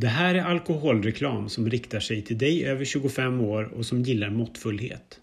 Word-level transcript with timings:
Det 0.00 0.08
här 0.08 0.34
är 0.34 0.42
alkoholreklam 0.42 1.48
som 1.48 1.70
riktar 1.70 2.00
sig 2.00 2.22
till 2.22 2.38
dig 2.38 2.66
över 2.66 2.84
25 2.84 3.40
år 3.40 3.64
och 3.64 3.86
som 3.86 4.02
gillar 4.02 4.30
måttfullhet. 4.30 5.20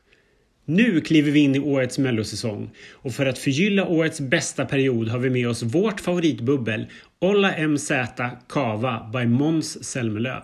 Nu 0.65 1.01
kliver 1.01 1.31
vi 1.31 1.39
in 1.39 1.55
i 1.55 1.59
årets 1.59 1.97
mellosäsong 1.97 2.69
och 2.91 3.13
för 3.13 3.25
att 3.25 3.37
förgylla 3.37 3.87
årets 3.87 4.19
bästa 4.19 4.65
period 4.65 5.07
har 5.07 5.19
vi 5.19 5.29
med 5.29 5.49
oss 5.49 5.63
vårt 5.63 5.99
favoritbubbel 5.99 6.85
Olla 7.19 7.67
MZ 7.67 7.91
Cava 8.47 9.09
by 9.13 9.25
Måns 9.25 9.83
Zelmerlöw. 9.83 10.43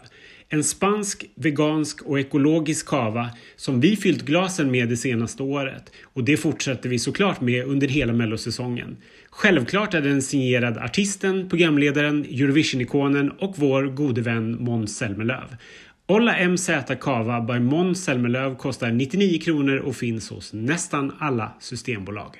En 0.54 0.64
spansk, 0.64 1.26
vegansk 1.36 2.02
och 2.02 2.20
ekologisk 2.20 2.88
kava 2.88 3.30
som 3.56 3.82
vi 3.82 3.96
fyllt 3.96 4.22
glasen 4.22 4.72
med 4.72 4.90
det 4.90 4.98
senaste 4.98 5.44
året 5.44 5.92
och 6.04 6.24
det 6.24 6.38
fortsätter 6.38 6.90
vi 6.90 7.00
såklart 7.00 7.42
med 7.42 7.66
under 7.66 7.88
hela 7.88 8.14
mellosäsongen. 8.14 8.98
Självklart 9.30 9.94
är 9.94 10.02
den 10.02 10.22
signerad 10.22 10.78
artisten, 10.78 11.50
programledaren, 11.50 12.26
Eurovision-ikonen 12.26 13.30
och 13.30 13.54
vår 13.58 13.84
gode 13.84 14.22
vän 14.22 14.64
Måns 14.64 14.98
Zelmerlöw. 14.98 15.58
Olla 16.06 16.50
MZ 16.50 16.70
Cava 17.00 17.42
by 17.42 17.60
Måns 17.60 18.04
Zelmerlöw 18.04 18.56
kostar 18.56 18.92
99 18.92 19.40
kronor 19.42 19.78
och 19.78 19.96
finns 19.96 20.30
hos 20.30 20.54
nästan 20.54 21.12
alla 21.20 21.54
systembolag. 21.60 22.38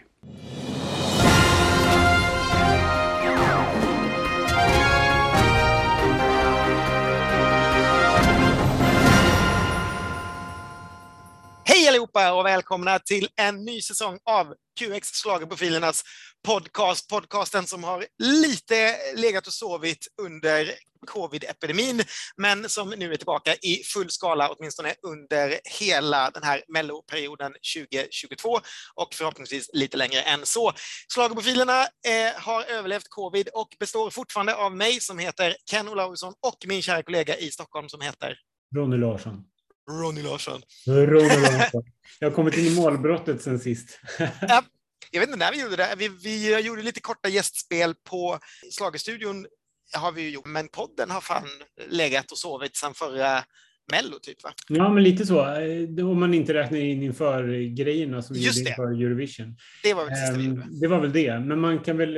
Allihopa 12.16 12.34
och 12.34 12.46
välkomna 12.46 13.00
till 13.00 13.28
en 13.36 13.66
ny 13.66 13.82
säsong 13.82 14.20
av 14.24 14.56
QX 14.80 15.24
Schlagerprofilernas 15.24 16.04
podcast. 16.48 17.10
Podcasten 17.10 17.66
som 17.66 17.84
har 17.84 18.06
lite 18.24 18.96
legat 19.16 19.48
och 19.48 19.54
sovit 19.54 20.08
under 20.22 20.72
covid-epidemin, 21.08 22.04
men 22.38 22.70
som 22.70 22.90
nu 22.90 23.12
är 23.12 23.18
tillbaka 23.18 23.56
i 23.56 23.84
full 23.94 24.10
skala, 24.10 24.50
åtminstone 24.50 24.94
under 25.08 25.60
hela 25.80 26.32
den 26.32 26.44
här 26.44 26.64
melloperioden 26.68 27.54
2022 27.76 28.60
och 28.96 29.14
förhoppningsvis 29.14 29.70
lite 29.74 29.98
längre 29.98 30.22
än 30.22 30.46
så. 30.46 30.72
Schlagerprofilerna 31.14 31.82
eh, 31.82 32.42
har 32.42 32.64
överlevt 32.64 33.10
covid 33.10 33.50
och 33.54 33.76
består 33.80 34.10
fortfarande 34.10 34.56
av 34.56 34.76
mig 34.76 35.00
som 35.00 35.20
heter 35.20 35.56
Ken 35.72 35.90
Olausson 35.90 36.34
och 36.48 36.58
min 36.68 36.82
kära 36.82 37.04
kollega 37.04 37.38
i 37.38 37.52
Stockholm 37.52 37.90
som 37.90 38.02
heter 38.02 38.36
Ronny 38.76 38.98
Larsson. 38.98 39.44
Ronny 39.90 40.22
Larsson. 40.22 40.62
Ronny 40.88 41.42
Larsson. 41.42 41.84
Jag 42.20 42.30
har 42.30 42.36
kommit 42.36 42.58
in 42.58 42.66
i 42.66 42.76
målbrottet 42.76 43.42
sen 43.42 43.60
sist. 43.60 44.00
ja, 44.42 44.64
jag 45.12 45.20
vet 45.20 45.30
inte 45.30 45.40
när 45.40 45.52
vi 45.52 45.62
gjorde 45.62 45.76
det. 45.76 45.96
Vi, 45.98 46.08
vi 46.08 46.60
gjorde 46.62 46.82
lite 46.82 47.02
korta 47.02 47.30
gästspel 47.30 47.96
på 48.10 48.40
Slagerstudion 48.72 49.46
har 49.94 50.12
vi 50.12 50.30
gjort, 50.30 50.46
men 50.46 50.68
podden 50.68 51.12
har 51.12 51.22
fan 51.22 51.48
legat 51.90 52.32
och 52.32 52.38
sovit 52.38 52.76
sedan 52.76 52.94
förra 52.94 53.44
Mello, 53.92 54.20
typ 54.22 54.44
va? 54.44 54.54
Ja, 54.68 54.90
men 54.90 55.04
lite 55.04 55.26
så. 55.26 55.40
Eh, 55.40 56.10
om 56.10 56.20
man 56.20 56.34
inte 56.34 56.54
räknar 56.54 56.78
in 56.80 57.04
inför 57.04 57.76
grejerna 57.76 58.22
som 58.22 58.36
vi 58.36 58.46
Just 58.46 58.58
gjorde 58.58 58.70
inför 58.70 59.06
Eurovision. 59.06 59.58
Det 59.84 59.94
var 59.94 60.06
väl 60.06 60.14
det 60.14 60.20
sista 60.20 60.38
vi 60.38 60.46
Ehm, 60.46 60.50
gjorde. 60.56 60.68
Det 60.82 60.88
var 60.88 61.00
väl 61.00 61.14
det. 61.14 61.40
Men 61.40 61.60
man 61.60 61.80
kan 61.80 61.98
väl... 61.98 62.18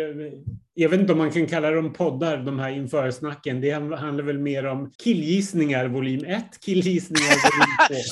Jag 0.76 0.90
vet 0.90 1.00
inte 1.00 1.12
om 1.12 1.18
man 1.18 1.32
kan 1.32 1.48
kalla 1.48 1.72
dem 1.72 1.94
poddar, 1.94 2.38
de 2.38 2.60
här 2.60 2.70
införsnacken. 2.70 3.62
Det 3.62 3.72
handlar 3.72 4.24
väl 4.24 4.38
mer 4.38 4.66
om 4.66 4.92
killgissningar 4.98 5.88
volym 5.88 6.26
1, 6.26 6.46
killgissningar 6.60 7.30
volym 7.30 8.04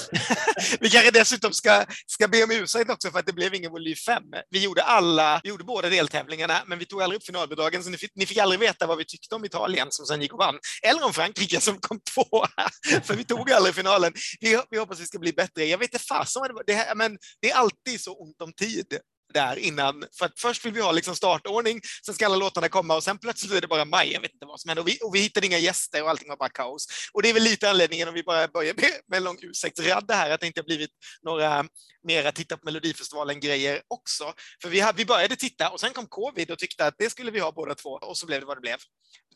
2. 0.72 0.78
Vi 0.80 0.90
kanske 0.90 1.12
dessutom 1.12 1.52
ska, 1.54 1.86
ska 2.08 2.28
be 2.28 2.44
om 2.44 2.52
ursäkt 2.52 2.90
också 2.90 3.12
för 3.12 3.20
att 3.20 3.26
det 3.26 3.34
blev 3.34 3.54
ingen 3.54 3.72
volym 3.72 3.96
5. 3.96 4.24
Vi 4.50 4.64
gjorde 4.64 4.84
alla, 4.84 5.42
vi 5.44 5.50
gjorde 5.50 5.64
båda 5.64 5.90
deltävlingarna, 5.90 6.54
men 6.68 6.80
vi 6.80 6.86
tog 6.86 7.02
aldrig 7.02 7.18
upp 7.18 7.26
finalbidragen, 7.26 7.84
så 7.84 7.90
ni 7.90 7.98
fick, 7.98 8.12
ni 8.16 8.26
fick 8.26 8.38
aldrig 8.38 8.60
veta 8.60 8.88
vad 8.88 8.98
vi 8.98 9.06
tyckte 9.06 9.36
om 9.36 9.46
Italien 9.46 9.88
som 9.90 10.06
sen 10.06 10.22
gick 10.22 10.34
och 10.34 10.40
vann, 10.40 10.60
eller 10.84 11.06
om 11.06 11.14
Frankrike 11.14 11.62
som 11.62 11.78
kom 11.78 12.00
tvåa, 12.14 12.48
för 13.04 13.16
vi 13.16 13.24
tog 13.24 13.52
aldrig 13.52 13.76
finalen. 13.76 14.14
Vi, 14.40 14.60
vi 14.70 14.78
hoppas 14.78 15.00
vi 15.00 15.06
ska 15.06 15.20
bli 15.20 15.34
bättre. 15.34 15.66
Jag 15.66 15.78
vet 15.78 15.94
inte 15.94 16.06
fasen 16.06 16.40
vad 16.40 16.50
det 16.50 16.54
var, 16.54 16.64
det, 16.68 16.74
här, 16.74 16.96
men 16.96 17.18
det 17.42 17.52
är 17.52 17.56
alltid 17.56 18.02
så 18.02 18.14
ont 18.14 18.42
om 18.42 18.54
tid 18.54 18.98
där 19.32 19.60
innan. 19.60 20.06
För 20.18 20.26
att 20.26 20.40
först 20.40 20.66
vill 20.66 20.74
vi 20.74 20.82
ha 20.82 20.92
liksom 20.92 21.16
startordning, 21.16 21.82
sen 22.06 22.16
ska 22.16 22.26
alla 22.26 22.36
låtarna 22.36 22.70
komma 22.70 22.96
och 22.96 23.04
sen 23.04 23.18
plötsligt 23.18 23.52
är 23.54 23.62
det 23.62 23.68
bara 23.68 23.86
maj. 23.86 24.14
Jag 24.14 24.22
vet 24.22 24.34
inte 24.34 24.46
vad 24.46 24.60
som 24.60 24.70
händer. 24.70 24.82
Och 24.82 24.88
vi, 24.88 25.00
och 25.04 25.16
vi 25.16 25.20
hittade 25.20 25.48
inga 25.48 25.58
gäster 25.58 26.04
och 26.04 26.10
allting 26.10 26.30
var 26.30 26.38
bara 26.38 26.50
kaos. 26.50 26.88
Och 27.14 27.22
det 27.22 27.30
är 27.30 27.34
väl 27.34 27.44
lite 27.44 27.70
anledningen 27.70 28.08
om 28.08 28.14
vi 28.14 28.24
bara 28.24 28.48
börjar 28.48 28.74
med, 28.74 28.92
med 29.08 29.18
en 29.18 29.24
lång 29.24 29.38
ursäktsradda 29.42 30.14
här, 30.14 30.30
att 30.32 30.42
det 30.42 30.48
inte 30.48 30.60
har 30.60 30.66
blivit 30.66 30.92
några 31.22 31.66
mera 32.04 32.32
titta 32.32 32.58
på 32.58 32.66
Melodifestivalen-grejer 32.66 33.82
också. 33.88 34.34
För 34.62 34.70
vi, 34.70 34.80
hade, 34.80 34.98
vi 34.98 35.06
började 35.06 35.36
titta 35.36 35.70
och 35.70 35.80
sen 35.80 35.94
kom 35.94 36.08
covid 36.08 36.52
och 36.52 36.60
tyckte 36.60 36.86
att 36.86 36.96
det 36.98 37.10
skulle 37.10 37.32
vi 37.32 37.40
ha 37.40 37.52
båda 37.52 37.76
två 37.76 37.90
och 37.90 38.18
så 38.18 38.26
blev 38.26 38.40
det 38.40 38.46
vad 38.46 38.58
det 38.58 38.62
blev. 38.62 38.78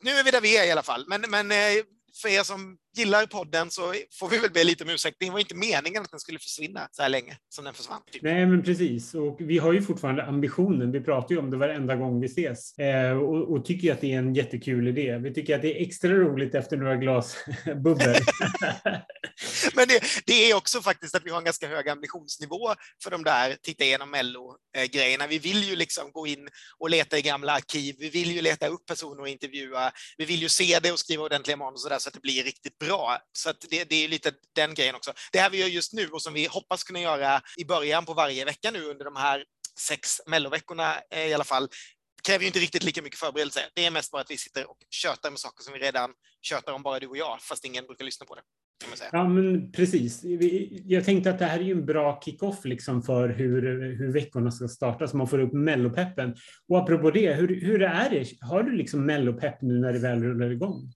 Nu 0.02 0.12
är 0.12 0.24
vi 0.24 0.32
där 0.32 0.42
vi 0.42 0.58
är 0.58 0.64
i 0.64 0.72
alla 0.72 0.84
fall, 0.84 1.06
men, 1.08 1.22
men 1.22 1.52
eh, 1.52 1.84
för 2.22 2.30
er 2.30 2.44
som 2.44 2.78
gillar 2.98 3.26
podden 3.26 3.72
så 3.72 3.94
får 4.20 4.30
vi 4.30 4.38
väl 4.38 4.52
be 4.52 4.64
lite 4.64 4.84
om 4.84 4.90
ursäkt. 4.90 5.18
Det 5.20 5.30
var 5.30 5.40
inte 5.40 5.56
meningen 5.56 6.02
att 6.02 6.12
den 6.12 6.20
skulle 6.20 6.40
försvinna 6.40 6.88
så 6.92 7.02
här 7.02 7.10
länge 7.10 7.38
som 7.50 7.66
den 7.66 7.74
försvann. 7.74 8.02
Typ. 8.12 8.22
Nej, 8.22 8.46
men 8.46 8.64
precis. 8.64 9.14
Och 9.14 9.38
vi 9.40 9.58
har 9.58 9.74
ju 9.74 9.82
fortfarande 9.82 10.24
ambitionen. 10.24 10.92
Vi 10.92 11.02
pratar 11.02 11.36
ju 11.36 11.40
om 11.40 11.52
det 11.52 11.58
varenda 11.58 11.96
gång 11.96 12.22
vi 12.22 12.26
ses 12.26 12.78
eh, 12.78 13.12
och, 13.12 13.54
och 13.54 13.66
tycker 13.66 13.94
att 13.94 14.02
det 14.02 14.14
är 14.14 14.20
en 14.20 14.34
jättekul 14.34 14.88
idé. 14.88 15.18
Vi 15.18 15.34
tycker 15.34 15.56
att 15.56 15.62
det 15.62 15.78
är 15.78 15.88
extra 15.88 16.12
roligt 16.12 16.56
efter 16.56 16.78
några 16.78 16.96
glas 16.96 17.38
bubbel. 17.66 18.16
Men 19.76 19.88
det, 19.88 20.04
det, 20.26 20.52
är 20.52 20.56
också 20.56 20.82
faktiskt 20.82 21.16
att 21.16 21.26
vi 21.26 21.30
har 21.30 21.38
en 21.38 21.44
ganska 21.44 21.68
hög 21.68 21.90
ambitionsnivå 21.90 22.74
för 23.04 23.12
de 23.12 23.24
där 23.24 23.58
titta 23.62 23.84
igenom 23.84 24.12
Mello-grejerna. 24.12 25.28
Vi 25.28 25.40
vill 25.40 25.64
ju 25.64 25.76
liksom 25.76 26.12
gå 26.12 26.28
in 26.28 26.50
och 26.80 26.90
leta 26.90 27.18
i 27.18 27.22
gamla 27.22 27.52
arkiv. 27.52 27.96
Vi 28.00 28.10
vill 28.10 28.32
ju 28.32 28.42
leta 28.42 28.68
upp 28.68 28.86
personer 28.86 29.22
och 29.22 29.28
intervjua. 29.28 29.92
Vi 30.18 30.26
vill 30.26 30.42
ju 30.42 30.50
se 30.50 30.80
det 30.80 30.92
och 30.92 31.00
skriva 31.00 31.24
ordentliga 31.24 31.58
manus 31.58 31.84
och 31.84 31.90
där, 31.90 32.00
så 32.00 32.10
att 32.10 32.14
det 32.14 32.22
blir 32.22 32.44
riktigt 32.44 32.78
bra. 32.86 33.18
Så 33.34 33.50
att 33.50 33.66
det, 33.70 33.90
det 33.90 33.96
är 33.96 34.08
lite 34.08 34.32
den 34.56 34.74
grejen 34.74 34.96
också. 34.96 35.14
Det 35.32 35.40
här 35.40 35.50
vi 35.50 35.60
gör 35.60 35.68
just 35.68 35.94
nu 35.94 36.08
och 36.08 36.22
som 36.22 36.34
vi 36.34 36.46
hoppas 36.46 36.84
kunna 36.84 37.00
göra 37.00 37.42
i 37.58 37.66
början 37.66 38.06
på 38.06 38.14
varje 38.14 38.46
vecka 38.46 38.72
nu 38.72 38.84
under 38.84 39.06
de 39.06 39.16
här 39.16 39.44
sex 39.80 40.22
melloveckorna 40.26 40.96
eh, 41.12 41.28
i 41.28 41.34
alla 41.34 41.44
fall, 41.44 41.68
kräver 42.28 42.42
ju 42.42 42.48
inte 42.48 42.60
riktigt 42.60 42.84
lika 42.84 43.02
mycket 43.02 43.20
förberedelse. 43.20 43.60
Det 43.74 43.86
är 43.86 43.92
mest 43.92 44.12
bara 44.12 44.22
att 44.22 44.32
vi 44.32 44.38
sitter 44.38 44.70
och 44.70 44.78
tjötar 44.90 45.30
med 45.30 45.40
saker 45.40 45.64
som 45.64 45.74
vi 45.74 45.80
redan 45.80 46.10
tjötar 46.42 46.74
om 46.74 46.84
bara 46.84 47.00
du 47.00 47.08
och 47.08 47.18
jag, 47.18 47.42
fast 47.42 47.66
ingen 47.66 47.86
brukar 47.86 48.06
lyssna 48.06 48.26
på 48.26 48.36
det. 48.36 48.42
Ja, 49.12 49.30
men 49.30 49.72
precis. 49.72 50.22
Jag 50.86 51.06
tänkte 51.06 51.30
att 51.30 51.40
det 51.40 51.46
här 51.46 51.60
är 51.60 51.64
ju 51.64 51.72
en 51.72 51.86
bra 51.86 52.22
kick-off 52.26 52.66
liksom 52.66 53.04
för 53.04 53.30
hur, 53.30 53.62
hur 53.98 54.14
veckorna 54.14 54.52
ska 54.52 54.68
starta, 54.68 55.08
så 55.08 55.18
man 55.18 55.28
får 55.28 55.40
upp 55.40 55.54
mellopeppen. 55.54 56.36
Och 56.70 56.80
apropå 56.80 57.12
det, 57.12 57.34
hur, 57.34 57.62
hur 57.62 57.82
är 57.82 58.10
det? 58.10 58.26
Har 58.42 58.64
du 58.64 58.72
liksom 58.72 59.06
mellopepp 59.06 59.62
nu 59.62 59.80
när 59.80 59.94
det 59.94 60.00
väl 60.00 60.24
rullar 60.24 60.52
igång? 60.52 60.92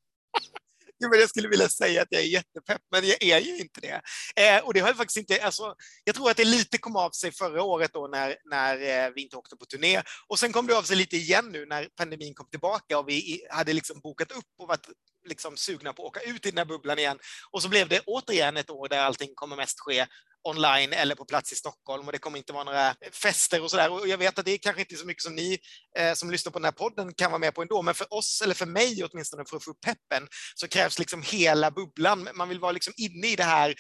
Jo, 1.00 1.10
men 1.10 1.20
jag 1.20 1.30
skulle 1.30 1.48
vilja 1.48 1.70
säga 1.70 2.02
att 2.02 2.08
jag 2.10 2.22
är 2.22 2.26
jättepepp, 2.26 2.82
men 2.92 3.08
jag 3.08 3.24
är 3.24 3.40
ju 3.40 3.58
inte 3.58 3.82
det. 3.82 4.02
Eh, 4.36 4.64
och 4.64 4.74
det 4.74 4.80
har 4.80 4.88
jag 4.88 4.98
faktiskt 4.98 5.18
inte, 5.18 5.44
alltså, 5.44 5.76
jag 6.04 6.16
tror 6.16 6.32
att 6.32 6.38
det 6.38 6.46
lite 6.46 6.78
kom 6.78 6.96
av 6.96 7.12
sig 7.12 7.32
förra 7.32 7.64
året 7.64 7.94
då 7.94 8.08
när, 8.08 8.36
när 8.50 9.06
eh, 9.06 9.12
vi 9.16 9.22
inte 9.22 9.38
åkte 9.38 9.56
på 9.56 9.66
turné. 9.66 10.02
Och 10.28 10.40
sen 10.40 10.52
kom 10.52 10.68
det 10.68 10.78
av 10.78 10.84
sig 10.84 10.98
lite 10.98 11.18
igen 11.18 11.50
nu 11.52 11.66
när 11.66 11.88
pandemin 11.98 12.34
kom 12.34 12.50
tillbaka 12.50 13.00
och 13.00 13.10
vi 13.10 13.48
hade 13.50 13.74
liksom 13.74 14.00
bokat 14.00 14.32
upp 14.32 14.46
och 14.60 14.68
varit 14.68 14.88
liksom 15.28 15.58
sugna 15.58 15.94
på 15.94 16.04
att 16.04 16.08
åka 16.08 16.22
ut 16.22 16.46
i 16.46 16.50
den 16.50 16.58
här 16.58 16.66
bubblan 16.66 17.00
igen. 17.00 17.20
Och 17.52 17.62
så 17.62 17.70
blev 17.70 17.90
det 17.90 18.00
återigen 18.06 18.58
ett 18.58 18.70
år 18.70 18.90
där 18.90 19.00
allting 19.00 19.30
kommer 19.36 19.56
mest 19.56 19.80
ske 19.80 20.06
online 20.44 20.94
eller 20.94 21.16
på 21.16 21.26
plats 21.26 21.52
i 21.52 21.56
Stockholm 21.56 22.06
och 22.06 22.12
det 22.12 22.18
kommer 22.18 22.38
inte 22.38 22.54
vara 22.54 22.64
några 22.64 22.96
fester 23.12 23.64
och 23.64 23.72
sådär. 23.72 23.92
Och 23.92 24.08
jag 24.08 24.18
vet 24.18 24.40
att 24.40 24.46
det 24.46 24.52
är 24.52 24.58
kanske 24.58 24.82
inte 24.82 24.96
så 24.96 25.06
mycket 25.06 25.24
som 25.24 25.36
ni 25.36 25.60
eh, 25.98 26.14
som 26.14 26.32
lyssnar 26.32 26.52
på 26.52 26.60
den 26.60 26.66
här 26.66 26.72
podden 26.72 27.14
kan 27.14 27.32
vara 27.32 27.40
med 27.40 27.54
på 27.54 27.62
ändå, 27.62 27.82
men 27.82 27.94
för 27.94 28.14
oss, 28.14 28.42
eller 28.42 28.56
för 28.56 28.66
mig 28.66 29.04
åtminstone, 29.04 29.46
för 29.50 29.58
att 29.58 29.64
få 29.64 29.72
upp 29.72 29.82
peppen, 29.82 30.28
så 30.56 30.68
krävs 30.68 31.00
liksom 31.00 31.22
hela 31.22 31.72
bubblan. 31.72 32.30
Man 32.34 32.50
vill 32.50 32.60
vara 32.60 32.72
liksom 32.72 32.94
inne 32.98 33.28
i 33.28 33.36
det 33.36 33.44
här 33.44 33.76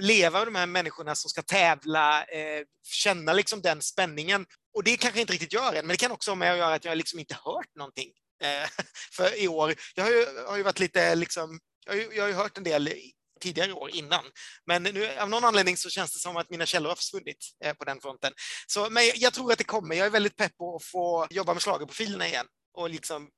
leva 0.00 0.38
med 0.38 0.46
de 0.46 0.54
här 0.54 0.66
människorna 0.66 1.14
som 1.14 1.30
ska 1.30 1.42
tävla, 1.42 2.24
eh, 2.24 2.62
känna 2.84 3.32
liksom 3.32 3.62
den 3.62 3.82
spänningen. 3.82 4.46
Och 4.74 4.84
det 4.84 4.96
kanske 4.96 5.20
inte 5.20 5.32
riktigt 5.32 5.52
gör 5.52 5.72
än, 5.74 5.86
men 5.86 5.88
det 5.88 5.96
kan 5.96 6.12
också 6.12 6.30
ha 6.30 6.36
med 6.36 6.52
att 6.52 6.58
göra 6.58 6.74
att 6.74 6.84
jag 6.84 6.96
liksom 6.96 7.18
inte 7.18 7.34
hört 7.34 7.74
någonting 7.76 8.12
eh, 8.42 8.68
för 9.12 9.40
i 9.40 9.48
år. 9.48 9.74
Jag 9.94 10.04
har 10.04 10.10
ju, 10.10 10.26
har 10.46 10.56
ju 10.56 10.62
varit 10.62 10.80
lite 10.80 11.14
liksom, 11.14 11.60
jag 11.86 11.92
har 11.92 12.00
ju, 12.00 12.08
jag 12.14 12.22
har 12.22 12.28
ju 12.28 12.34
hört 12.34 12.58
en 12.58 12.64
del 12.64 12.88
tidigare 13.38 13.72
år 13.72 13.90
innan. 13.90 14.24
Men 14.66 14.82
nu, 14.82 15.18
av 15.18 15.30
någon 15.30 15.44
anledning 15.44 15.76
så 15.76 15.90
känns 15.90 16.12
det 16.12 16.18
som 16.18 16.36
att 16.36 16.50
mina 16.50 16.66
källor 16.66 16.88
har 16.88 16.96
försvunnit 16.96 17.36
eh, 17.64 17.74
på 17.74 17.84
den 17.84 18.00
fronten. 18.00 18.32
Så, 18.66 18.90
men 18.90 19.02
jag 19.14 19.34
tror 19.34 19.52
att 19.52 19.58
det 19.58 19.64
kommer. 19.64 19.94
Jag 19.94 20.06
är 20.06 20.10
väldigt 20.10 20.36
pepp 20.36 20.56
på 20.56 20.76
att 20.76 20.84
få 20.84 21.26
jobba 21.30 21.54
med 21.54 21.62
schlagerprofilerna 21.62 22.26
igen 22.26 22.46
och 22.74 22.90
liksom 22.90 23.28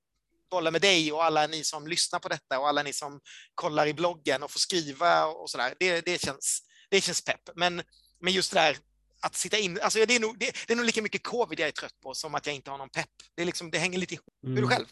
bolla 0.50 0.70
med 0.70 0.80
dig 0.80 1.12
och 1.12 1.24
alla 1.24 1.46
ni 1.46 1.64
som 1.64 1.86
lyssnar 1.86 2.18
på 2.18 2.28
detta 2.28 2.58
och 2.58 2.68
alla 2.68 2.82
ni 2.82 2.92
som 2.92 3.20
kollar 3.54 3.86
i 3.86 3.94
bloggen 3.94 4.42
och 4.42 4.50
får 4.50 4.60
skriva 4.60 5.26
och 5.26 5.50
sådär. 5.50 5.74
Det, 5.78 6.00
det, 6.00 6.22
känns, 6.22 6.62
det 6.90 7.00
känns 7.00 7.24
pepp. 7.24 7.50
Men, 7.54 7.82
men 8.20 8.32
just 8.32 8.52
det 8.52 8.60
där 8.60 8.76
att 9.22 9.36
sitta 9.36 9.58
in, 9.58 9.80
alltså 9.80 10.06
det 10.06 10.14
är, 10.14 10.20
nog, 10.20 10.38
det, 10.38 10.56
det 10.66 10.72
är 10.72 10.76
nog 10.76 10.86
lika 10.86 11.02
mycket 11.02 11.22
covid 11.22 11.60
jag 11.60 11.68
är 11.68 11.72
trött 11.72 12.00
på 12.02 12.14
som 12.14 12.34
att 12.34 12.46
jag 12.46 12.54
inte 12.54 12.70
har 12.70 12.78
någon 12.78 12.90
pepp. 12.90 13.10
Det, 13.34 13.42
är 13.42 13.46
liksom, 13.46 13.70
det 13.70 13.78
hänger 13.78 13.98
lite 13.98 14.14
ihop. 14.14 14.34
Hur 14.42 14.58
är 14.58 14.62
du 14.62 14.68
själv? 14.68 14.86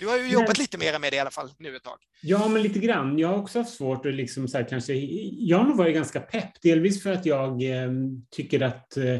Du 0.00 0.06
har 0.06 0.18
ju 0.18 0.28
jobbat 0.28 0.58
lite 0.58 0.78
mer 0.78 0.98
med 0.98 1.12
det 1.12 1.16
i 1.16 1.20
alla 1.20 1.30
fall 1.30 1.50
nu 1.58 1.76
ett 1.76 1.84
tag. 1.84 1.98
Ja, 2.22 2.48
men 2.48 2.62
lite 2.62 2.78
grann. 2.78 3.18
Jag 3.18 3.28
har 3.28 3.38
också 3.38 3.58
haft 3.58 3.74
svårt 3.76 4.06
att 4.06 4.14
liksom 4.14 4.48
så 4.48 4.58
här, 4.58 4.68
kanske. 4.68 4.94
Jag 5.38 5.58
har 5.58 5.64
nog 5.64 5.76
varit 5.76 5.94
ganska 5.94 6.20
pepp, 6.20 6.62
delvis 6.62 7.02
för 7.02 7.12
att 7.12 7.26
jag 7.26 7.62
eh, 7.62 7.90
tycker 8.30 8.60
att 8.60 8.96
eh, 8.96 9.18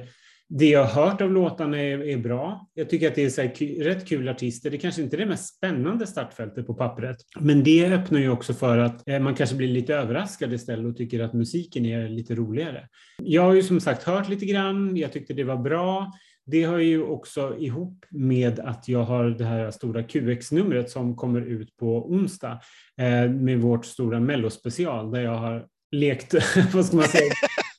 Det 0.49 0.67
jag 0.71 0.85
har 0.85 1.03
hört 1.03 1.21
av 1.21 1.33
låtarna 1.33 1.79
är, 1.79 2.09
är 2.09 2.17
bra. 2.17 2.69
Jag 2.75 2.91
tycker 2.91 3.09
att 3.09 3.15
det 3.15 3.25
är 3.25 3.31
så 3.31 3.43
här, 3.43 3.85
rätt 3.85 4.09
kul 4.09 4.29
artister. 4.29 4.71
Det 4.71 4.79
kanske 4.79 5.03
inte 5.03 5.17
är 5.17 5.19
det 5.19 5.27
mest 5.27 5.57
spännande 5.57 6.07
startfältet 6.07 6.67
på 6.67 6.75
pappret, 6.75 7.17
men 7.41 7.65
det 7.65 7.87
öppnar 7.93 8.21
ju 8.21 8.29
också 8.31 8.55
för 8.55 8.79
att 8.79 9.09
eh, 9.09 9.21
man 9.21 9.35
kanske 9.35 9.57
blir 9.57 9.69
lite 9.69 9.95
överraskad 9.95 10.53
istället 10.53 10.87
och 10.87 10.97
tycker 10.97 11.21
att 11.21 11.35
musiken 11.35 11.87
är 11.87 12.09
lite 12.09 12.35
roligare. 12.35 12.89
Jag 13.23 13.43
har 13.43 13.55
ju 13.55 13.63
som 13.63 13.81
sagt 13.81 14.03
hört 14.03 14.29
lite 14.29 14.47
grann. 14.47 14.97
Jag 14.97 15.13
tyckte 15.13 15.35
det 15.35 15.45
var 15.45 15.57
bra. 15.57 16.13
Det 16.51 16.67
hör 16.67 16.79
ju 16.79 17.03
också 17.03 17.57
ihop 17.59 18.05
med 18.11 18.61
att 18.61 18.89
jag 18.89 19.03
har 19.03 19.25
det 19.25 19.45
här 19.45 19.71
stora 19.71 20.03
QX-numret 20.03 20.91
som 20.91 21.17
kommer 21.17 21.41
ut 21.41 21.77
på 21.77 22.11
onsdag 22.11 22.61
eh, 23.01 23.31
med 23.31 23.61
vårt 23.61 23.85
stora 23.85 24.21
mellospecial 24.21 25.11
där 25.11 25.21
jag 25.21 25.37
har 25.37 25.67
lekt, 25.91 26.35
vad 26.75 26.87
ska 26.87 26.97
man 26.97 27.09
säga, 27.09 27.33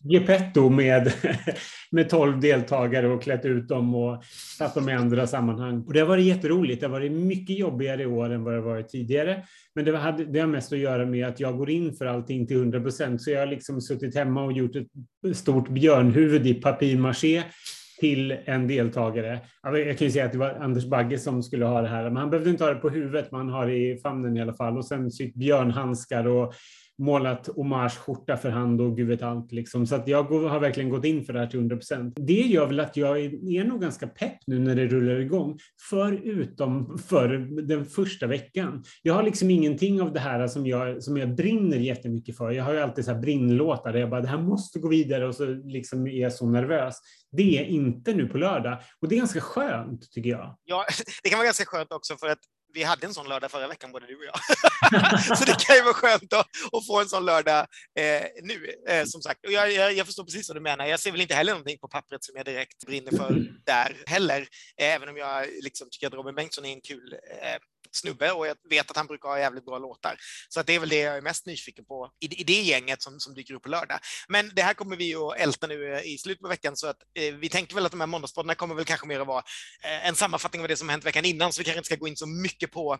Gepetto 0.04 0.69
med, 0.69 1.13
med 1.92 2.10
12 2.10 2.39
deltagare 2.39 3.07
och 3.07 3.24
klätt 3.24 3.45
ut 3.45 3.68
dem 3.68 3.95
och 3.95 4.24
satt 4.57 4.75
dem 4.75 4.89
i 4.89 4.94
andra 4.94 5.27
sammanhang. 5.27 5.83
Och 5.88 5.94
det 5.94 6.00
har 6.00 6.07
varit 6.07 6.25
jätteroligt. 6.25 6.81
Det 6.81 6.88
har 6.88 6.92
varit 6.92 7.12
mycket 7.12 7.60
jobbigare 7.60 8.04
i 8.04 8.06
år 8.06 8.30
än 8.30 8.44
vad 8.44 8.54
det 8.54 8.62
varit 8.62 8.89
tidigare. 8.89 9.44
Men 9.75 9.86
det, 9.86 9.98
hade, 9.98 10.25
det 10.25 10.39
har 10.39 10.48
mest 10.48 10.74
att 10.74 10.80
göra 10.80 11.06
med 11.06 11.27
att 11.27 11.39
jag 11.39 11.57
går 11.57 11.69
in 11.69 11.94
för 11.94 12.06
allting 12.06 12.48
till 12.48 12.57
100 12.57 12.81
procent. 12.81 13.22
Så 13.22 13.31
jag 13.31 13.39
har 13.39 13.48
liksom 13.48 13.81
suttit 13.81 14.15
hemma 14.15 14.44
och 14.44 14.54
gjort 14.54 14.75
ett 14.75 15.38
stort 15.38 15.69
björnhuvud 15.69 16.48
i 16.48 16.54
papier-maché 16.54 17.44
till 18.00 18.38
en 18.46 18.68
deltagare. 18.68 19.40
Jag 19.63 19.98
kan 19.98 20.07
ju 20.07 20.12
säga 20.12 20.25
att 20.25 20.31
det 20.31 20.38
var 20.38 20.50
Anders 20.50 20.86
Bagge 20.86 21.18
som 21.18 21.44
skulle 21.44 21.66
ha 21.66 21.81
det 21.81 21.88
här, 21.88 22.04
men 22.04 22.18
han 22.18 22.30
behövde 22.30 22.50
inte 22.50 22.63
ha 22.63 22.74
det 22.74 22.80
på 22.80 22.90
huvudet, 22.90 23.31
man 23.31 23.50
har 23.50 23.68
det 23.68 23.75
i 23.75 23.98
famnen 23.98 24.38
i 24.38 24.42
alla 24.42 24.54
fall. 24.54 24.78
Och 24.78 24.86
sen 24.86 25.12
sytt 25.12 25.36
björnhandskar 25.36 26.28
och 26.28 26.54
målat 27.00 27.48
hommageskjorta 27.56 28.38
för 28.38 28.50
hand 28.50 28.81
och 28.81 28.98
gud 28.98 29.07
vet 29.07 29.22
allt. 29.22 29.51
Liksom. 29.51 29.88
Så 29.88 29.96
att 29.96 30.07
jag 30.07 30.24
har 30.24 30.60
verkligen 30.60 30.90
gått 30.90 31.06
in 31.06 31.25
för 31.25 31.34
det 31.34 31.40
här 31.40 31.48
till 31.48 31.60
100 31.60 31.75
procent. 31.75 32.13
Det 32.18 32.34
gör 32.34 32.68
väl 32.68 32.80
att 32.80 32.98
jag 32.98 33.19
är, 33.19 33.63
nog 33.63 33.81
ganska 33.81 34.07
pepp 34.07 34.38
nu 34.48 34.60
när 34.60 34.75
det 34.75 34.88
rullar 34.88 35.19
igång, 35.19 35.60
förutom 35.90 36.98
för 36.98 37.28
den 37.68 37.86
första 37.86 38.28
veckan. 38.28 38.84
Jag 39.01 39.13
har 39.13 39.24
liksom 39.24 39.50
ingenting 39.50 40.01
av 40.01 40.13
det 40.13 40.19
här 40.19 40.48
som 40.48 40.68
jag, 40.68 41.04
som 41.04 41.18
jag 41.18 41.36
brinner 41.36 41.78
jättemycket 41.78 42.38
för. 42.38 42.51
Jag 42.51 42.63
har 42.63 42.74
ju 42.74 42.80
alltid 42.80 43.06
så 43.06 43.12
här 43.12 43.19
brinnlåtar 43.19 43.94
där 43.94 44.00
jag 44.00 44.10
bara, 44.10 44.22
det 44.22 44.28
här 44.28 44.42
måste 44.42 44.80
gå 44.80 44.88
vidare 44.88 45.28
och 45.28 45.36
så 45.36 45.46
liksom 45.46 46.07
är 46.07 46.22
jag 46.22 46.34
så 46.34 46.50
nervös. 46.50 46.96
Det 47.31 47.60
är 47.60 47.66
inte 47.66 48.13
nu 48.13 48.28
på 48.28 48.38
lördag 48.38 48.78
och 49.01 49.10
det 49.10 49.16
är 49.16 49.19
ganska 49.19 49.42
skönt 49.42 50.12
tycker 50.12 50.30
jag. 50.30 50.57
Ja, 50.63 50.86
det 51.24 51.30
kan 51.30 51.38
vara 51.38 51.46
ganska 51.46 51.66
skönt 51.66 51.92
också 51.92 52.18
för 52.18 52.28
att 52.28 52.40
vi 52.74 52.83
hade 52.83 53.07
en 53.07 53.13
sån 53.13 53.30
lördag 53.30 53.51
förra 53.51 53.68
veckan, 53.68 53.92
både 53.92 54.07
du 54.07 54.16
och 54.16 54.25
jag. 54.25 55.38
så 55.38 55.45
det 55.45 55.66
kan 55.66 55.75
ju 55.75 55.81
vara 55.81 55.94
skönt 55.94 56.33
att, 56.33 56.48
att 56.71 56.88
få 56.88 57.01
en 57.01 57.10
sån 57.10 57.25
lördag 57.25 57.68
eh, 58.00 58.24
nu, 58.44 58.75
eh, 58.88 59.06
som 59.06 59.21
sagt. 59.21 59.45
Och 59.45 59.51
jag, 59.51 59.71
jag, 59.71 59.94
jag, 59.94 60.06
förstår 60.06 60.24
precis 60.24 60.50
vad 60.50 60.57
du 60.57 60.62
menar. 60.62 60.86
Jag 60.86 61.00
ser 61.00 61.12
väl 61.12 61.21
inte 61.21 61.36
heller 61.36 61.51
någonting 61.51 61.77
på 61.77 61.88
pappret 61.88 62.24
som 62.24 62.36
jag 62.36 62.45
direkt 62.45 62.86
brinner 62.86 63.12
för 63.12 63.48
där 63.66 64.04
heller, 64.06 64.42
eh, 64.77 64.95
även 64.95 65.10
om 65.10 65.18
jag 65.18 65.48
liksom 65.62 65.88
tycker 65.92 66.07
att 66.07 66.13
Robin 66.13 66.36
Bengtsson 66.36 66.66
är 66.66 66.74
en 66.74 66.81
kul 66.81 67.13
eh, 67.42 67.57
snubbe 67.91 68.31
och 68.31 68.47
jag 68.47 68.56
vet 68.69 68.91
att 68.91 68.97
han 68.97 69.07
brukar 69.07 69.30
ha 69.30 69.39
jävligt 69.39 69.65
bra 69.65 69.77
låtar. 69.77 70.18
Så 70.50 70.59
att 70.59 70.68
det 70.68 70.75
är 70.75 70.80
väl 70.80 70.89
det 70.89 71.00
jag 71.00 71.18
är 71.18 71.21
mest 71.21 71.45
nyfiken 71.45 71.86
på 71.86 72.12
i, 72.19 72.41
i 72.41 72.44
det 72.44 72.62
gänget 72.62 73.01
som, 73.01 73.19
som 73.19 73.33
dyker 73.33 73.53
upp 73.53 73.63
på 73.63 73.69
lördag. 73.69 74.00
Men 74.27 74.51
det 74.56 74.62
här 74.62 74.74
kommer 74.74 74.95
vi 74.95 75.15
att 75.15 75.38
älta 75.38 75.68
nu 75.68 75.94
eh, 75.95 76.13
i 76.13 76.18
slutet 76.18 76.41
på 76.41 76.47
veckan 76.47 76.75
så 76.75 76.88
att 76.88 76.97
eh, 77.13 77.33
vi 77.33 77.50
tänker 77.50 77.75
väl 77.75 77.86
att 77.86 77.91
de 77.91 78.00
här 78.00 78.07
måndagspoddarna 78.07 78.56
kommer 78.56 78.75
väl 78.75 78.86
kanske 78.86 79.07
mer 79.07 79.19
att 79.19 79.27
vara 79.27 79.44
eh, 79.83 80.07
en 80.07 80.15
sammanfattning 80.15 80.62
av 80.62 80.68
det 80.68 80.77
som 80.77 80.89
hänt 80.89 81.06
veckan 81.06 81.25
innan 81.25 81.53
så 81.53 81.59
vi 81.59 81.65
kanske 81.65 81.80
inte 81.80 81.88
ska 81.88 81.95
gå 81.95 82.07
in 82.07 82.18
så 82.18 82.27
mycket 82.27 82.71
på 82.71 82.97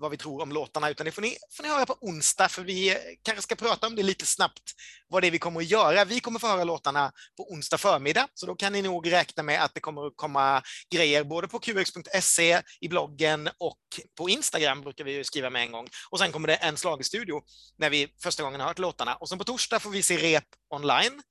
vad 0.00 0.10
vi 0.10 0.16
tror 0.16 0.42
om 0.42 0.52
låtarna 0.52 0.90
utan 0.90 1.04
det 1.04 1.12
får 1.12 1.22
ni, 1.22 1.36
får 1.56 1.62
ni 1.62 1.68
höra 1.68 1.86
på 1.86 1.96
onsdag 2.00 2.48
för 2.48 2.62
vi 2.62 2.90
eh, 2.90 2.96
kanske 3.22 3.42
ska 3.42 3.54
prata 3.54 3.86
om 3.86 3.96
det 3.96 4.02
lite 4.02 4.26
snabbt 4.26 4.62
vad 5.08 5.22
det 5.22 5.26
är 5.26 5.30
vi 5.30 5.38
kommer 5.38 5.60
att 5.60 5.70
göra. 5.70 6.04
Vi 6.04 6.20
kommer 6.20 6.38
få 6.38 6.46
höra 6.46 6.64
låtarna 6.64 7.12
på 7.36 7.52
onsdag 7.52 7.78
förmiddag 7.78 8.28
så 8.34 8.46
då 8.46 8.54
kan 8.54 8.72
ni 8.72 8.82
nog 8.82 9.12
räkna 9.12 9.42
med 9.42 9.64
att 9.64 9.74
det 9.74 9.80
kommer 9.80 10.06
att 10.06 10.12
komma 10.16 10.62
grejer 10.94 11.24
både 11.24 11.48
på 11.48 11.58
qx.se, 11.58 12.62
i 12.80 12.88
bloggen 12.88 13.48
och 13.58 13.78
på 14.18 14.27
Instagram 14.28 14.80
brukar 14.80 15.04
vi 15.04 15.24
skriva 15.24 15.50
med 15.50 15.62
en 15.62 15.72
gång. 15.72 15.88
Och 16.10 16.18
sen 16.18 16.32
kommer 16.32 16.48
det 16.48 16.54
en 16.54 16.76
slagstudio 16.76 17.42
när 17.78 17.90
vi 17.90 18.08
första 18.22 18.42
gången 18.42 18.60
har 18.60 18.68
hört 18.68 18.78
låtarna. 18.78 19.14
Och 19.14 19.28
sen 19.28 19.38
på 19.38 19.44
torsdag 19.44 19.80
får 19.80 19.90
vi 19.90 20.02
se 20.02 20.16
rep 20.16 20.44
online 20.70 21.22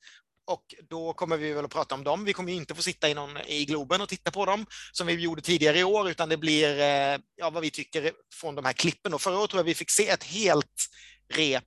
och 0.48 0.76
då 0.90 1.14
kommer 1.14 1.38
vi 1.38 1.54
väl 1.54 1.66
att 1.66 1.72
prata 1.72 1.96
om 1.96 2.04
dem. 2.04 2.26
Vi 2.26 2.34
kommer 2.34 2.52
inte 2.52 2.76
få 2.76 2.82
sitta 2.82 3.10
i, 3.10 3.14
någon, 3.14 3.38
i 3.38 3.66
Globen 3.66 4.02
och 4.02 4.10
titta 4.10 4.32
på 4.32 4.46
dem 4.46 4.66
som 4.92 5.08
vi 5.08 5.14
gjorde 5.14 5.42
tidigare 5.42 5.80
i 5.80 5.84
år, 5.84 6.10
utan 6.10 6.30
det 6.30 6.38
blir 6.38 6.80
eh, 6.80 7.20
ja, 7.36 7.50
vad 7.50 7.62
vi 7.62 7.70
tycker 7.70 8.12
från 8.34 8.56
de 8.56 8.66
här 8.66 8.74
klippen. 8.74 9.14
Och 9.14 9.22
förra 9.22 9.40
året 9.40 9.50
tror 9.50 9.60
jag 9.60 9.66
vi 9.66 9.76
fick 9.76 9.92
se 9.92 10.10
ett 10.10 10.24
helt 10.24 10.90
rep. 11.34 11.64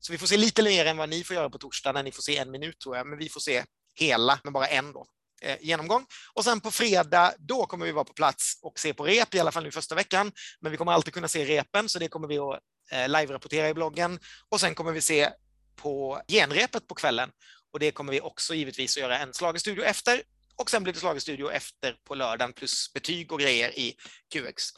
Så 0.00 0.12
vi 0.12 0.18
får 0.18 0.26
se 0.26 0.36
lite 0.36 0.62
mer 0.62 0.86
än 0.86 0.96
vad 0.96 1.08
ni 1.08 1.24
får 1.24 1.36
göra 1.36 1.50
på 1.50 1.58
torsdag 1.58 1.92
när 1.92 2.02
ni 2.02 2.12
får 2.12 2.22
se 2.22 2.36
en 2.36 2.50
minut 2.50 2.78
tror 2.78 2.96
jag, 2.96 3.06
men 3.06 3.18
vi 3.18 3.28
får 3.28 3.40
se 3.40 3.64
hela, 3.94 4.40
men 4.44 4.52
bara 4.52 4.66
en 4.66 4.92
då 4.92 5.06
Eh, 5.42 5.56
genomgång. 5.60 6.06
Och 6.34 6.44
sen 6.44 6.60
på 6.60 6.70
fredag, 6.70 7.34
då 7.38 7.66
kommer 7.66 7.86
vi 7.86 7.92
vara 7.92 8.04
på 8.04 8.12
plats 8.12 8.58
och 8.62 8.78
se 8.78 8.94
på 8.94 9.04
rep, 9.04 9.34
i 9.34 9.40
alla 9.40 9.52
fall 9.52 9.64
nu 9.64 9.70
första 9.70 9.94
veckan. 9.94 10.32
Men 10.60 10.72
vi 10.72 10.78
kommer 10.78 10.92
alltid 10.92 11.14
kunna 11.14 11.28
se 11.28 11.44
repen, 11.44 11.88
så 11.88 11.98
det 11.98 12.08
kommer 12.08 12.28
vi 12.28 12.38
att 12.38 12.60
eh, 12.90 13.08
live-rapportera 13.08 13.68
i 13.68 13.74
bloggen. 13.74 14.18
Och 14.48 14.60
sen 14.60 14.74
kommer 14.74 14.92
vi 14.92 15.00
se 15.00 15.30
på 15.76 16.20
genrepet 16.28 16.86
på 16.86 16.94
kvällen. 16.94 17.30
Och 17.72 17.78
det 17.78 17.90
kommer 17.90 18.12
vi 18.12 18.20
också 18.20 18.54
givetvis 18.54 18.96
att 18.96 19.00
göra 19.00 19.18
en 19.18 19.34
slagestudio 19.34 19.84
efter. 19.84 20.22
Och 20.56 20.70
sen 20.70 20.82
blir 20.82 20.92
det 20.94 21.00
slagestudio 21.00 21.50
efter 21.50 21.96
på 22.04 22.14
lördagen 22.14 22.52
plus 22.52 22.92
betyg 22.92 23.32
och 23.32 23.40
grejer 23.40 23.78
i 23.78 23.96
QX, 24.34 24.72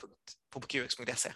på 0.50 0.60
qx.se. 0.60 1.32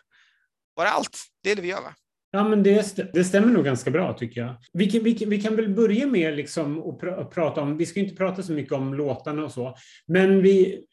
Var 0.74 0.84
det 0.84 0.90
allt? 0.90 1.18
Det 1.42 1.50
är 1.50 1.56
det 1.56 1.62
vi 1.62 1.68
gör 1.68 1.82
va? 1.82 1.94
Ja, 2.34 2.48
men 2.48 2.62
det, 2.62 3.12
det 3.12 3.24
stämmer 3.24 3.52
nog 3.52 3.64
ganska 3.64 3.90
bra 3.90 4.12
tycker 4.12 4.40
jag. 4.40 4.54
Vi 4.72 4.90
kan, 4.90 5.02
vi, 5.02 5.24
vi 5.26 5.40
kan 5.40 5.56
väl 5.56 5.68
börja 5.68 6.06
med 6.06 6.36
liksom 6.36 6.78
att 6.78 7.00
pr 7.00 7.24
prata 7.24 7.60
om, 7.60 7.76
vi 7.76 7.86
ska 7.86 8.00
inte 8.00 8.16
prata 8.16 8.42
så 8.42 8.52
mycket 8.52 8.72
om 8.72 8.94
låtarna 8.94 9.44
och 9.44 9.52
så, 9.52 9.76
men 10.06 10.42
vi, 10.42 10.84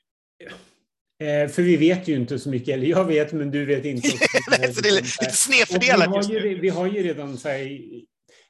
eh, 1.24 1.52
för 1.52 1.62
vi 1.62 1.78
vet 1.78 2.08
ju 2.08 2.16
inte 2.16 2.40
så 2.40 2.50
mycket, 2.50 2.70
eller 2.70 2.88
jag 2.88 3.06
vet 3.06 3.34
men 3.34 3.52
du 3.52 3.66
vet 3.66 3.86
inte. 3.86 4.10
Så 4.10 4.18
det 4.82 4.90
är 4.90 4.96
lite 4.96 5.32
snedfördelat 5.32 6.16
just 6.16 6.30
nu. 6.30 6.60
Vi 6.60 6.70
har 6.70 6.88
ju 6.88 7.04
redan 7.04 7.38
så 7.38 7.50
här, 7.50 7.80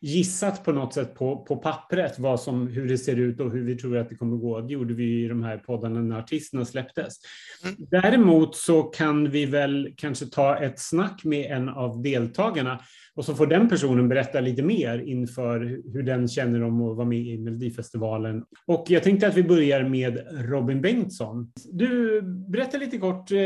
gissat 0.01 0.63
på 0.63 0.71
något 0.71 0.93
sätt 0.93 1.15
på, 1.15 1.37
på 1.37 1.55
pappret 1.55 2.19
vad 2.19 2.39
som, 2.39 2.67
hur 2.67 2.87
det 2.87 2.97
ser 2.97 3.15
ut 3.15 3.39
och 3.39 3.51
hur 3.51 3.63
vi 3.63 3.75
tror 3.75 3.97
att 3.97 4.09
det 4.09 4.15
kommer 4.15 4.37
gå. 4.37 4.61
Det 4.61 4.73
gjorde 4.73 4.93
vi 4.93 5.23
i 5.25 5.27
de 5.27 5.43
här 5.43 5.57
poddarna 5.57 6.01
när 6.01 6.19
artisterna 6.19 6.65
släpptes. 6.65 7.15
Mm. 7.63 7.75
Däremot 7.91 8.55
så 8.55 8.83
kan 8.83 9.29
vi 9.29 9.45
väl 9.45 9.93
kanske 9.97 10.25
ta 10.25 10.57
ett 10.57 10.79
snack 10.79 11.21
med 11.23 11.51
en 11.51 11.69
av 11.69 12.01
deltagarna 12.01 12.79
och 13.15 13.25
så 13.25 13.35
får 13.35 13.47
den 13.47 13.69
personen 13.69 14.09
berätta 14.09 14.39
lite 14.39 14.63
mer 14.63 14.99
inför 14.99 15.59
hur 15.93 16.03
den 16.03 16.27
känner 16.27 16.63
om 16.63 16.81
att 16.81 16.97
vara 16.97 17.07
med 17.07 17.19
i 17.19 17.37
Melodifestivalen. 17.37 18.43
Och 18.65 18.85
jag 18.87 19.03
tänkte 19.03 19.27
att 19.27 19.37
vi 19.37 19.43
börjar 19.43 19.83
med 19.83 20.27
Robin 20.31 20.81
Bengtsson. 20.81 21.51
Du, 21.71 22.21
berätta 22.21 22.77
lite 22.77 22.97
kort 22.97 23.31
eh, 23.31 23.37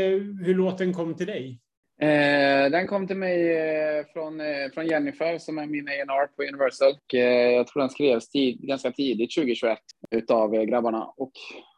hur 0.44 0.54
låten 0.54 0.92
kom 0.92 1.14
till 1.14 1.26
dig. 1.26 1.60
Eh, 2.00 2.70
den 2.70 2.86
kom 2.86 3.06
till 3.06 3.16
mig 3.16 3.56
eh, 3.56 4.04
från, 4.12 4.40
eh, 4.40 4.70
från 4.74 4.86
Jennifer 4.86 5.38
som 5.38 5.58
är 5.58 5.66
min 5.66 5.88
A&R 5.88 6.28
på 6.36 6.42
Universal. 6.42 6.92
Och, 6.92 7.14
eh, 7.14 7.50
jag 7.50 7.66
tror 7.66 7.80
den 7.80 7.90
skrevs 7.90 8.28
tid, 8.28 8.58
ganska 8.60 8.90
tidigt 8.90 9.34
2021 9.34 9.78
utav 10.10 10.54
eh, 10.54 10.62
grabbarna. 10.62 11.04
Och 11.16 11.32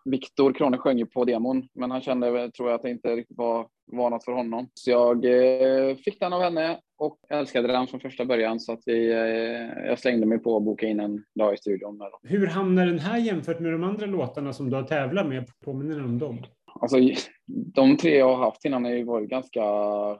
Viktor 0.05 0.53
Krone 0.53 0.79
sjöng 0.79 0.99
ju 0.99 1.07
på 1.07 1.25
demon, 1.25 1.69
men 1.75 1.91
han 1.91 2.01
kände, 2.01 2.43
eh, 2.43 2.51
tror 2.51 2.69
jag, 2.69 2.75
att 2.75 2.83
det 2.83 2.91
inte 2.91 3.17
riktigt 3.17 3.37
var, 3.37 3.67
var 3.93 4.11
något 4.11 4.25
för 4.25 4.33
honom. 4.33 4.69
Så 4.75 4.91
jag 4.91 5.25
eh, 5.25 5.97
fick 5.97 6.21
den 6.21 6.33
av 6.33 6.43
henne 6.43 6.79
och 6.99 7.19
älskade 7.31 7.69
den 7.69 7.87
från 7.87 8.01
första 8.01 8.25
början 8.25 8.61
så 8.61 8.73
att 8.73 8.83
vi, 8.87 9.13
eh, 9.13 9.87
jag 9.87 9.99
slängde 9.99 10.27
mig 10.27 10.39
på 10.39 10.57
att 10.57 10.63
boka 10.63 10.87
in 10.87 11.01
en 11.01 11.25
dag 11.35 11.55
i 11.55 11.57
studion. 11.57 11.97
Med 11.99 12.07
dem. 12.07 12.21
Hur 12.23 12.47
hamnar 12.47 12.87
den 12.87 12.99
här 12.99 13.19
jämfört 13.19 13.61
med 13.61 13.73
de 13.73 13.85
andra 13.85 14.07
låtarna 14.07 14.53
som 14.53 14.71
du 14.71 14.77
har 14.77 14.83
tävlat 14.83 15.29
med? 15.29 15.45
Påminner 15.65 15.95
den 15.95 16.05
om 16.05 16.19
dem? 16.19 16.43
Alltså, 16.81 16.97
de 17.75 17.97
tre 17.97 18.17
jag 18.17 18.37
har 18.37 18.45
haft 18.45 18.65
innan 18.65 18.85
har 18.85 18.93
ju 18.93 19.05
varit 19.05 19.31
ganska 19.31 19.61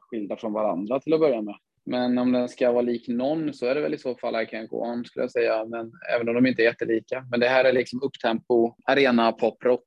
skilda 0.01 0.37
från 0.37 0.53
varandra 0.53 1.01
till 1.01 1.15
att 1.15 1.21
börja 1.21 1.43
med. 1.43 1.55
Men 1.87 2.19
om 2.19 2.33
den 2.33 2.49
ska 2.49 2.73
vara 2.73 2.83
lik 2.83 3.09
någon 3.09 3.53
så 3.53 3.67
är 3.67 3.75
det 3.75 3.81
väl 3.81 3.95
i 3.95 3.99
så 3.99 4.15
fall 4.15 4.43
I 4.43 4.47
can 4.47 4.67
go 4.67 4.77
on 4.77 5.05
skulle 5.05 5.23
jag 5.23 5.33
säga. 5.33 5.65
Men 5.65 5.93
även 6.15 6.29
om 6.29 6.35
de 6.35 6.47
inte 6.47 6.63
är 6.63 6.65
jättelika. 6.65 7.27
Men 7.31 7.41
det 7.41 7.49
här 7.49 7.65
är 7.65 7.73
liksom 7.73 8.03
upptempo, 8.03 8.75
arena, 8.85 9.33
poprock. 9.33 9.87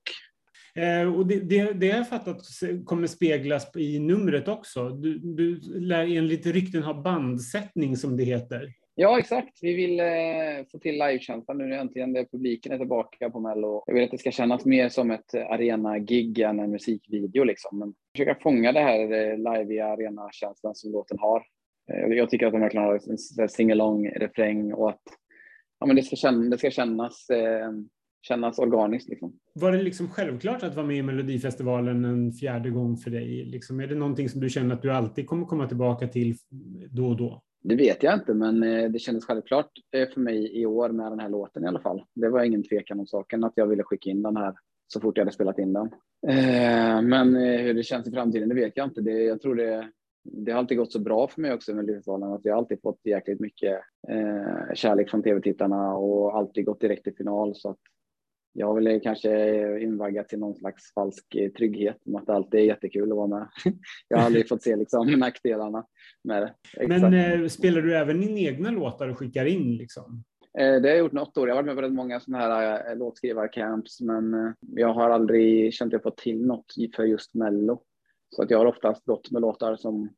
Eh, 0.76 1.16
och 1.16 1.28
det, 1.28 1.40
det, 1.40 1.74
det 1.74 1.86
jag 1.86 2.10
fattat 2.10 2.42
kommer 2.86 3.08
speglas 3.08 3.76
i 3.76 4.00
numret 4.00 4.48
också. 4.48 4.90
Du, 4.90 5.20
du 5.20 5.60
lär 5.80 6.18
enligt 6.18 6.46
rykten 6.46 6.84
ha 6.84 7.02
bandsättning 7.02 7.98
som 7.98 8.18
det 8.18 8.24
heter. 8.24 8.74
Ja, 9.02 9.20
exakt. 9.20 9.60
Vi 9.62 9.74
vill 9.74 10.00
eh, 10.00 10.66
få 10.72 10.80
till 10.80 10.94
livekänslan 10.94 11.58
nu 11.58 11.76
äntligen 11.76 12.14
när 12.14 12.26
publiken 12.26 12.72
är 12.72 12.78
tillbaka 12.78 13.30
på 13.30 13.40
Mello. 13.40 13.84
Jag 13.88 13.94
vill 13.94 14.04
att 14.04 14.12
det 14.12 14.18
ska 14.18 14.32
kännas 14.32 14.66
mer 14.66 14.90
som 14.90 15.12
ett 15.12 15.34
eh, 15.34 15.52
arena-gig 15.52 16.40
än 16.40 16.60
en 16.60 16.72
musikvideo 16.72 17.44
liksom. 17.44 17.80
Men 17.80 17.94
försöka 18.16 18.36
fånga 18.42 18.72
det 18.72 18.80
här 18.80 19.00
eh, 19.00 19.38
live 19.38 19.84
arena-känslan 19.84 20.76
som 20.76 20.92
låten 20.92 21.20
har. 21.20 21.44
Eh, 21.92 22.14
jag 22.14 22.30
tycker 22.30 22.46
att 22.46 22.52
de 22.52 22.62
verkligen 22.62 22.86
har 22.86 23.00
en 23.42 23.50
singalong 23.50 24.10
refräng 24.10 24.74
och 24.74 24.90
att 24.90 25.04
ja, 25.80 25.88
men 25.88 25.96
det, 25.96 26.04
ska 26.04 26.16
kännas, 26.16 26.50
det 26.50 26.58
ska 26.58 26.72
kännas, 26.72 27.30
eh, 27.30 27.72
kännas 28.22 28.60
organiskt. 28.60 29.10
Liksom. 29.10 29.40
Var 29.56 29.72
det 29.72 29.82
liksom 29.82 30.10
självklart 30.10 30.64
att 30.64 30.76
vara 30.76 30.86
med 30.86 30.98
i 30.98 31.02
Melodifestivalen 31.02 32.06
en 32.06 32.32
fjärde 32.32 32.70
gång 32.70 32.98
för 32.98 33.12
dig? 33.12 33.46
Liksom, 33.46 33.80
är 33.80 33.88
det 33.88 33.96
någonting 33.96 34.30
som 34.30 34.42
du 34.42 34.50
känner 34.50 34.76
att 34.76 34.82
du 34.82 34.92
alltid 34.92 35.28
kommer 35.28 35.46
komma 35.46 35.68
tillbaka 35.68 36.08
till 36.08 36.36
då 36.90 37.08
och 37.08 37.18
då? 37.18 37.44
Det 37.62 37.76
vet 37.76 38.04
jag 38.04 38.14
inte, 38.14 38.34
men 38.34 38.64
eh, 38.64 38.90
det 38.90 39.00
kändes 39.00 39.26
självklart 39.26 39.72
eh, 39.92 40.10
för 40.10 40.22
mig 40.22 40.62
i 40.62 40.66
år 40.66 40.90
med 40.90 41.12
den 41.12 41.20
här 41.20 41.30
låten 41.30 41.64
i 41.64 41.68
alla 41.68 41.80
fall. 41.80 42.04
Det 42.14 42.30
var 42.30 42.44
ingen 42.44 42.64
tvekan 42.64 43.00
om 43.00 43.08
saken 43.08 43.44
att 43.44 43.54
jag 43.56 43.68
ville 43.68 43.84
skicka 43.84 44.10
in 44.10 44.22
den 44.22 44.38
här 44.38 44.54
så 44.88 45.00
fort 45.00 45.18
jag 45.18 45.22
hade 45.22 45.36
spelat 45.36 45.60
in 45.60 45.74
den. 45.74 45.90
Eh, 46.28 47.02
men 47.02 47.36
hur 47.36 47.74
det 47.74 47.84
känns 47.84 48.08
i 48.08 48.12
framtiden, 48.12 48.50
det 48.50 48.56
vet 48.56 48.78
jag 48.78 48.88
inte. 48.88 49.02
Det, 49.02 49.24
jag 49.24 49.42
tror 49.42 49.56
det, 49.56 49.92
det 50.24 50.52
har 50.52 50.60
alltid 50.60 50.78
gått 50.78 50.92
så 50.92 51.00
bra 51.00 51.28
för 51.28 51.42
mig 51.42 51.54
också 51.54 51.72
med 51.72 51.78
Melodifestivalen 51.86 52.34
att 52.34 52.46
jag 52.46 52.58
alltid 52.58 52.82
fått 52.82 53.00
jäkligt 53.04 53.40
mycket 53.40 53.80
eh, 54.10 54.74
kärlek 54.74 55.10
från 55.10 55.24
tv-tittarna 55.24 55.96
och 55.96 56.38
alltid 56.38 56.66
gått 56.66 56.82
direkt 56.82 57.04
till 57.04 57.16
final. 57.16 57.56
Så 57.56 57.70
att 57.70 57.80
jag 58.54 58.76
väl 58.76 59.00
kanske 59.04 59.80
invaggat 59.80 60.30
till 60.30 60.40
någon 60.40 60.56
slags 60.56 60.94
falsk 60.94 61.36
trygghet 61.58 61.98
om 62.06 62.16
att 62.16 62.26
det 62.26 62.34
alltid 62.34 62.60
är 62.60 62.64
jättekul 62.64 63.12
att 63.12 63.18
vara 63.18 63.28
med. 63.28 63.48
Jag 64.08 64.18
har 64.18 64.26
aldrig 64.26 64.50
fått 64.50 64.64
se 64.64 64.76
liksom 64.76 65.08
nackdelarna 65.20 65.86
med 66.24 66.42
det. 66.42 66.54
Exakt. 66.74 67.02
Men 67.02 67.14
eh, 67.14 67.48
spelar 67.48 67.82
du 67.82 67.98
även 67.98 68.24
in 68.24 68.38
egna 68.38 68.72
låtar 68.72 69.08
och 69.08 69.18
skickar 69.18 69.46
in 69.46 69.78
liksom? 69.78 70.24
Eh, 70.60 70.82
det 70.82 70.90
har 70.90 70.96
jag 70.96 70.98
gjort 70.98 71.12
något 71.12 71.38
år. 71.38 71.48
Jag 71.48 71.56
har 71.56 71.64
varit 71.64 71.66
med 71.66 71.76
på 71.76 71.82
väldigt 71.82 71.98
många 71.98 72.20
sådana 72.20 72.44
här 72.44 72.92
eh, 72.92 72.98
låtskrivarcamps, 72.98 74.02
men 74.02 74.34
eh, 74.34 74.52
jag 74.60 74.94
har 74.94 75.10
aldrig 75.10 75.74
känt 75.74 75.90
att 75.90 75.94
jag 75.94 76.04
fått 76.04 76.18
till 76.18 76.46
något 76.46 76.74
för 76.96 77.04
just 77.04 77.34
Mello. 77.34 77.84
Så 78.30 78.44
att 78.44 78.52
jag 78.52 78.58
har 78.58 78.66
oftast 78.66 79.06
gått 79.06 79.32
med 79.32 79.42
låtar 79.42 79.76
som, 79.76 80.10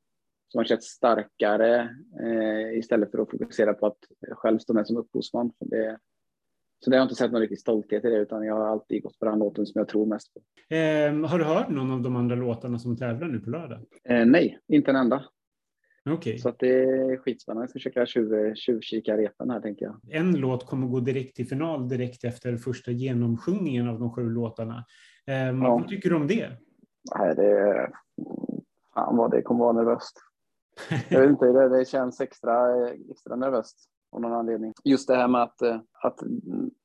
som 0.47 0.57
har 0.57 0.65
känts 0.65 0.87
starkare 0.87 1.89
eh, 2.23 2.77
istället 2.77 3.11
för 3.11 3.19
att 3.19 3.31
fokusera 3.31 3.73
på 3.73 3.87
att 3.87 3.99
själv 4.31 4.59
stå 4.59 4.73
med 4.73 4.87
som 4.87 4.97
upphovsman. 4.97 5.51
Det, 5.59 5.97
så 6.83 6.89
det 6.89 6.95
har 6.95 6.99
jag 6.99 7.05
inte 7.05 7.15
sett 7.15 7.31
någon 7.31 7.41
riktig 7.41 7.59
stolthet 7.59 8.05
i 8.05 8.09
det, 8.09 8.17
utan 8.17 8.43
jag 8.43 8.55
har 8.55 8.67
alltid 8.67 9.03
gått 9.03 9.19
på 9.19 9.25
den 9.25 9.39
låten 9.39 9.65
som 9.65 9.79
jag 9.79 9.87
tror 9.87 10.05
mest 10.05 10.33
på. 10.33 10.39
Eh, 10.75 11.29
har 11.29 11.39
du 11.39 11.45
hört 11.45 11.69
någon 11.69 11.91
av 11.91 12.01
de 12.01 12.15
andra 12.15 12.35
låtarna 12.35 12.79
som 12.79 12.97
tävlar 12.97 13.27
nu 13.27 13.39
på 13.39 13.49
lördag? 13.49 13.79
Eh, 14.03 14.25
nej, 14.25 14.59
inte 14.67 14.91
en 14.91 14.97
enda. 14.97 15.23
Okay. 16.09 16.37
Så 16.37 16.49
att 16.49 16.59
det 16.59 16.83
är 16.83 17.17
skitspännande. 17.17 17.63
Jag 17.63 17.69
ska 17.69 17.79
försöka 17.79 18.05
tjuv, 18.05 18.55
tjuvkika 18.55 19.17
repen 19.17 19.49
här, 19.49 19.61
tänker 19.61 19.85
jag. 19.85 19.99
En 20.09 20.31
låt 20.31 20.65
kommer 20.65 20.87
gå 20.87 20.99
direkt 20.99 21.35
till 21.35 21.47
final 21.47 21.89
direkt 21.89 22.23
efter 22.23 22.57
första 22.57 22.91
genomsjungningen 22.91 23.87
av 23.87 23.99
de 23.99 24.11
sju 24.11 24.29
låtarna. 24.29 24.85
Eh, 25.27 25.35
ja. 25.35 25.51
Vad 25.53 25.87
tycker 25.87 26.09
du 26.09 26.15
om 26.15 26.27
det? 26.27 26.49
Nej, 27.17 27.35
det... 27.35 27.91
Fan 28.93 29.17
vad 29.17 29.31
det 29.31 29.41
kommer 29.41 29.59
vara 29.59 29.73
nervöst. 29.73 30.17
Jag 31.09 31.21
vet 31.21 31.29
inte, 31.29 31.45
det, 31.45 31.77
det 31.77 31.87
känns 31.87 32.21
extra, 32.21 32.87
extra 33.11 33.35
nervöst 33.35 33.90
av 34.11 34.21
någon 34.21 34.33
anledning. 34.33 34.73
Just 34.83 35.07
det 35.07 35.15
här 35.15 35.27
med 35.27 35.41
att, 35.41 35.61
eh, 35.61 35.79
att 36.03 36.19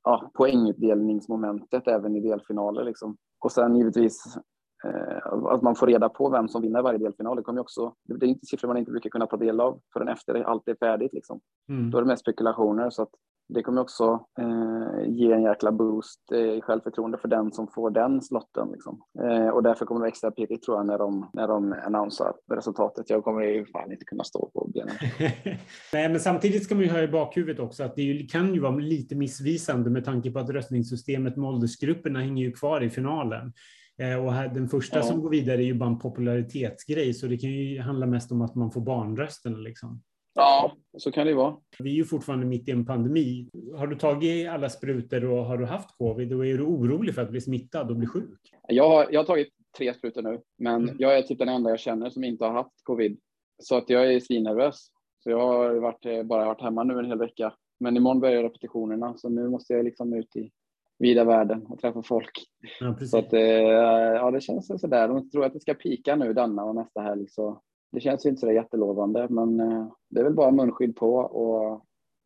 ja, 0.04 0.30
poängutdelningsmomentet 0.34 1.88
även 1.88 2.16
i 2.16 2.20
delfinaler 2.20 2.84
liksom. 2.84 3.16
Och 3.38 3.52
sen 3.52 3.76
givetvis 3.76 4.36
eh, 4.84 5.26
att 5.26 5.62
man 5.62 5.74
får 5.74 5.86
reda 5.86 6.08
på 6.08 6.30
vem 6.30 6.48
som 6.48 6.62
vinner 6.62 6.82
varje 6.82 6.98
delfinal. 6.98 7.36
Det, 7.36 7.42
kommer 7.42 7.60
också, 7.60 7.94
det 8.04 8.26
är 8.26 8.28
inte 8.28 8.46
siffror 8.46 8.68
man 8.68 8.76
inte 8.76 8.90
brukar 8.90 9.10
kunna 9.10 9.26
ta 9.26 9.36
del 9.36 9.60
av 9.60 9.80
förrän 9.92 10.08
efter 10.08 10.42
allt 10.42 10.68
är 10.68 10.74
färdigt. 10.74 11.12
Liksom. 11.12 11.40
Mm. 11.68 11.90
Då 11.90 11.98
är 11.98 12.02
det 12.02 12.08
mest 12.08 12.22
spekulationer. 12.22 12.90
Så 12.90 13.02
att 13.02 13.10
det 13.48 13.62
kommer 13.62 13.80
också 13.80 14.26
eh, 14.38 15.08
ge 15.08 15.32
en 15.32 15.42
jäkla 15.42 15.72
boost 15.72 16.32
eh, 16.32 16.38
i 16.38 16.60
självförtroende 16.60 17.18
för 17.18 17.28
den 17.28 17.52
som 17.52 17.68
får 17.68 17.90
den 17.90 18.22
slotten. 18.22 18.68
Liksom. 18.72 19.00
Eh, 19.22 19.48
och 19.48 19.62
därför 19.62 19.86
kommer 19.86 20.00
det 20.00 20.08
extra 20.08 20.30
pirrigt 20.30 20.64
tror 20.64 20.76
jag 20.76 20.86
när 20.86 20.98
de, 20.98 21.30
när 21.32 21.48
de 21.48 21.74
annonsar 21.86 22.32
resultatet. 22.54 23.10
Jag 23.10 23.24
kommer 23.24 23.42
ju 23.42 23.66
fan 23.66 23.92
inte 23.92 24.04
kunna 24.04 24.24
stå 24.24 24.50
på 24.54 24.70
benen. 24.74 24.94
Nej, 25.92 26.08
men 26.08 26.20
samtidigt 26.20 26.64
ska 26.64 26.74
man 26.74 26.84
ju 26.84 26.90
ha 26.90 27.00
i 27.00 27.08
bakhuvudet 27.08 27.60
också 27.60 27.84
att 27.84 27.96
det 27.96 28.30
kan 28.30 28.54
ju 28.54 28.60
vara 28.60 28.76
lite 28.76 29.14
missvisande 29.14 29.90
med 29.90 30.04
tanke 30.04 30.30
på 30.30 30.38
att 30.38 30.50
röstningssystemet 30.50 31.36
med 31.36 31.48
åldersgrupperna 31.48 32.20
hänger 32.20 32.44
ju 32.44 32.52
kvar 32.52 32.80
i 32.80 32.90
finalen. 32.90 33.52
Eh, 33.98 34.24
och 34.24 34.32
här, 34.32 34.48
den 34.48 34.68
första 34.68 34.96
ja. 34.96 35.02
som 35.02 35.22
går 35.22 35.30
vidare 35.30 35.56
är 35.56 35.66
ju 35.66 35.74
bara 35.74 35.90
en 35.90 35.98
popularitetsgrej, 35.98 37.14
så 37.14 37.26
det 37.26 37.38
kan 37.38 37.50
ju 37.50 37.80
handla 37.80 38.06
mest 38.06 38.32
om 38.32 38.42
att 38.42 38.54
man 38.54 38.70
får 38.70 38.80
barnrösten. 38.80 39.62
Liksom. 39.62 40.02
Ja, 40.36 40.72
så 40.98 41.12
kan 41.12 41.26
det 41.26 41.34
vara. 41.34 41.56
Vi 41.78 41.90
är 41.90 41.94
ju 41.94 42.04
fortfarande 42.04 42.46
mitt 42.46 42.68
i 42.68 42.72
en 42.72 42.86
pandemi. 42.86 43.48
Har 43.76 43.86
du 43.86 43.96
tagit 43.96 44.48
alla 44.48 44.68
sprutor 44.68 45.24
och 45.24 45.44
har 45.44 45.58
du 45.58 45.64
haft 45.64 45.98
covid 45.98 46.32
och 46.32 46.46
är 46.46 46.58
du 46.58 46.64
orolig 46.64 47.14
för 47.14 47.22
att 47.22 47.30
bli 47.30 47.40
smittad 47.40 47.90
och 47.90 47.96
bli 47.96 48.06
sjuk? 48.06 48.40
Jag 48.68 48.88
har, 48.88 49.08
jag 49.10 49.20
har 49.20 49.24
tagit 49.24 49.48
tre 49.78 49.94
sprutor 49.94 50.22
nu, 50.22 50.40
men 50.58 50.82
mm. 50.82 50.96
jag 50.98 51.18
är 51.18 51.22
typ 51.22 51.38
den 51.38 51.48
enda 51.48 51.70
jag 51.70 51.80
känner 51.80 52.10
som 52.10 52.24
inte 52.24 52.44
har 52.44 52.52
haft 52.52 52.82
covid. 52.82 53.18
Så 53.62 53.76
att 53.76 53.90
jag 53.90 54.14
är 54.14 54.20
svinnervös. 54.20 54.90
Så 55.22 55.30
jag 55.30 55.40
har 55.40 55.74
varit, 55.74 56.26
bara 56.26 56.44
varit 56.44 56.62
hemma 56.62 56.84
nu 56.84 56.98
en 56.98 57.06
hel 57.06 57.18
vecka. 57.18 57.54
Men 57.80 57.96
imorgon 57.96 58.20
börjar 58.20 58.42
repetitionerna, 58.42 59.16
så 59.16 59.28
nu 59.28 59.48
måste 59.48 59.72
jag 59.72 59.84
liksom 59.84 60.14
ut 60.14 60.36
i 60.36 60.50
vida 60.98 61.24
världen 61.24 61.66
och 61.66 61.78
träffa 61.78 62.02
folk. 62.02 62.30
Ja, 62.80 62.96
så 63.06 63.18
att, 63.18 63.32
eh, 63.32 63.40
ja, 63.40 64.30
det 64.30 64.40
känns 64.40 64.80
sådär. 64.80 65.08
De 65.08 65.30
tror 65.30 65.44
att 65.44 65.52
det 65.52 65.60
ska 65.60 65.74
pika 65.74 66.16
nu 66.16 66.32
denna 66.32 66.64
och 66.64 66.74
nästa 66.74 67.00
helg, 67.00 67.26
så 67.28 67.62
det 67.92 68.00
känns 68.00 68.26
inte 68.26 68.40
så 68.40 68.52
jättelovande, 68.52 69.26
men 69.30 69.60
eh, 69.60 69.88
det 70.10 70.20
är 70.20 70.24
väl 70.24 70.34
bara 70.34 70.50
munskydd 70.50 70.96
på 70.96 71.14
och 71.16 71.84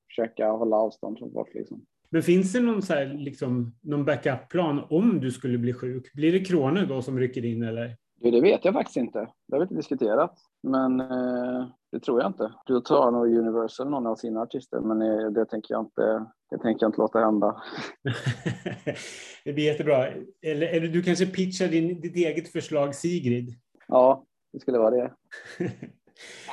försöka 0.09 0.50
hålla 0.50 0.76
avstånd 0.76 1.19
från 1.19 1.33
folk. 1.33 1.55
Liksom. 1.55 1.87
Men 2.11 2.23
finns 2.23 2.52
det 2.52 2.61
någon, 2.61 2.83
så 2.83 2.95
här, 2.95 3.07
liksom, 3.07 3.75
någon 3.81 4.05
backup-plan 4.05 4.85
om 4.90 5.21
du 5.21 5.31
skulle 5.31 5.59
bli 5.59 5.73
sjuk? 5.73 6.12
Blir 6.14 6.33
det 6.33 6.45
Krone 6.45 6.87
då 6.87 7.02
som 7.02 7.19
rycker 7.19 7.45
in 7.45 7.62
eller? 7.62 7.97
Det 8.21 8.40
vet 8.40 8.64
jag 8.64 8.75
faktiskt 8.75 8.97
inte. 8.97 9.19
Det 9.19 9.55
har 9.55 9.59
vi 9.59 9.62
inte 9.62 9.75
diskuterat, 9.75 10.38
men 10.62 11.00
eh, 11.00 11.67
det 11.93 12.00
tror 12.00 12.21
jag 12.21 12.31
inte. 12.31 12.52
Du 12.67 12.81
tar 12.81 13.11
nog 13.11 13.37
Universal 13.37 13.90
någon 13.90 14.07
av 14.07 14.17
sina 14.17 14.40
artister, 14.40 14.81
men 14.81 15.02
eh, 15.02 15.31
det 15.31 15.45
tänker 15.45 15.75
jag 15.75 15.83
inte. 15.83 16.26
Det 16.50 16.59
tänker 16.59 16.85
jag 16.85 16.88
inte 16.88 17.00
låta 17.00 17.21
hända. 17.21 17.62
det 19.45 19.52
blir 19.52 19.64
jättebra. 19.64 20.07
Eller, 20.43 20.67
eller 20.67 20.88
du 20.88 21.02
kanske 21.02 21.26
pitchar 21.26 21.69
din, 21.69 22.00
ditt 22.00 22.17
eget 22.17 22.49
förslag 22.49 22.95
Sigrid? 22.95 23.55
Ja, 23.88 24.25
det 24.52 24.61
skulle 24.61 24.78
vara 24.78 24.90
det. 24.90 25.12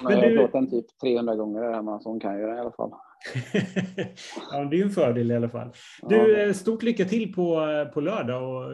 Hon 0.01 0.13
har 0.13 0.21
du... 0.21 0.47
den 0.53 0.69
typ 0.69 0.85
300 1.01 1.35
gånger 1.35 1.61
där 1.61 1.73
hemma, 1.73 1.99
så 1.99 2.09
hon 2.09 2.19
kan 2.19 2.39
göra 2.39 2.55
i 2.57 2.59
alla 2.59 2.71
fall. 2.71 2.91
ja, 4.51 4.63
det 4.63 4.79
är 4.79 4.83
en 4.83 4.89
fördel 4.89 5.31
i 5.31 5.35
alla 5.35 5.49
fall. 5.49 5.69
Du, 6.09 6.41
eh, 6.41 6.53
stort 6.53 6.83
lycka 6.83 7.05
till 7.05 7.33
på, 7.33 7.69
eh, 7.69 7.93
på 7.93 8.01
lördag 8.01 8.43
och 8.43 8.71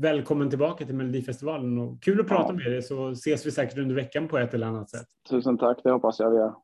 välkommen 0.00 0.50
tillbaka 0.50 0.84
till 0.84 0.94
Melodifestivalen. 0.94 1.78
Och 1.78 2.02
kul 2.02 2.20
att 2.20 2.28
prata 2.28 2.52
ja. 2.52 2.56
med 2.56 2.72
dig 2.72 2.82
så 2.82 3.10
ses 3.10 3.46
vi 3.46 3.50
säkert 3.50 3.78
under 3.78 3.94
veckan 3.94 4.28
på 4.28 4.38
ett 4.38 4.54
eller 4.54 4.66
annat 4.66 4.90
sätt. 4.90 5.06
Tusen 5.30 5.58
tack, 5.58 5.78
det 5.84 5.90
hoppas 5.90 6.20
jag 6.20 6.30
vi 6.30 6.36
gör. 6.36 6.54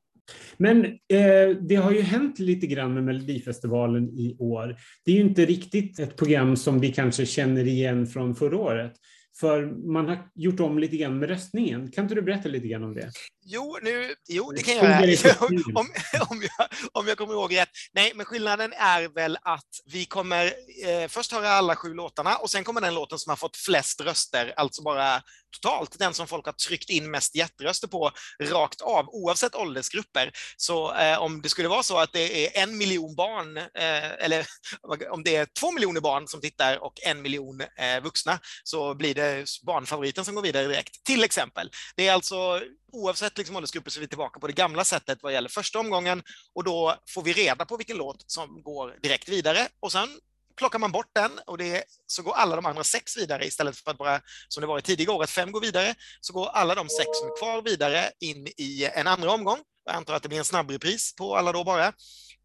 Men 0.56 0.84
eh, 0.84 1.56
det 1.60 1.74
har 1.74 1.90
ju 1.92 2.00
hänt 2.00 2.38
lite 2.38 2.66
grann 2.66 2.94
med 2.94 3.04
Melodifestivalen 3.04 4.08
i 4.08 4.36
år. 4.38 4.76
Det 5.04 5.12
är 5.12 5.16
ju 5.16 5.22
inte 5.22 5.44
riktigt 5.44 5.98
ett 5.98 6.16
program 6.16 6.56
som 6.56 6.80
vi 6.80 6.92
kanske 6.92 7.26
känner 7.26 7.66
igen 7.66 8.06
från 8.06 8.34
förra 8.34 8.56
året. 8.56 8.92
För 9.40 9.66
man 9.92 10.08
har 10.08 10.30
gjort 10.34 10.60
om 10.60 10.78
lite 10.78 10.96
grann 10.96 11.18
med 11.18 11.28
röstningen. 11.28 11.90
Kan 11.90 12.04
inte 12.04 12.14
du 12.14 12.22
berätta 12.22 12.48
lite 12.48 12.68
grann 12.68 12.84
om 12.84 12.94
det? 12.94 13.10
Jo, 13.44 13.78
nu, 13.82 14.14
jo 14.28 14.52
det 14.52 14.62
kan 14.62 14.74
jag 14.76 15.08
göra. 15.08 15.36
om, 15.74 15.92
om, 16.28 16.42
jag, 16.42 16.68
om 16.92 17.08
jag 17.08 17.18
kommer 17.18 17.34
ihåg 17.34 17.56
rätt. 17.56 17.68
Nej, 17.92 18.12
men 18.14 18.26
skillnaden 18.26 18.72
är 18.72 19.08
väl 19.08 19.38
att 19.42 19.68
vi 19.92 20.04
kommer 20.04 20.54
eh, 20.86 21.08
först 21.08 21.32
höra 21.32 21.48
alla 21.50 21.76
sju 21.76 21.94
låtarna 21.94 22.36
och 22.36 22.50
sen 22.50 22.64
kommer 22.64 22.80
den 22.80 22.94
låten 22.94 23.18
som 23.18 23.30
har 23.30 23.36
fått 23.36 23.56
flest 23.56 24.00
röster, 24.00 24.54
alltså 24.56 24.82
bara 24.82 25.22
totalt 25.52 25.98
den 25.98 26.14
som 26.14 26.26
folk 26.26 26.46
har 26.46 26.52
tryckt 26.52 26.90
in 26.90 27.10
mest 27.10 27.34
hjärtröster 27.34 27.88
på 27.88 28.10
rakt 28.42 28.80
av, 28.80 29.08
oavsett 29.08 29.54
åldersgrupper. 29.54 30.32
Så 30.56 30.94
eh, 30.94 31.18
om 31.18 31.42
det 31.42 31.48
skulle 31.48 31.68
vara 31.68 31.82
så 31.82 31.98
att 31.98 32.12
det 32.12 32.46
är 32.46 32.62
en 32.62 32.78
miljon 32.78 33.14
barn, 33.14 33.56
eh, 33.56 34.24
eller 34.24 34.46
om 35.10 35.22
det 35.24 35.36
är 35.36 35.46
två 35.60 35.72
miljoner 35.72 36.00
barn 36.00 36.28
som 36.28 36.40
tittar 36.40 36.84
och 36.84 36.94
en 37.06 37.22
miljon 37.22 37.60
eh, 37.60 38.02
vuxna, 38.02 38.38
så 38.64 38.94
blir 38.94 39.14
det 39.14 39.44
barnfavoriten 39.66 40.24
som 40.24 40.34
går 40.34 40.42
vidare 40.42 40.66
direkt, 40.66 41.04
till 41.04 41.24
exempel. 41.24 41.70
Det 41.96 42.08
är 42.08 42.12
alltså 42.12 42.60
oavsett 42.92 43.38
liksom 43.38 43.56
åldersgrupper 43.56 43.90
så 43.90 43.98
är 43.98 44.00
vi 44.00 44.08
tillbaka 44.08 44.40
på 44.40 44.46
det 44.46 44.52
gamla 44.52 44.84
sättet 44.84 45.18
vad 45.22 45.32
gäller 45.32 45.48
första 45.48 45.78
omgången 45.78 46.22
och 46.54 46.64
då 46.64 46.96
får 47.08 47.22
vi 47.22 47.32
reda 47.32 47.64
på 47.64 47.76
vilken 47.76 47.96
låt 47.96 48.24
som 48.26 48.62
går 48.62 48.98
direkt 49.02 49.28
vidare 49.28 49.68
och 49.80 49.92
sen 49.92 50.08
plockar 50.56 50.78
man 50.78 50.92
bort 50.92 51.10
den 51.14 51.30
och 51.46 51.58
det, 51.58 51.84
så 52.06 52.22
går 52.22 52.32
alla 52.32 52.56
de 52.56 52.66
andra 52.66 52.84
sex 52.84 53.16
vidare 53.16 53.46
istället 53.46 53.76
för 53.76 53.90
att 53.90 53.98
bara, 53.98 54.20
som 54.48 54.60
det 54.60 54.66
var 54.66 54.78
i 54.78 54.82
tidigare 54.82 55.16
år, 55.16 55.22
att 55.22 55.30
fem 55.30 55.52
går 55.52 55.60
vidare, 55.60 55.94
så 56.20 56.32
går 56.32 56.48
alla 56.48 56.74
de 56.74 56.88
sex 56.88 57.08
som 57.20 57.28
är 57.28 57.38
kvar 57.38 57.62
vidare 57.62 58.10
in 58.20 58.46
i 58.46 58.90
en 58.94 59.06
andra 59.06 59.30
omgång. 59.30 59.58
Jag 59.84 59.94
antar 59.94 60.14
att 60.14 60.22
det 60.22 60.28
blir 60.28 60.38
en 60.38 60.44
snabbrepris 60.44 61.14
på 61.14 61.36
alla 61.36 61.52
då 61.52 61.64
bara. 61.64 61.92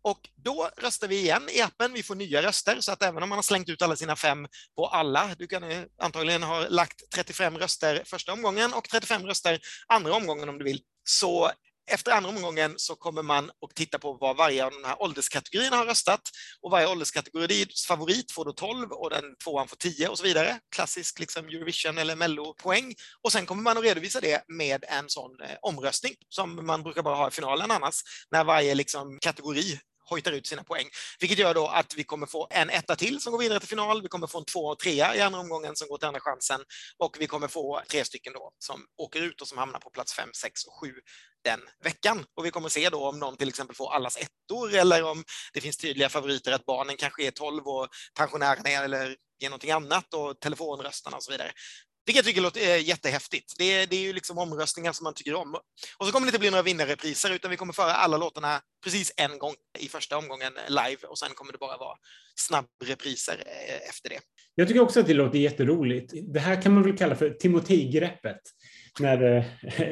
Och 0.08 0.30
då 0.36 0.70
röstar 0.78 1.08
vi 1.08 1.20
igen 1.20 1.50
i 1.52 1.62
appen. 1.62 1.94
Vi 1.94 2.04
får 2.04 2.16
nya 2.16 2.42
röster, 2.42 2.82
så 2.82 2.92
att 2.92 3.04
även 3.04 3.24
om 3.24 3.30
man 3.30 3.38
har 3.38 3.44
slängt 3.44 3.70
ut 3.70 3.82
alla 3.82 3.96
sina 3.96 4.16
fem 4.16 4.48
på 4.76 4.88
alla, 4.88 5.36
du 5.38 5.48
kan 5.48 5.64
antagligen 6.02 6.44
ha 6.44 6.68
lagt 6.68 7.10
35 7.16 7.58
röster 7.58 8.04
första 8.06 8.34
omgången 8.34 8.74
och 8.74 8.90
35 8.90 9.26
röster 9.26 9.60
andra 9.88 10.14
omgången 10.14 10.50
om 10.50 10.58
du 10.58 10.64
vill, 10.64 10.82
så 11.04 11.52
efter 11.92 12.12
andra 12.12 12.30
omgången 12.30 12.74
så 12.78 12.96
kommer 12.96 13.24
man 13.24 13.46
att 13.46 13.76
titta 13.76 14.00
på 14.00 14.14
vad 14.14 14.38
varje 14.38 14.66
av 14.66 14.72
de 14.72 14.88
här 14.88 15.02
ålderskategorierna 15.02 15.78
har 15.78 15.86
röstat 15.86 16.22
och 16.62 16.72
varje 16.72 16.88
ålderskategoris 16.88 17.86
favorit 17.86 18.32
får 18.32 18.46
då 18.46 18.54
12 18.54 18.92
och 18.92 19.10
den 19.10 19.24
tvåan 19.44 19.68
får 19.68 19.78
10 19.78 20.08
och 20.08 20.18
så 20.18 20.24
vidare. 20.24 20.60
Klassisk 20.76 21.20
liksom 21.20 21.46
Eurovision 21.46 21.98
eller 21.98 22.16
Mello-poäng. 22.16 22.96
Och 23.22 23.32
sen 23.32 23.46
kommer 23.46 23.64
man 23.64 23.78
att 23.78 23.84
redovisa 23.84 24.22
det 24.22 24.44
med 24.48 24.86
en 24.88 25.10
sån 25.10 25.42
eh, 25.42 25.56
omröstning 25.62 26.14
som 26.30 26.66
man 26.66 26.84
brukar 26.84 27.04
bara 27.04 27.16
ha 27.16 27.28
i 27.28 27.32
finalen 27.32 27.72
annars, 27.72 27.96
när 28.32 28.44
varje 28.44 28.76
liksom, 28.76 29.18
kategori 29.22 29.80
hojtar 30.10 30.32
ut 30.32 30.48
sina 30.48 30.64
poäng. 30.64 30.88
Vilket 31.20 31.40
gör 31.40 31.54
då 31.54 31.68
att 31.68 31.94
vi 31.98 32.04
kommer 32.04 32.28
få 32.28 32.48
en 32.50 32.70
etta 32.70 32.96
till 32.96 33.22
som 33.22 33.32
går 33.32 33.40
vidare 33.40 33.60
till 33.60 33.70
final, 33.70 34.02
vi 34.02 34.08
kommer 34.08 34.28
få 34.28 34.38
en 34.38 34.46
två 34.46 34.60
och 34.60 34.80
trea 34.80 35.16
i 35.16 35.22
andra 35.22 35.40
omgången 35.40 35.76
som 35.76 35.88
går 35.88 35.98
till 35.98 36.08
andra 36.08 36.20
chansen 36.20 36.62
och 36.98 37.18
vi 37.20 37.28
kommer 37.28 37.48
få 37.48 37.82
tre 37.90 38.06
stycken 38.06 38.34
då 38.34 38.52
som 38.60 38.86
åker 38.98 39.22
ut 39.22 39.42
och 39.42 39.48
som 39.48 39.58
hamnar 39.58 39.80
på 39.80 39.90
plats 39.90 40.14
fem, 40.14 40.30
sex 40.34 40.64
och 40.64 40.74
sju 40.82 40.94
den 41.44 41.60
veckan. 41.84 42.26
Och 42.38 42.46
vi 42.46 42.52
kommer 42.52 42.70
se 42.70 42.90
då 42.90 43.10
om 43.10 43.20
någon 43.20 43.38
till 43.38 43.50
exempel 43.50 43.76
får 43.76 43.94
allas 43.94 44.18
ettor 44.18 44.74
eller 44.74 45.04
om 45.04 45.24
det 45.54 45.62
finns 45.62 45.78
tydliga 45.78 46.10
favoriter 46.10 46.52
att 46.52 46.66
barnen 46.66 46.98
kanske 46.98 47.28
är 47.28 47.32
12 47.32 47.68
och 47.68 47.88
pensionärerna 48.18 48.70
är 48.70 48.84
eller 48.84 49.16
är 49.40 49.50
någonting 49.50 49.72
annat 49.72 50.14
och 50.14 50.40
telefonröstarna 50.40 51.18
och 51.18 51.24
så 51.24 51.32
vidare. 51.32 51.52
Vilket 52.08 52.26
jag 52.26 52.26
tycker 52.26 52.42
låter 52.42 52.62
eh, 52.62 52.88
jättehäftigt. 52.88 53.56
Det 53.58 53.74
är, 53.74 53.88
det 53.88 53.96
är 53.96 54.02
ju 54.02 54.14
liksom 54.14 54.38
omröstningar 54.38 54.94
som 54.94 55.04
man 55.04 55.14
tycker 55.14 55.34
om. 55.34 55.56
Och 55.98 56.06
så 56.06 56.12
kommer 56.12 56.26
det 56.26 56.30
inte 56.30 56.40
bli 56.40 56.50
några 56.50 56.64
vinnarrepriser 56.64 57.34
utan 57.34 57.52
vi 57.52 57.58
kommer 57.58 57.74
föra 57.74 57.94
alla 57.94 58.18
låtarna 58.18 58.62
precis 58.84 59.12
en 59.18 59.40
gång 59.40 59.54
i 59.80 59.88
första 59.88 60.18
omgången 60.18 60.54
live 60.68 61.08
och 61.08 61.20
sen 61.20 61.30
kommer 61.36 61.52
det 61.52 61.58
bara 61.58 61.78
vara 61.78 61.98
snabbrepriser 62.36 63.44
eh, 63.46 63.90
efter 63.90 64.10
det. 64.10 64.20
Jag 64.56 64.68
tycker 64.68 64.82
också 64.82 65.00
att 65.00 65.08
det 65.08 65.14
låter 65.14 65.40
jätteroligt. 65.40 66.14
Det 66.34 66.40
här 66.40 66.62
kan 66.62 66.74
man 66.74 66.84
väl 66.84 66.98
kalla 66.98 67.16
för 67.16 67.30
Timotej-greppet 67.30 68.42
när 69.00 69.38
eh, 69.38 69.46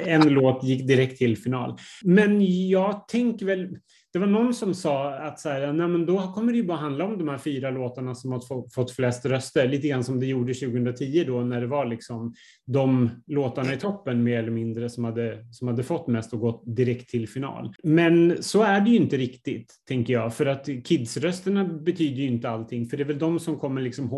en 0.08 0.30
låt 0.30 0.64
gick 0.64 0.88
direkt 0.88 1.18
till 1.18 1.38
final. 1.38 1.78
Men 2.04 2.68
jag 2.70 3.08
tänker 3.08 3.46
väl, 3.46 3.68
det 4.16 4.20
var 4.20 4.28
någon 4.28 4.54
som 4.54 4.74
sa 4.74 5.14
att 5.14 5.40
så 5.40 5.50
här, 5.50 5.74
nej, 5.74 5.88
men 5.88 6.06
då 6.06 6.18
kommer 6.22 6.52
det 6.52 6.58
ju 6.58 6.64
bara 6.64 6.78
handla 6.78 7.06
om 7.06 7.18
de 7.18 7.28
här 7.28 7.38
fyra 7.38 7.72
låtarna 7.72 8.16
som 8.16 8.32
har 8.32 8.70
fått 8.74 8.92
flest 8.92 9.26
röster, 9.26 9.68
lite 9.68 9.88
grann 9.88 10.04
som 10.04 10.20
det 10.20 10.26
gjorde 10.26 10.54
2010 10.54 11.24
då 11.28 11.42
när 11.42 11.62
det 11.62 11.68
var 11.68 11.86
liksom 11.86 12.34
de 12.66 13.10
låtarna 13.28 13.74
i 13.74 13.78
toppen 13.78 14.24
mer 14.24 14.40
eller 14.40 14.52
mindre 14.52 14.90
som 14.90 15.04
hade, 15.04 15.46
som 15.52 15.68
hade 15.68 15.84
fått 15.84 16.08
mest 16.08 16.34
och 16.34 16.40
gått 16.40 16.64
direkt 16.66 17.10
till 17.10 17.30
final. 17.30 17.74
Men 17.84 18.44
så 18.44 18.64
är 18.64 18.82
det 18.82 18.90
ju 18.90 18.96
inte 18.96 19.18
riktigt, 19.18 19.74
tänker 19.88 20.14
jag, 20.14 20.36
för 20.36 20.46
att 20.46 20.66
kidsrösterna 20.84 21.66
betyder 21.66 22.22
ju 22.22 22.28
inte 22.28 22.50
allting, 22.50 22.86
för 22.86 22.98
det 22.98 23.04
är 23.04 23.08
väl 23.08 23.20
de 23.20 23.40
som 23.40 23.60
kommer 23.60 23.82
liksom 23.82 24.10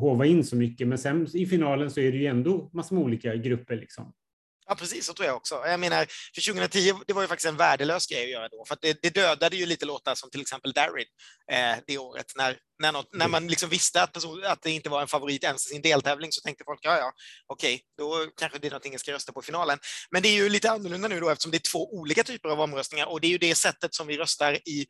hova 0.00 0.26
in 0.26 0.44
så 0.44 0.56
mycket, 0.56 0.88
men 0.88 0.98
sen 0.98 1.26
i 1.34 1.46
finalen 1.46 1.90
så 1.90 2.00
är 2.00 2.12
det 2.12 2.18
ju 2.18 2.26
ändå 2.26 2.70
massor 2.72 2.96
med 2.96 3.04
olika 3.04 3.36
grupper 3.36 3.76
liksom. 3.76 4.12
Ja, 4.68 4.74
precis, 4.74 5.06
så 5.06 5.14
tror 5.14 5.26
jag 5.26 5.36
också. 5.36 5.62
Jag 5.66 5.80
menar, 5.80 6.06
för 6.34 6.52
2010, 6.52 6.94
det 7.06 7.12
var 7.12 7.22
ju 7.22 7.28
faktiskt 7.28 7.46
en 7.46 7.56
värdelös 7.56 8.06
grej 8.06 8.24
att 8.24 8.30
göra 8.30 8.48
då, 8.48 8.64
för 8.68 8.78
det, 8.80 9.02
det, 9.02 9.10
dödade 9.10 9.56
ju 9.56 9.66
lite 9.66 9.86
låtar 9.86 10.14
som 10.14 10.30
till 10.30 10.40
exempel 10.40 10.72
Darin 10.72 11.06
eh, 11.52 11.76
det 11.86 11.98
året. 11.98 12.26
När, 12.36 12.58
när, 12.82 12.92
något, 12.92 13.08
när 13.12 13.28
man 13.28 13.48
liksom 13.48 13.68
visste 13.68 14.02
att, 14.02 14.12
person, 14.12 14.44
att 14.44 14.62
det 14.62 14.70
inte 14.70 14.88
var 14.88 15.02
en 15.02 15.08
favorit 15.08 15.44
ens 15.44 15.66
i 15.66 15.68
sin 15.68 15.82
deltävling 15.82 16.32
så 16.32 16.40
tänkte 16.40 16.64
folk, 16.64 16.80
ja, 16.82 16.98
ja, 16.98 17.12
okej, 17.46 17.80
då 17.98 18.26
kanske 18.36 18.58
det 18.58 18.66
är 18.66 18.70
någonting 18.70 18.92
jag 18.92 19.00
ska 19.00 19.12
rösta 19.12 19.32
på 19.32 19.40
i 19.40 19.44
finalen. 19.44 19.78
Men 20.10 20.22
det 20.22 20.28
är 20.28 20.34
ju 20.34 20.48
lite 20.48 20.70
annorlunda 20.70 21.08
nu 21.08 21.20
då 21.20 21.30
eftersom 21.30 21.50
det 21.50 21.56
är 21.56 21.70
två 21.72 21.94
olika 21.94 22.24
typer 22.24 22.48
av 22.48 22.60
omröstningar 22.60 23.06
och 23.06 23.20
det 23.20 23.26
är 23.26 23.30
ju 23.30 23.38
det 23.38 23.54
sättet 23.54 23.94
som 23.94 24.06
vi 24.06 24.18
röstar 24.18 24.68
i 24.68 24.86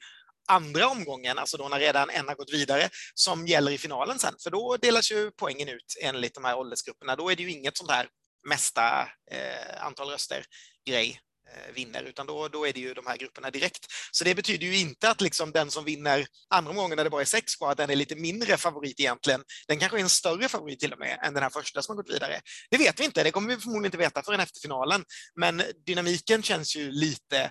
andra 0.49 0.89
omgången, 0.89 1.39
alltså 1.39 1.57
då 1.57 1.69
när 1.69 1.81
redan 1.81 2.11
en 2.11 2.29
har 2.29 2.35
gått 2.35 2.53
vidare, 2.53 2.89
som 3.15 3.47
gäller 3.47 3.73
i 3.73 3.79
finalen 3.79 4.19
sen. 4.19 4.35
För 4.43 4.51
då 4.51 4.77
delas 4.77 5.13
ju 5.13 5.31
poängen 5.31 5.69
ut 5.69 5.97
enligt 6.03 6.35
de 6.35 6.45
här 6.45 6.59
åldersgrupperna. 6.59 7.17
Då 7.17 7.31
är 7.31 7.37
det 7.37 7.43
ju 7.43 7.51
inget 7.51 7.77
sånt 7.77 7.91
här 7.91 8.09
mesta 8.47 9.09
eh, 9.31 9.85
antal 9.87 10.09
röster 10.09 10.45
grej 10.87 11.21
eh, 11.55 11.75
vinner, 11.75 12.03
utan 12.03 12.27
då, 12.27 12.49
då 12.49 12.67
är 12.67 12.73
det 12.73 12.81
ju 12.81 12.95
de 12.95 13.07
här 13.07 13.17
grupperna 13.17 13.51
direkt. 13.51 13.87
Så 14.13 14.25
det 14.25 14.35
betyder 14.35 14.67
ju 14.67 14.79
inte 14.79 15.11
att 15.11 15.21
liksom 15.21 15.53
den 15.53 15.71
som 15.71 15.85
vinner 15.85 16.27
andra 16.51 16.73
gången 16.73 16.97
när 16.97 17.05
det 17.05 17.11
bara 17.11 17.21
är 17.21 17.25
sex 17.25 17.57
kvar, 17.57 17.73
att 17.73 17.79
den 17.79 17.91
är 17.91 17.97
lite 17.97 18.17
mindre 18.17 18.57
favorit 18.57 19.01
egentligen. 19.01 19.43
Den 19.69 19.79
kanske 19.79 19.99
är 19.99 20.03
en 20.03 20.09
större 20.09 20.49
favorit 20.49 20.81
till 20.81 20.93
och 20.93 20.99
med 20.99 21.19
än 21.23 21.35
den 21.35 21.43
här 21.43 21.51
första 21.51 21.83
som 21.83 21.97
har 21.97 22.03
gått 22.03 22.15
vidare. 22.15 22.41
Det 22.71 22.79
vet 22.79 23.01
vi 23.01 23.05
inte, 23.05 23.23
det 23.23 23.31
kommer 23.31 23.49
vi 23.55 23.61
förmodligen 23.61 23.85
inte 23.85 23.99
veta 23.99 24.23
förrän 24.23 24.41
efter 24.41 24.61
finalen, 24.61 25.05
men 25.35 25.63
dynamiken 25.87 26.43
känns 26.43 26.77
ju 26.77 26.91
lite 26.91 27.51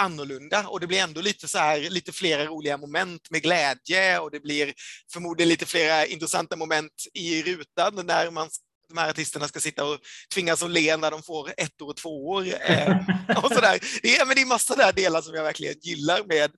annorlunda 0.00 0.68
och 0.68 0.80
det 0.80 0.86
blir 0.86 0.98
ändå 0.98 1.20
lite 1.20 1.48
så 1.48 1.58
här, 1.58 1.90
lite 1.90 2.12
flera 2.12 2.46
roliga 2.46 2.76
moment 2.76 3.30
med 3.30 3.42
glädje 3.42 4.18
och 4.18 4.30
det 4.30 4.40
blir 4.40 4.74
förmodligen 5.12 5.48
lite 5.48 5.66
flera 5.66 6.06
intressanta 6.06 6.56
moment 6.56 6.92
i 7.14 7.42
rutan 7.42 8.06
när 8.06 8.30
man 8.30 8.48
de 8.88 8.98
här 8.98 9.10
artisterna 9.10 9.48
ska 9.48 9.60
sitta 9.60 9.84
och 9.84 9.98
tvingas 10.34 10.62
att 10.62 10.70
le 10.70 10.96
när 10.96 11.10
de 11.10 11.22
får 11.22 11.52
ett 11.56 11.82
och 11.82 11.96
två 11.96 12.28
år. 12.28 12.46
Eh, 12.70 12.96
och 13.44 13.52
sådär. 13.52 14.00
Det, 14.02 14.16
är, 14.16 14.26
men 14.26 14.34
det 14.36 14.42
är 14.42 14.46
massa 14.46 14.76
där 14.76 14.92
delar 14.92 15.22
som 15.22 15.34
jag 15.34 15.42
verkligen 15.42 15.74
gillar 15.82 16.24
med 16.24 16.50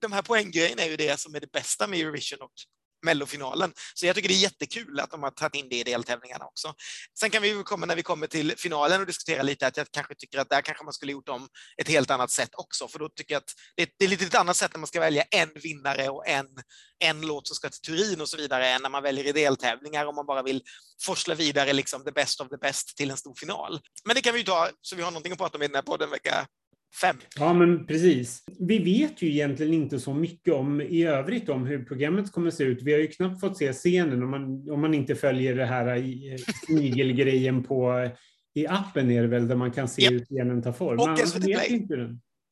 de 0.00 0.12
här 0.12 0.22
poänggrejerna 0.22 0.82
är 0.82 0.90
ju 0.90 0.96
det 0.96 1.20
som 1.20 1.34
är 1.34 1.40
det 1.40 1.52
bästa 1.52 1.86
med 1.86 2.00
Eurovision 2.00 2.42
och 2.42 2.52
mellofinalen. 3.06 3.72
Så 3.94 4.06
jag 4.06 4.16
tycker 4.16 4.28
det 4.28 4.34
är 4.34 4.42
jättekul 4.48 5.00
att 5.00 5.10
de 5.10 5.22
har 5.22 5.30
tagit 5.30 5.54
in 5.54 5.68
det 5.68 5.76
i 5.76 5.84
deltävlingarna 5.84 6.44
också. 6.44 6.74
Sen 7.18 7.30
kan 7.30 7.42
vi 7.42 7.62
komma 7.64 7.86
när 7.86 7.96
vi 7.96 8.02
kommer 8.02 8.26
till 8.26 8.54
finalen 8.56 9.00
och 9.00 9.06
diskutera 9.06 9.42
lite 9.42 9.66
att 9.66 9.76
jag 9.76 9.86
kanske 9.90 10.14
tycker 10.14 10.38
att 10.38 10.50
där 10.50 10.60
kanske 10.60 10.84
man 10.84 10.92
skulle 10.92 11.12
gjort 11.12 11.28
om 11.28 11.48
ett 11.76 11.88
helt 11.88 12.10
annat 12.10 12.30
sätt 12.30 12.50
också, 12.52 12.88
för 12.88 12.98
då 12.98 13.08
tycker 13.08 13.34
jag 13.34 13.40
att 13.40 13.52
det, 13.76 13.90
det 13.98 14.04
är 14.04 14.08
lite 14.08 14.24
ett 14.24 14.34
annat 14.34 14.56
sätt 14.56 14.72
när 14.74 14.78
man 14.78 14.86
ska 14.86 15.00
välja 15.00 15.22
en 15.22 15.50
vinnare 15.54 16.08
och 16.08 16.28
en, 16.28 16.46
en 16.98 17.20
låt 17.20 17.46
som 17.46 17.54
ska 17.54 17.68
till 17.68 17.80
Turin 17.80 18.20
och 18.20 18.28
så 18.28 18.36
vidare 18.36 18.68
än 18.68 18.82
när 18.82 18.90
man 18.90 19.02
väljer 19.02 19.24
i 19.24 19.32
deltävlingar 19.32 20.06
om 20.06 20.14
man 20.14 20.26
bara 20.26 20.42
vill 20.42 20.62
forsla 21.02 21.34
vidare 21.34 21.72
liksom 21.72 22.04
the 22.04 22.12
best 22.12 22.40
of 22.40 22.48
the 22.48 22.56
best 22.56 22.96
till 22.96 23.10
en 23.10 23.16
stor 23.16 23.34
final. 23.34 23.80
Men 24.04 24.14
det 24.14 24.20
kan 24.20 24.32
vi 24.32 24.40
ju 24.40 24.44
ta 24.44 24.70
så 24.80 24.96
vi 24.96 25.02
har 25.02 25.10
någonting 25.10 25.32
att 25.32 25.38
prata 25.38 25.58
om 25.58 25.62
i 25.62 25.66
den 25.66 25.74
här 25.74 25.82
podden 25.82 26.10
vecka 26.10 26.46
fem. 27.00 27.16
Ja, 27.38 27.52
men 27.52 27.86
precis. 27.86 28.42
Vi 28.58 28.78
vet 28.78 29.22
ju 29.22 29.30
egentligen 29.30 29.74
inte 29.74 30.00
så 30.00 30.14
mycket 30.14 30.54
om 30.54 30.80
i 30.80 31.04
övrigt 31.04 31.48
om 31.48 31.66
hur 31.66 31.84
programmet 31.84 32.32
kommer 32.32 32.48
att 32.48 32.54
se 32.54 32.64
ut. 32.64 32.82
Vi 32.82 32.92
har 32.92 33.00
ju 33.00 33.08
knappt 33.08 33.40
fått 33.40 33.58
se 33.58 33.72
scenen 33.72 34.22
om 34.22 34.30
man, 34.30 34.70
om 34.70 34.80
man 34.80 34.94
inte 34.94 35.14
följer 35.14 35.56
det 35.56 35.66
här 35.66 36.02
snigelgrejen 36.66 37.64
på 37.64 38.10
i 38.54 38.66
appen 38.66 39.10
är 39.10 39.22
det 39.22 39.28
väl 39.28 39.48
där 39.48 39.56
man 39.56 39.72
kan 39.72 39.88
se 39.88 40.02
yep. 40.02 40.12
hur 40.12 40.24
scenen 40.24 40.62
tar 40.62 40.72
form. 40.72 41.00
Och 41.00 41.18
SVT 41.18 41.44
Play. 41.44 41.86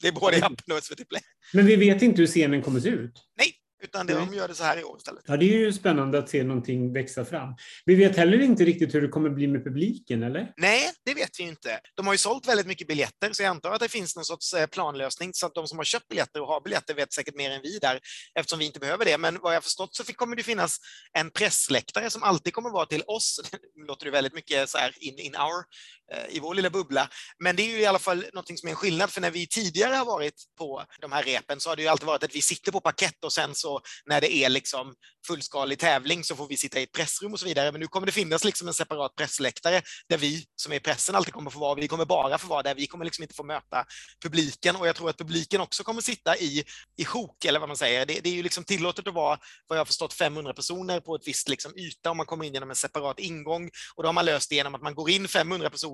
Det 0.02 0.08
är 0.08 0.12
både 0.12 0.36
i 0.36 0.42
appen 0.42 0.76
och 0.76 0.84
SVT 0.84 1.08
Play. 1.08 1.22
Men 1.52 1.66
vi 1.66 1.76
vet 1.76 2.02
inte 2.02 2.20
hur 2.20 2.26
scenen 2.26 2.62
kommer 2.62 2.80
se 2.80 2.88
ut. 2.88 3.22
Nej, 3.38 3.46
utan 3.84 4.06
det, 4.06 4.14
de 4.14 4.34
gör 4.34 4.48
det 4.48 4.54
så 4.54 4.64
här 4.64 4.78
i 4.78 4.84
år 4.84 4.96
istället. 4.98 5.24
Ja, 5.26 5.36
det 5.36 5.44
är 5.44 5.58
ju 5.58 5.72
spännande 5.72 6.18
att 6.18 6.28
se 6.28 6.44
någonting 6.44 6.92
växa 6.92 7.24
fram. 7.24 7.54
Vi 7.84 7.94
vet 7.94 8.16
heller 8.16 8.40
inte 8.40 8.64
riktigt 8.64 8.94
hur 8.94 9.02
det 9.02 9.08
kommer 9.08 9.30
bli 9.30 9.46
med 9.46 9.64
publiken, 9.64 10.22
eller? 10.22 10.52
Nej, 10.56 10.90
det 11.04 11.14
vet 11.14 11.40
vi 11.40 11.44
inte. 11.44 11.80
De 11.94 12.06
har 12.06 12.14
ju 12.14 12.18
sålt 12.18 12.48
väldigt 12.48 12.66
mycket 12.66 12.88
biljetter, 12.88 13.32
så 13.32 13.42
jag 13.42 13.50
antar 13.50 13.72
att 13.72 13.80
det 13.80 13.88
finns 13.88 14.16
någon 14.16 14.24
sorts 14.24 14.54
eh, 14.54 14.66
planlösning, 14.66 15.34
så 15.34 15.46
att 15.46 15.54
de 15.54 15.66
som 15.66 15.78
har 15.78 15.84
köpt 15.84 16.08
biljetter 16.08 16.40
och 16.40 16.46
har 16.46 16.60
biljetter 16.60 16.94
vet 16.94 17.12
säkert 17.12 17.34
mer 17.34 17.50
än 17.50 17.62
vi 17.62 17.78
där, 17.78 18.00
eftersom 18.34 18.58
vi 18.58 18.64
inte 18.64 18.80
behöver 18.80 19.04
det. 19.04 19.18
Men 19.18 19.38
vad 19.40 19.54
jag 19.54 19.64
förstått 19.64 19.94
så 19.94 20.04
kommer 20.04 20.36
det 20.36 20.42
finnas 20.42 20.78
en 21.12 21.30
pressläktare 21.30 22.10
som 22.10 22.22
alltid 22.22 22.52
kommer 22.52 22.70
vara 22.70 22.86
till 22.86 23.02
oss. 23.06 23.40
Nu 23.76 23.84
låter 23.84 24.04
det 24.04 24.10
väldigt 24.10 24.34
mycket 24.34 24.68
så 24.68 24.78
här 24.78 24.92
in, 25.00 25.18
in 25.18 25.36
our 25.36 25.64
Eh, 26.12 26.36
i 26.36 26.38
vår 26.38 26.54
lilla 26.54 26.70
bubbla. 26.70 27.08
Men 27.38 27.56
det 27.56 27.62
är 27.62 27.70
ju 27.70 27.80
i 27.80 27.86
alla 27.86 27.98
fall 27.98 28.24
någonting 28.32 28.56
som 28.58 28.66
är 28.66 28.70
en 28.70 28.76
skillnad, 28.76 29.10
för 29.10 29.20
när 29.20 29.30
vi 29.30 29.46
tidigare 29.46 29.94
har 29.94 30.04
varit 30.04 30.34
på 30.58 30.84
de 31.00 31.12
här 31.12 31.22
repen 31.22 31.60
så 31.60 31.68
har 31.68 31.76
det 31.76 31.82
ju 31.82 31.88
alltid 31.88 32.06
varit 32.06 32.24
att 32.24 32.34
vi 32.34 32.42
sitter 32.42 32.72
på 32.72 32.80
parkett 32.80 33.24
och 33.24 33.32
sen 33.32 33.54
så 33.54 33.80
när 34.06 34.20
det 34.20 34.34
är 34.34 34.48
liksom 34.48 34.94
fullskalig 35.26 35.78
tävling 35.78 36.24
så 36.24 36.36
får 36.36 36.48
vi 36.48 36.56
sitta 36.56 36.80
i 36.80 36.82
ett 36.82 36.92
pressrum 36.92 37.32
och 37.32 37.40
så 37.40 37.46
vidare. 37.46 37.72
Men 37.72 37.80
nu 37.80 37.86
kommer 37.86 38.06
det 38.06 38.12
finnas 38.12 38.44
liksom 38.44 38.68
en 38.68 38.74
separat 38.74 39.14
pressläktare 39.16 39.82
där 40.08 40.18
vi 40.18 40.44
som 40.56 40.72
är 40.72 40.76
i 40.76 40.80
pressen 40.80 41.14
alltid 41.14 41.34
kommer 41.34 41.50
få 41.50 41.58
vara. 41.58 41.74
Vi 41.74 41.88
kommer 41.88 42.04
bara 42.04 42.38
få 42.38 42.48
vara 42.48 42.62
där. 42.62 42.74
Vi 42.74 42.86
kommer 42.86 43.04
liksom 43.04 43.22
inte 43.22 43.34
få 43.34 43.44
möta 43.44 43.84
publiken 44.22 44.76
och 44.76 44.88
jag 44.88 44.96
tror 44.96 45.10
att 45.10 45.18
publiken 45.18 45.60
också 45.60 45.84
kommer 45.84 46.00
sitta 46.00 46.36
i, 46.36 46.64
i 46.96 47.04
sjok 47.04 47.44
eller 47.44 47.60
vad 47.60 47.68
man 47.68 47.76
säger. 47.76 48.06
Det, 48.06 48.20
det 48.20 48.28
är 48.28 48.34
ju 48.34 48.42
liksom 48.42 48.64
tillåtet 48.64 49.08
att 49.08 49.14
vara, 49.14 49.38
vad 49.66 49.76
jag 49.76 49.80
har 49.80 49.86
förstått, 49.86 50.12
500 50.12 50.54
personer 50.54 51.00
på 51.00 51.14
ett 51.14 51.28
visst 51.28 51.48
liksom 51.48 51.78
yta 51.78 52.10
om 52.10 52.16
man 52.16 52.26
kommer 52.26 52.44
in 52.44 52.54
genom 52.54 52.70
en 52.70 52.76
separat 52.76 53.18
ingång 53.18 53.70
och 53.94 54.02
då 54.02 54.08
har 54.08 54.12
man 54.12 54.24
löst 54.24 54.50
det 54.50 54.56
genom 54.56 54.74
att 54.74 54.82
man 54.82 54.94
går 54.94 55.10
in 55.10 55.28
500 55.28 55.70
personer 55.70 55.93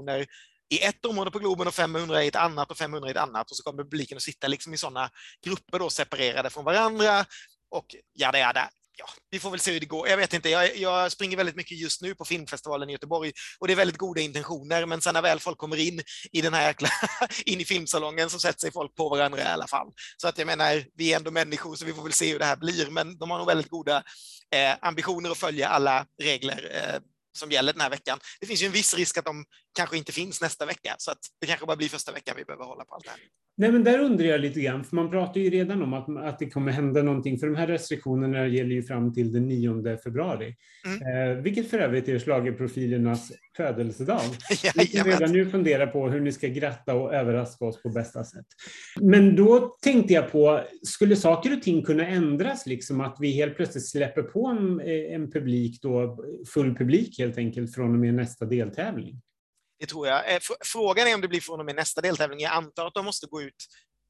i 0.72 0.82
ett 0.82 1.04
område 1.04 1.30
på 1.30 1.38
Globen 1.38 1.66
och 1.66 1.74
500 1.74 2.24
i 2.24 2.28
ett 2.28 2.36
annat 2.36 2.70
och 2.70 2.78
500 2.78 3.08
i 3.08 3.10
ett 3.10 3.16
annat 3.16 3.50
och 3.50 3.56
så 3.56 3.62
kommer 3.62 3.82
publiken 3.82 4.16
att 4.16 4.22
sitta 4.22 4.48
liksom 4.48 4.74
i 4.74 4.76
sådana 4.76 5.10
grupper 5.44 5.78
då 5.78 5.90
separerade 5.90 6.50
från 6.50 6.64
varandra 6.64 7.24
och 7.70 7.86
jada 8.18 8.38
jada 8.38 8.70
ja, 9.00 9.06
vi 9.30 9.38
får 9.38 9.50
väl 9.50 9.60
se 9.60 9.72
hur 9.72 9.80
det 9.80 9.86
går. 9.86 10.08
Jag 10.08 10.16
vet 10.16 10.34
inte, 10.34 10.48
jag, 10.48 10.76
jag, 10.76 11.12
springer 11.12 11.36
väldigt 11.36 11.56
mycket 11.56 11.78
just 11.78 12.02
nu 12.02 12.14
på 12.14 12.24
filmfestivalen 12.24 12.90
i 12.90 12.92
Göteborg 12.92 13.32
och 13.58 13.66
det 13.66 13.72
är 13.72 13.76
väldigt 13.76 13.98
goda 13.98 14.20
intentioner, 14.20 14.86
men 14.86 15.00
sen 15.00 15.14
när 15.14 15.22
väl 15.22 15.40
folk 15.40 15.58
kommer 15.58 15.76
in 15.76 16.02
i 16.32 16.40
den 16.40 16.54
här 16.54 16.66
jäkla, 16.66 16.88
in 17.46 17.60
i 17.60 17.64
filmsalongen 17.64 18.30
så 18.30 18.38
sätter 18.38 18.60
sig 18.60 18.72
folk 18.72 18.94
på 18.94 19.08
varandra 19.08 19.40
i 19.40 19.44
alla 19.44 19.66
fall. 19.66 19.92
Så 20.16 20.28
att 20.28 20.38
jag 20.38 20.46
menar, 20.46 20.84
vi 20.94 21.12
är 21.12 21.16
ändå 21.16 21.30
människor 21.30 21.74
så 21.74 21.84
vi 21.84 21.92
får 21.92 22.02
väl 22.02 22.12
se 22.12 22.32
hur 22.32 22.38
det 22.38 22.44
här 22.44 22.56
blir, 22.56 22.90
men 22.90 23.18
de 23.18 23.30
har 23.30 23.38
nog 23.38 23.46
väldigt 23.46 23.70
goda 23.70 24.02
eh, 24.54 24.76
ambitioner 24.80 25.30
att 25.30 25.38
följa 25.38 25.68
alla 25.68 26.06
regler 26.22 26.70
eh, 26.74 27.00
som 27.40 27.50
gäller 27.50 27.72
den 27.72 27.82
här 27.82 27.90
veckan. 27.90 28.18
Det 28.40 28.46
finns 28.46 28.62
ju 28.62 28.66
en 28.66 28.72
viss 28.72 28.94
risk 28.94 29.18
att 29.18 29.24
de 29.24 29.44
kanske 29.74 29.96
inte 29.96 30.12
finns 30.12 30.40
nästa 30.40 30.66
vecka, 30.66 30.96
så 30.98 31.10
att 31.10 31.18
det 31.40 31.46
kanske 31.46 31.66
bara 31.66 31.76
blir 31.76 31.88
första 31.88 32.12
veckan 32.12 32.36
vi 32.36 32.44
behöver 32.44 32.64
hålla 32.64 32.84
på 32.84 32.94
allt 32.94 33.04
det 33.04 33.10
här. 33.10 33.20
Nej, 33.60 33.72
men 33.72 33.84
där 33.84 33.98
undrar 33.98 34.24
jag 34.24 34.40
lite 34.40 34.60
grann, 34.60 34.84
för 34.84 34.96
man 34.96 35.10
pratar 35.10 35.40
ju 35.40 35.50
redan 35.50 35.82
om 35.82 35.92
att, 35.92 36.08
att 36.16 36.38
det 36.38 36.50
kommer 36.50 36.72
hända 36.72 37.02
någonting, 37.02 37.38
för 37.38 37.46
de 37.46 37.56
här 37.56 37.66
restriktionerna 37.66 38.46
gäller 38.46 38.74
ju 38.74 38.82
fram 38.82 39.14
till 39.14 39.32
den 39.32 39.48
9 39.48 39.96
februari, 40.04 40.56
mm. 40.86 41.30
eh, 41.30 41.42
vilket 41.42 41.70
för 41.70 41.78
övrigt 41.78 42.08
är 42.08 42.18
schlagerprofilernas 42.18 43.32
födelsedag. 43.56 44.20
Ni 44.76 44.86
kan 44.86 45.06
redan 45.06 45.32
nu 45.32 45.46
fundera 45.50 45.86
på 45.86 46.08
hur 46.08 46.20
ni 46.20 46.32
ska 46.32 46.48
gratta 46.48 46.94
och 46.94 47.14
överraska 47.14 47.64
oss 47.64 47.82
på 47.82 47.88
bästa 47.88 48.24
sätt. 48.24 48.46
Men 49.00 49.36
då 49.36 49.76
tänkte 49.82 50.14
jag 50.14 50.32
på, 50.32 50.60
skulle 50.82 51.16
saker 51.16 51.56
och 51.56 51.62
ting 51.62 51.82
kunna 51.82 52.06
ändras, 52.06 52.66
liksom 52.66 53.00
att 53.00 53.16
vi 53.20 53.30
helt 53.30 53.56
plötsligt 53.56 53.88
släpper 53.88 54.22
på 54.22 54.46
en, 54.46 54.80
en 55.14 55.30
publik, 55.30 55.82
då, 55.82 56.24
full 56.54 56.76
publik 56.76 57.18
helt 57.18 57.38
enkelt, 57.38 57.74
från 57.74 57.94
och 57.94 58.00
med 58.00 58.14
nästa 58.14 58.44
deltävling? 58.44 59.20
Det 59.80 59.86
tror 59.86 60.06
jag. 60.06 60.34
Eh, 60.34 60.40
frågan 60.64 61.08
är 61.08 61.14
om 61.14 61.20
det 61.20 61.28
blir 61.28 61.40
från 61.40 61.60
och 61.60 61.66
med 61.66 61.74
nästa 61.74 62.00
deltävling. 62.00 62.40
Jag 62.40 62.52
antar 62.52 62.86
att 62.86 62.94
de 62.94 63.04
måste 63.04 63.26
gå 63.26 63.42
ut 63.42 63.66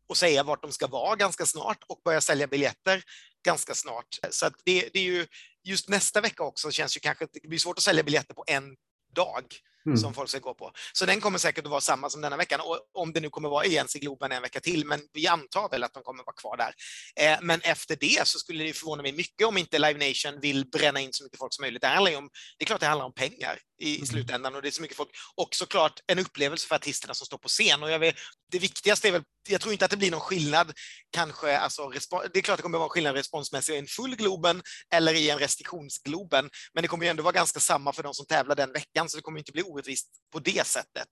och 0.09 0.17
säga 0.17 0.43
vart 0.43 0.63
de 0.63 0.73
ska 0.73 0.87
vara 0.87 1.17
ganska 1.17 1.47
snart 1.47 1.79
och 1.89 2.01
börja 2.05 2.21
sälja 2.21 2.47
biljetter 2.47 3.03
ganska 3.45 3.75
snart. 3.75 4.19
Så 4.31 4.47
att 4.47 4.55
det, 4.65 4.89
det 4.93 4.99
är 4.99 5.05
ju 5.05 5.27
just 5.65 5.89
nästa 5.89 6.21
vecka 6.21 6.43
också 6.43 6.71
känns 6.71 6.97
ju 6.97 7.01
kanske, 7.01 7.27
det 7.33 7.49
blir 7.49 7.59
svårt 7.59 7.79
att 7.79 7.85
sälja 7.85 8.03
biljetter 8.03 8.35
på 8.35 8.45
en 8.47 8.77
dag 9.15 9.45
mm. 9.87 9.99
som 9.99 10.15
folk 10.15 10.31
ska 10.31 10.39
gå 10.39 10.55
på. 10.55 10.73
Så 10.93 11.07
den 11.07 11.21
kommer 11.21 11.39
säkert 11.39 11.65
att 11.65 11.71
vara 11.71 11.81
samma 11.81 12.11
som 12.11 12.21
denna 12.21 12.37
veckan, 12.37 12.61
och 12.61 12.79
om 12.93 13.13
det 13.13 13.21
nu 13.21 13.31
kommer 13.31 13.49
vara 13.49 13.65
igen 13.65 13.87
i 13.95 13.99
Globen 13.99 14.33
en 14.33 14.43
vecka 14.43 14.61
till, 14.61 14.87
men 14.87 15.01
vi 15.13 15.27
antar 15.27 15.69
väl 15.71 15.85
att 15.85 15.95
de 15.95 16.03
kommer 16.03 16.25
vara 16.25 16.35
kvar 16.35 16.57
där. 16.57 16.75
Eh, 17.17 17.39
men 17.43 17.61
efter 17.61 17.97
det 17.97 18.29
så 18.29 18.39
skulle 18.39 18.65
det 18.65 18.73
förvåna 18.73 19.03
mig 19.03 19.13
mycket 19.13 19.47
om 19.47 19.59
inte 19.59 19.79
Live 19.79 20.09
Nation 20.09 20.41
vill 20.41 20.71
bränna 20.71 21.01
in 21.01 21.13
så 21.13 21.25
mycket 21.25 21.39
folk 21.39 21.55
som 21.55 21.63
möjligt. 21.63 21.83
Det, 21.83 21.89
handlar 21.89 22.17
om, 22.17 22.31
det 22.59 22.65
är 22.65 22.67
klart 22.67 22.81
det 22.81 22.87
handlar 22.87 23.07
om 23.07 23.15
pengar 23.15 23.59
i 23.81 23.97
mm. 23.97 24.07
slutändan 24.07 24.55
och 24.55 24.63
det 24.63 24.69
är 24.69 24.73
så 24.73 24.83
mycket 24.83 24.97
folk. 24.97 25.11
Och 25.37 25.55
såklart 25.55 26.01
en 26.07 26.19
upplevelse 26.19 26.69
för 26.69 26.75
artisterna 26.75 27.15
som 27.15 27.27
står 27.27 27.39
på 27.39 27.49
scen. 27.49 27.83
Och 27.83 27.91
jag 27.91 27.99
vet, 27.99 28.17
det 28.51 28.59
viktigaste 28.59 29.09
är 29.09 29.13
väl, 29.13 29.23
jag 29.49 29.61
tror 29.61 29.73
inte 29.73 29.85
att 29.85 29.91
det 29.91 29.97
blir 29.97 30.11
någon 30.11 30.21
skillnad, 30.21 30.73
kanske, 31.11 31.59
alltså, 31.59 31.89
det 32.33 32.39
är 32.39 32.43
klart 32.43 32.57
det 32.57 32.63
kommer 32.63 32.79
att 32.79 32.81
vara 32.81 32.89
skillnad 32.89 33.15
responsmässigt 33.15 33.75
i 33.75 33.79
en 33.79 33.87
full 33.87 34.17
Globen 34.17 34.63
eller 34.95 35.15
i 35.15 35.31
en 35.31 35.39
restriktionsgloben, 35.39 36.51
men 36.75 36.83
det 36.83 36.89
kommer 36.89 37.05
ju 37.05 37.11
ändå 37.11 37.23
vara 37.23 37.33
ganska 37.33 37.61
samma 37.61 37.93
för 37.93 38.03
de 38.03 38.15
som 38.15 38.27
tävlar 38.27 38.57
den 38.57 38.73
veckan, 38.73 39.09
så 39.09 39.17
det 39.17 39.23
kommer 39.23 39.39
inte 39.39 39.53
bli 39.53 39.63
orättvist 39.63 40.09
på 40.33 40.39
det 40.39 40.67
sättet. 40.67 41.09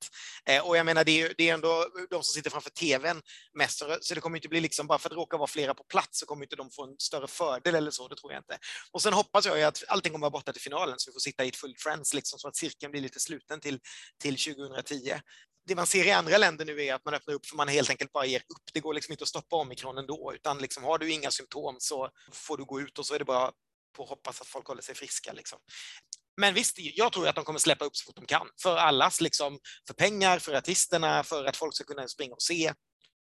Eh, 0.48 0.66
och 0.66 0.76
jag 0.76 0.87
menar, 0.87 1.04
det 1.04 1.22
är, 1.22 1.35
det 1.38 1.48
är 1.48 1.54
ändå 1.54 1.87
de 2.11 2.22
som 2.22 2.35
sitter 2.35 2.50
framför 2.50 2.70
tvn 2.70 3.22
mest, 3.59 3.78
så 4.00 4.14
det 4.14 4.20
kommer 4.20 4.37
inte 4.37 4.48
bli 4.48 4.61
liksom, 4.61 4.87
bara 4.87 4.98
för 4.98 5.09
att 5.09 5.12
det 5.12 5.16
råkar 5.16 5.38
vara 5.38 5.46
flera 5.46 5.74
på 5.74 5.85
plats 5.85 6.18
så 6.18 6.26
kommer 6.26 6.44
inte 6.44 6.57
de 6.57 6.70
få 6.70 6.85
en 6.85 6.96
större 6.98 7.28
fördel 7.28 7.74
eller 7.74 7.90
så, 7.90 8.09
det 8.09 8.16
tror 8.16 8.33
jag 8.33 8.40
inte. 8.40 8.59
Och 8.92 9.02
sen 9.02 9.12
hoppas 9.12 9.46
jag 9.46 9.59
ju 9.59 9.64
att 9.64 9.85
allting 9.88 10.12
kommer 10.12 10.26
att 10.26 10.33
vara 10.33 10.40
borta 10.40 10.52
till 10.52 10.62
finalen, 10.62 10.94
så 10.98 11.11
vi 11.11 11.12
får 11.12 11.20
sitta 11.20 11.44
i 11.44 11.48
ett 11.48 11.57
fullt 11.57 11.81
Friends, 11.81 12.14
liksom, 12.14 12.38
så 12.38 12.48
att 12.48 12.57
cirkeln 12.58 12.90
blir 12.92 13.02
lite 13.02 13.20
sluten 13.20 13.60
till, 13.60 13.80
till 14.22 14.36
2010 14.36 15.20
det 15.68 15.74
man 15.74 15.86
ser 15.86 16.06
i 16.06 16.10
andra 16.10 16.38
länder 16.38 16.64
nu 16.64 16.84
är 16.84 16.94
att 16.94 17.04
man 17.04 17.14
öppnar 17.14 17.34
upp 17.34 17.46
för 17.46 17.56
man 17.56 17.68
helt 17.68 17.90
enkelt 17.90 18.12
bara 18.12 18.26
ger 18.26 18.40
upp. 18.40 18.62
Det 18.74 18.80
går 18.80 18.94
liksom 18.94 19.12
inte 19.12 19.22
att 19.22 19.28
stoppa 19.28 19.56
omikron 19.56 19.98
ändå, 19.98 20.32
utan 20.34 20.58
liksom 20.58 20.84
har 20.84 20.98
du 20.98 21.12
inga 21.12 21.30
symptom 21.30 21.76
så 21.78 22.08
får 22.32 22.56
du 22.56 22.64
gå 22.64 22.80
ut 22.80 22.98
och 22.98 23.06
så 23.06 23.14
är 23.14 23.18
det 23.18 23.24
bara 23.24 23.50
på 23.96 24.02
att 24.02 24.08
hoppas 24.08 24.40
att 24.40 24.46
folk 24.46 24.66
håller 24.66 24.82
sig 24.82 24.94
friska. 24.94 25.32
Liksom. 25.32 25.58
Men 26.40 26.54
visst, 26.54 26.76
jag 26.78 27.12
tror 27.12 27.28
att 27.28 27.34
de 27.34 27.44
kommer 27.44 27.58
släppa 27.58 27.84
upp 27.84 27.96
så 27.96 28.04
fort 28.06 28.16
de 28.16 28.26
kan. 28.26 28.46
För 28.62 28.76
allas, 28.76 29.20
liksom, 29.20 29.58
för 29.86 29.94
pengar, 29.94 30.38
för 30.38 30.54
artisterna, 30.54 31.22
för 31.22 31.44
att 31.44 31.56
folk 31.56 31.74
ska 31.74 31.84
kunna 31.84 32.08
springa 32.08 32.34
och 32.34 32.42
se. 32.42 32.72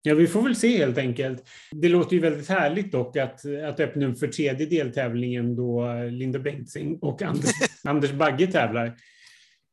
Ja, 0.02 0.14
vi 0.14 0.26
får 0.26 0.42
väl 0.42 0.56
se 0.56 0.78
helt 0.78 0.98
enkelt. 0.98 1.48
Det 1.70 1.88
låter 1.88 2.14
ju 2.16 2.20
väldigt 2.20 2.48
härligt 2.48 2.92
dock 2.92 3.16
att, 3.16 3.44
att 3.44 3.80
öppna 3.80 4.06
upp 4.06 4.18
för 4.18 4.28
tredje 4.28 4.66
deltävlingen 4.66 5.56
då 5.56 5.94
Linda 6.10 6.38
Bengtzing 6.38 6.98
och 7.02 7.22
Anders, 7.22 7.50
Anders 7.84 8.12
Bagge 8.12 8.46
tävlar. 8.46 8.96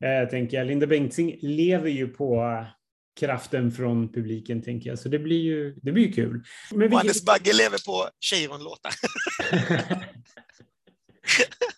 Eh, 0.04 0.28
tänker 0.28 0.56
jag. 0.56 0.66
Linda 0.66 0.86
Bengtzing 0.86 1.38
lever 1.40 1.90
ju 1.90 2.08
på 2.08 2.64
kraften 3.20 3.72
från 3.72 4.12
publiken, 4.12 4.62
tänker 4.62 4.90
jag. 4.90 4.98
Så 4.98 5.08
det 5.08 5.18
blir 5.18 5.40
ju, 5.40 5.74
det 5.82 5.92
blir 5.92 6.06
ju 6.06 6.12
kul. 6.12 6.44
Men 6.70 6.80
vilket... 6.80 7.00
Anders 7.00 7.22
Bagge 7.22 7.52
lever 7.52 7.86
på 7.86 8.08
Cheiron-låtar. 8.20 8.92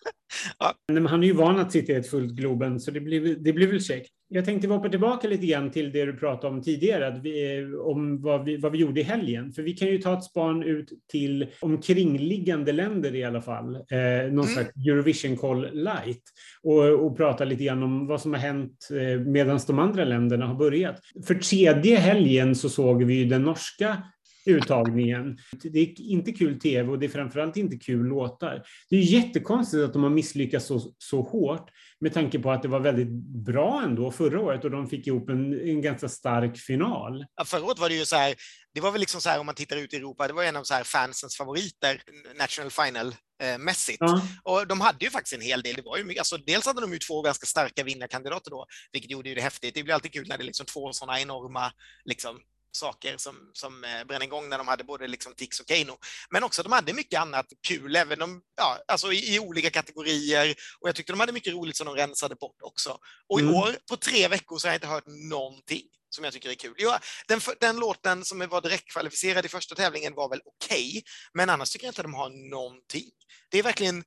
Ja. 0.59 0.73
Men 0.93 1.05
han 1.05 1.23
är 1.23 1.27
ju 1.27 1.33
van 1.33 1.59
att 1.59 1.71
sitta 1.71 1.91
i 1.91 1.95
ett 1.95 2.09
fullt 2.09 2.31
Globen, 2.31 2.79
så 2.79 2.91
det 2.91 2.99
blir, 2.99 3.35
det 3.35 3.53
blir 3.53 3.67
väl 3.67 3.83
käckt. 3.83 4.09
Jag 4.33 4.45
tänkte 4.45 4.67
hoppa 4.67 4.89
tillbaka 4.89 5.27
lite 5.27 5.45
grann 5.45 5.71
till 5.71 5.91
det 5.91 6.05
du 6.05 6.13
pratade 6.13 6.53
om 6.53 6.61
tidigare, 6.61 7.19
vi, 7.23 7.65
om 7.75 8.21
vad 8.21 8.45
vi, 8.45 8.57
vad 8.57 8.71
vi 8.71 8.77
gjorde 8.77 8.99
i 8.99 9.03
helgen. 9.03 9.51
För 9.51 9.61
vi 9.61 9.73
kan 9.73 9.87
ju 9.87 9.97
ta 9.97 10.17
ett 10.17 10.23
span 10.23 10.63
ut 10.63 10.89
till 11.11 11.47
omkringliggande 11.61 12.71
länder 12.71 13.15
i 13.15 13.23
alla 13.23 13.41
fall, 13.41 13.75
eh, 13.75 13.79
någon 14.21 14.29
mm. 14.29 14.43
slags 14.43 14.75
Eurovision-koll 14.87 15.67
light, 15.73 16.23
och, 16.63 17.05
och 17.05 17.17
prata 17.17 17.45
lite 17.45 17.63
grann 17.63 17.83
om 17.83 18.07
vad 18.07 18.21
som 18.21 18.33
har 18.33 18.39
hänt 18.39 18.87
eh, 18.91 19.19
medan 19.19 19.59
de 19.67 19.79
andra 19.79 20.03
länderna 20.03 20.45
har 20.45 20.55
börjat. 20.55 20.99
För 21.27 21.35
tredje 21.35 21.97
helgen 21.97 22.55
så 22.55 22.69
såg 22.69 23.03
vi 23.03 23.13
ju 23.13 23.25
den 23.25 23.41
norska 23.41 24.03
uttagningen. 24.45 25.37
Det 25.63 25.79
är 25.79 26.01
inte 26.01 26.31
kul 26.31 26.59
tv 26.59 26.91
och 26.91 26.99
det 26.99 27.05
är 27.05 27.09
framförallt 27.09 27.57
inte 27.57 27.77
kul 27.77 28.05
låtar. 28.05 28.63
Det 28.89 28.95
är 28.95 29.01
jättekonstigt 29.01 29.83
att 29.83 29.93
de 29.93 30.03
har 30.03 30.09
misslyckats 30.09 30.65
så, 30.65 30.93
så 30.97 31.21
hårt 31.21 31.69
med 31.99 32.13
tanke 32.13 32.39
på 32.39 32.51
att 32.51 32.61
det 32.61 32.67
var 32.67 32.79
väldigt 32.79 33.11
bra 33.45 33.81
ändå 33.83 34.11
förra 34.11 34.39
året 34.39 34.63
och 34.63 34.71
de 34.71 34.87
fick 34.87 35.07
ihop 35.07 35.29
en, 35.29 35.69
en 35.69 35.81
ganska 35.81 36.09
stark 36.09 36.57
final. 36.57 37.25
Ja, 37.35 37.45
förra 37.45 37.63
året 37.63 37.79
var 37.79 37.89
det 37.89 37.95
ju 37.95 38.05
så 38.05 38.15
här, 38.15 38.35
det 38.73 38.81
var 38.81 38.91
väl 38.91 38.99
liksom 38.99 39.21
så 39.21 39.29
här 39.29 39.39
om 39.39 39.45
man 39.45 39.55
tittar 39.55 39.77
ut 39.77 39.93
i 39.93 39.95
Europa, 39.95 40.27
det 40.27 40.33
var 40.33 40.43
en 40.43 40.55
av 40.55 40.63
så 40.63 40.73
här 40.73 40.83
fansens 40.83 41.37
favoriter, 41.37 42.01
National 42.39 42.71
Final 42.71 43.15
eh, 43.41 43.57
mässigt. 43.57 43.97
Ja. 43.99 44.21
Och 44.43 44.67
de 44.67 44.81
hade 44.81 45.05
ju 45.05 45.11
faktiskt 45.11 45.35
en 45.35 45.41
hel 45.41 45.61
del. 45.61 45.75
Det 45.75 45.81
var 45.81 45.97
ju 45.97 46.03
mycket, 46.03 46.21
alltså, 46.21 46.37
dels 46.37 46.65
hade 46.65 46.81
de 46.81 46.93
ju 46.93 46.99
två 46.99 47.21
ganska 47.21 47.45
starka 47.45 47.83
vinnarkandidater 47.83 48.51
då, 48.51 48.65
vilket 48.91 49.11
gjorde 49.11 49.29
ju 49.29 49.35
det 49.35 49.41
häftigt. 49.41 49.73
Det 49.73 49.83
blir 49.83 49.93
alltid 49.93 50.13
kul 50.13 50.27
när 50.27 50.37
det 50.37 50.43
är 50.43 50.45
liksom 50.45 50.65
två 50.65 50.93
sådana 50.93 51.21
enorma 51.21 51.71
liksom, 52.05 52.39
saker 52.71 53.17
som, 53.17 53.35
som 53.53 53.83
eh, 53.83 54.03
brände 54.03 54.25
igång 54.25 54.49
när 54.49 54.57
de 54.57 54.67
hade 54.67 54.83
både 54.83 55.07
liksom 55.07 55.33
Tix 55.33 55.59
och 55.59 55.67
Keino. 55.67 55.97
Men 56.29 56.43
också 56.43 56.63
de 56.63 56.71
hade 56.71 56.93
mycket 56.93 57.19
annat 57.19 57.45
kul, 57.67 57.95
även 57.95 58.21
om, 58.21 58.41
ja, 58.57 58.77
alltså 58.87 59.13
i, 59.13 59.35
i, 59.35 59.39
olika 59.39 59.69
kategorier. 59.69 60.55
Och 60.79 60.87
jag 60.87 60.95
tyckte 60.95 61.13
de 61.13 61.19
hade 61.19 61.31
mycket 61.31 61.53
roligt 61.53 61.77
som 61.77 61.87
de 61.87 61.95
rensade 61.95 62.35
bort 62.35 62.61
också. 62.61 62.97
Och 63.29 63.39
i 63.39 63.43
mm. 63.43 63.55
år, 63.55 63.77
på 63.89 63.97
tre 63.97 64.27
veckor, 64.27 64.57
så 64.57 64.67
har 64.67 64.71
jag 64.71 64.77
inte 64.77 64.87
hört 64.87 65.07
någonting 65.29 65.83
som 66.09 66.23
jag 66.23 66.33
tycker 66.33 66.49
är 66.49 66.55
kul. 66.55 66.75
Ja, 66.77 66.99
den, 67.27 67.41
den 67.59 67.79
låten 67.79 68.25
som 68.25 68.47
var 68.49 68.61
direktkvalificerad 68.61 69.45
i 69.45 69.49
första 69.49 69.75
tävlingen 69.75 70.15
var 70.15 70.29
väl 70.29 70.41
okej, 70.45 70.89
okay, 70.89 71.01
men 71.33 71.49
annars 71.49 71.69
tycker 71.69 71.85
jag 71.85 71.91
inte 71.91 72.01
att 72.01 72.05
de 72.05 72.13
har 72.13 72.49
någonting. 72.49 73.09
Det 73.49 73.59
är 73.59 73.63
verkligen 73.63 74.03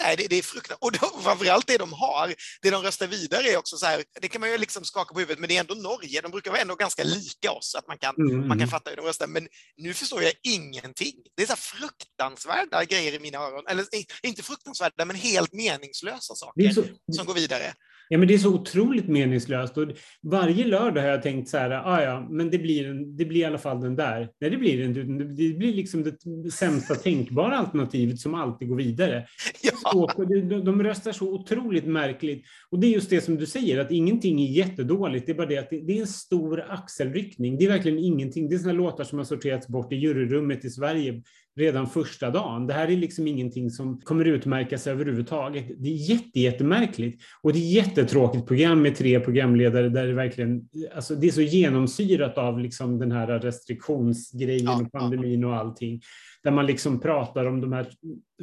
Nej, 0.00 0.16
det, 0.16 0.26
det 0.26 0.36
är 0.36 0.42
fruktansvärt. 0.42 1.02
Och 1.14 1.22
framförallt 1.22 1.66
det 1.66 1.78
de 1.78 1.92
har, 1.92 2.34
det 2.62 2.70
de 2.70 2.82
röstar 2.82 3.06
vidare 3.06 3.48
är 3.48 3.56
också 3.56 3.76
så 3.76 3.86
här, 3.86 4.04
det 4.20 4.28
kan 4.28 4.40
man 4.40 4.50
ju 4.50 4.58
liksom 4.58 4.84
skaka 4.84 5.14
på 5.14 5.20
huvudet, 5.20 5.38
men 5.38 5.48
det 5.48 5.56
är 5.56 5.60
ändå 5.60 5.74
Norge. 5.74 6.20
De 6.20 6.30
brukar 6.30 6.50
vara 6.50 6.60
ändå 6.60 6.74
ganska 6.74 7.04
lika 7.04 7.52
oss, 7.52 7.74
att 7.74 7.88
man 7.88 7.98
kan, 7.98 8.14
mm. 8.16 8.48
man 8.48 8.58
kan 8.58 8.68
fatta 8.68 8.90
hur 8.90 8.96
de 8.96 9.06
röstar. 9.06 9.26
Men 9.26 9.48
nu 9.76 9.94
förstår 9.94 10.22
jag 10.22 10.32
ingenting. 10.42 11.14
Det 11.36 11.42
är 11.42 11.46
så 11.46 11.56
fruktansvärda 11.56 12.84
grejer 12.84 13.12
i 13.12 13.18
mina 13.18 13.38
öron. 13.38 13.64
Eller 13.68 13.86
inte 14.22 14.42
fruktansvärda, 14.42 15.04
men 15.04 15.16
helt 15.16 15.52
meningslösa 15.52 16.34
saker 16.34 16.70
så... 16.70 16.84
som 17.16 17.26
går 17.26 17.34
vidare. 17.34 17.74
Ja, 18.08 18.18
men 18.18 18.28
det 18.28 18.34
är 18.34 18.38
så 18.38 18.54
otroligt 18.54 19.08
meningslöst. 19.08 19.78
Och 19.78 19.88
varje 20.22 20.66
lördag 20.66 21.02
har 21.02 21.08
jag 21.08 21.22
tänkt 21.22 21.48
så 21.48 21.58
här, 21.58 21.70
ah, 21.70 22.02
ja, 22.02 22.26
men 22.30 22.50
det 22.50 22.58
blir, 22.58 22.88
en, 22.90 23.16
det 23.16 23.24
blir 23.24 23.40
i 23.40 23.44
alla 23.44 23.58
fall 23.58 23.80
den 23.80 23.96
där. 23.96 24.28
Nej, 24.40 24.50
det 24.50 24.56
blir 24.56 24.84
inte. 24.84 25.00
Det 25.02 25.58
blir 25.58 25.72
liksom 25.72 26.04
det 26.44 26.50
sämsta 26.50 26.94
tänkbara 26.94 27.58
alternativet 27.58 28.20
som 28.20 28.34
alltid 28.34 28.68
går 28.68 28.76
vidare. 28.76 29.26
Ja. 29.62 29.72
Så, 29.92 30.24
de 30.64 30.82
röstar 30.82 31.12
så 31.12 31.32
otroligt 31.32 31.86
märkligt. 31.86 32.44
Och 32.70 32.80
det 32.80 32.86
är 32.86 32.90
just 32.90 33.10
det 33.10 33.20
som 33.20 33.36
du 33.36 33.46
säger, 33.46 33.80
att 33.80 33.90
ingenting 33.90 34.42
är 34.42 34.46
jättedåligt. 34.46 35.26
Det 35.26 35.32
är 35.32 35.36
bara 35.36 35.46
det 35.46 35.58
att 35.58 35.70
det, 35.70 35.80
det 35.80 35.96
är 35.96 36.00
en 36.00 36.06
stor 36.06 36.64
axelryckning. 36.68 37.58
Det 37.58 37.64
är 37.64 37.68
verkligen 37.68 37.98
ingenting. 37.98 38.48
Det 38.48 38.54
är 38.54 38.58
sådana 38.58 38.78
låtar 38.78 39.04
som 39.04 39.18
har 39.18 39.24
sorterats 39.24 39.68
bort 39.68 39.92
i 39.92 39.96
juryrummet 39.96 40.64
i 40.64 40.70
Sverige 40.70 41.22
redan 41.56 41.86
första 41.86 42.30
dagen. 42.30 42.66
Det 42.66 42.74
här 42.74 42.88
är 42.88 42.96
liksom 42.96 43.26
ingenting 43.26 43.70
som 43.70 44.00
kommer 44.00 44.24
utmärka 44.24 44.78
sig 44.78 44.92
överhuvudtaget. 44.92 45.66
Det 45.78 45.88
är 45.88 46.10
jätte, 46.10 46.40
jättemärkligt 46.40 47.22
och 47.42 47.52
det 47.52 47.58
är 47.58 47.72
jättetråkigt 47.72 48.46
program 48.46 48.82
med 48.82 48.96
tre 48.96 49.20
programledare 49.20 49.88
där 49.88 50.06
det 50.06 50.14
verkligen, 50.14 50.68
alltså 50.94 51.14
det 51.14 51.26
är 51.26 51.30
så 51.30 51.40
genomsyrat 51.40 52.38
av 52.38 52.58
liksom 52.58 52.98
den 52.98 53.12
här 53.12 53.26
restriktionsgrejen 53.26 54.64
ja, 54.64 54.82
och 54.82 54.92
pandemin 54.92 55.44
och 55.44 55.54
allting. 55.54 56.00
Där 56.42 56.50
man 56.50 56.66
liksom 56.66 57.00
pratar 57.00 57.44
om 57.44 57.60
de 57.60 57.72
här 57.72 57.90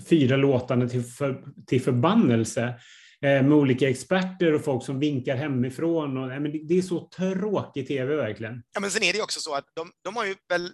fyra 0.10 0.38
låtarna 0.38 0.90
till, 0.90 1.04
för, 1.04 1.44
till 1.68 1.82
förbannelse 1.82 2.64
eh, 3.22 3.44
med 3.44 3.52
olika 3.52 3.90
experter 3.90 4.54
och 4.54 4.64
folk 4.64 4.86
som 4.86 5.00
vinkar 5.00 5.36
hemifrån. 5.36 6.18
Och, 6.18 6.42
men 6.42 6.68
det 6.68 6.78
är 6.78 6.82
så 6.82 7.10
tråkigt 7.18 7.88
tv 7.88 8.16
verkligen. 8.16 8.64
Ja, 8.74 8.80
men 8.80 8.92
sen 8.92 9.04
är 9.04 9.14
det 9.14 9.22
också 9.22 9.40
så 9.40 9.56
att 9.56 9.66
de, 9.74 9.92
de 10.04 10.16
har 10.16 10.26
ju 10.26 10.36
väl 10.50 10.70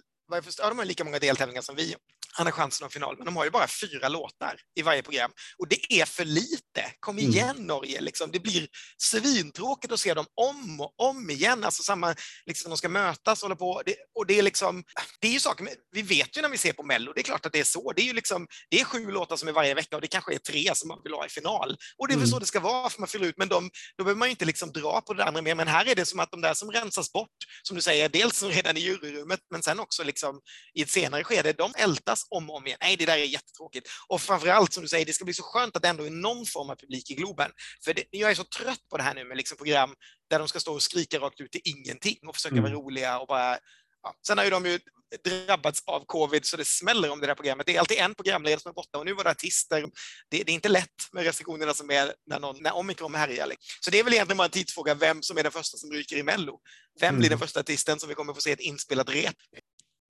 ja, 0.58 0.68
de 0.68 0.78
har 0.78 0.84
lika 0.84 1.04
många 1.04 1.18
deltävlingar 1.18 1.62
som 1.62 1.76
vi 1.76 1.94
han 2.38 2.46
har 2.46 2.52
chansen 2.52 2.86
att 2.86 2.92
final, 2.92 3.16
men 3.16 3.24
de 3.24 3.36
har 3.36 3.44
ju 3.44 3.50
bara 3.50 3.66
fyra 3.66 4.08
låtar 4.08 4.60
i 4.78 4.82
varje 4.82 5.02
program. 5.02 5.30
Och 5.58 5.68
det 5.68 5.92
är 5.92 6.04
för 6.04 6.24
lite. 6.24 6.92
Kom 7.00 7.18
mm. 7.18 7.30
igen 7.30 7.50
mm. 7.50 7.66
Norge, 7.66 8.00
liksom. 8.00 8.30
det 8.30 8.40
blir 8.40 8.68
svintråkigt 9.02 9.92
att 9.92 10.00
se 10.00 10.14
dem 10.14 10.26
om 10.34 10.80
och 10.80 10.94
om 10.96 11.30
igen. 11.30 11.64
Alltså 11.64 11.82
samma, 11.82 12.14
liksom, 12.46 12.70
de 12.70 12.76
ska 12.76 12.88
mötas 12.88 13.42
och 13.42 13.48
hålla 13.48 13.56
på. 13.56 13.82
Det, 13.86 13.96
och 14.18 14.26
det 14.26 14.38
är 14.38 14.42
liksom, 14.42 14.84
det 15.20 15.28
är 15.28 15.32
ju 15.32 15.40
saker, 15.40 15.68
vi 15.92 16.02
vet 16.02 16.36
ju 16.36 16.42
när 16.42 16.48
vi 16.48 16.58
ser 16.58 16.72
på 16.72 16.82
Mello, 16.82 17.12
det 17.12 17.20
är 17.20 17.22
klart 17.22 17.46
att 17.46 17.52
det 17.52 17.60
är 17.60 17.64
så. 17.64 17.92
Det 17.92 18.02
är 18.02 18.06
ju 18.06 18.12
liksom, 18.12 18.46
det 18.70 18.80
är 18.80 18.84
sju 18.84 19.10
låtar 19.10 19.36
som 19.36 19.48
är 19.48 19.52
varje 19.52 19.74
vecka 19.74 19.96
och 19.96 20.02
det 20.02 20.08
kanske 20.08 20.34
är 20.34 20.38
tre 20.38 20.74
som 20.74 20.88
man 20.88 21.00
vill 21.04 21.12
ha 21.12 21.26
i 21.26 21.28
final. 21.28 21.76
Och 21.98 22.08
det 22.08 22.14
är 22.14 22.16
väl 22.16 22.24
mm. 22.24 22.30
så 22.30 22.38
det 22.38 22.46
ska 22.46 22.60
vara, 22.60 22.90
för 22.90 23.00
man 23.00 23.08
fyller 23.08 23.26
ut, 23.26 23.38
men 23.38 23.48
de, 23.48 23.70
då 23.96 24.04
behöver 24.04 24.18
man 24.18 24.28
ju 24.28 24.30
inte 24.30 24.44
liksom 24.44 24.72
dra 24.72 25.00
på 25.00 25.14
det 25.14 25.24
andra 25.24 25.42
mer. 25.42 25.54
Men 25.54 25.68
här 25.68 25.88
är 25.88 25.94
det 25.94 26.06
som 26.06 26.20
att 26.20 26.30
de 26.30 26.40
där 26.40 26.54
som 26.54 26.70
rensas 26.70 27.12
bort, 27.12 27.36
som 27.62 27.76
du 27.76 27.82
säger, 27.82 28.08
dels 28.08 28.42
redan 28.42 28.76
i 28.76 28.80
juryrummet, 28.80 29.40
men 29.50 29.62
sen 29.62 29.80
också 29.80 30.02
liksom 30.02 30.40
i 30.74 30.82
ett 30.82 30.90
senare 30.90 31.24
skede, 31.24 31.52
de 31.52 31.72
ältas 31.78 32.27
om 32.30 32.50
och 32.50 32.56
om 32.56 32.66
igen. 32.66 32.78
Nej, 32.80 32.96
det 32.96 33.06
där 33.06 33.18
är 33.18 33.24
jättetråkigt. 33.24 33.88
Och 34.08 34.20
framförallt, 34.20 34.72
som 34.72 34.82
du 34.82 34.88
säger, 34.88 35.06
det 35.06 35.12
ska 35.12 35.24
bli 35.24 35.34
så 35.34 35.42
skönt 35.42 35.76
att 35.76 35.82
det 35.82 35.88
ändå 35.88 36.04
är 36.04 36.10
någon 36.10 36.46
form 36.46 36.70
av 36.70 36.76
publik 36.76 37.10
i 37.10 37.14
Globen. 37.14 37.50
För 37.84 37.94
det, 37.94 38.04
jag 38.10 38.30
är 38.30 38.34
så 38.34 38.44
trött 38.44 38.88
på 38.90 38.96
det 38.96 39.02
här 39.02 39.14
nu 39.14 39.24
med 39.24 39.36
liksom 39.36 39.56
program 39.56 39.94
där 40.30 40.38
de 40.38 40.48
ska 40.48 40.60
stå 40.60 40.74
och 40.74 40.82
skrika 40.82 41.18
rakt 41.18 41.40
ut 41.40 41.52
till 41.52 41.60
ingenting 41.64 42.18
och 42.28 42.34
försöka 42.34 42.52
mm. 42.52 42.64
vara 42.64 42.74
roliga 42.74 43.18
och 43.18 43.26
bara 43.26 43.58
Ja. 44.02 44.14
Sen 44.26 44.38
har 44.38 44.44
ju 44.44 44.50
de 44.50 44.66
ju 44.66 44.78
drabbats 45.24 45.82
av 45.86 46.04
covid 46.06 46.46
så 46.46 46.56
det 46.56 46.64
smäller 46.64 47.10
om 47.10 47.20
det 47.20 47.26
där 47.26 47.34
programmet. 47.34 47.66
Det 47.66 47.76
är 47.76 47.80
alltid 47.80 47.98
en 47.98 48.14
programledare 48.14 48.60
som 48.60 48.68
är 48.68 48.74
borta 48.74 48.98
och 48.98 49.04
nu 49.04 49.12
var 49.12 49.24
det 49.24 49.30
artister. 49.30 49.80
Det, 50.28 50.42
det 50.42 50.52
är 50.52 50.54
inte 50.54 50.68
lätt 50.68 51.12
med 51.12 51.24
restriktionerna 51.24 51.74
som 51.74 51.90
är 51.90 52.14
när, 52.26 52.40
någon, 52.40 52.56
när 52.62 52.76
omikron 52.76 53.14
härjar. 53.14 53.52
Så 53.80 53.90
det 53.90 53.98
är 53.98 54.04
väl 54.04 54.12
egentligen 54.12 54.36
bara 54.36 54.44
en 54.44 54.50
tidsfråga 54.50 54.94
vem 54.94 55.22
som 55.22 55.38
är 55.38 55.42
den 55.42 55.52
första 55.52 55.78
som 55.78 55.92
ryker 55.92 56.16
i 56.16 56.22
Mello. 56.22 56.60
Vem 57.00 57.08
mm. 57.08 57.18
blir 57.18 57.30
den 57.30 57.38
första 57.38 57.60
artisten 57.60 58.00
som 58.00 58.08
vi 58.08 58.14
kommer 58.14 58.34
få 58.34 58.40
se 58.40 58.52
ett 58.52 58.60
inspelat 58.60 59.10
rep 59.10 59.36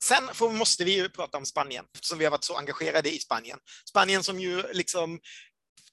Sen 0.02 0.34
får, 0.34 0.52
måste 0.52 0.84
vi 0.84 0.94
ju 0.94 1.08
prata 1.08 1.38
om 1.38 1.46
Spanien, 1.46 1.84
eftersom 1.94 2.18
vi 2.18 2.24
har 2.24 2.30
varit 2.30 2.44
så 2.44 2.56
engagerade 2.56 3.14
i 3.14 3.18
Spanien. 3.18 3.58
Spanien 3.88 4.22
som 4.22 4.40
ju 4.40 4.62
liksom 4.72 5.20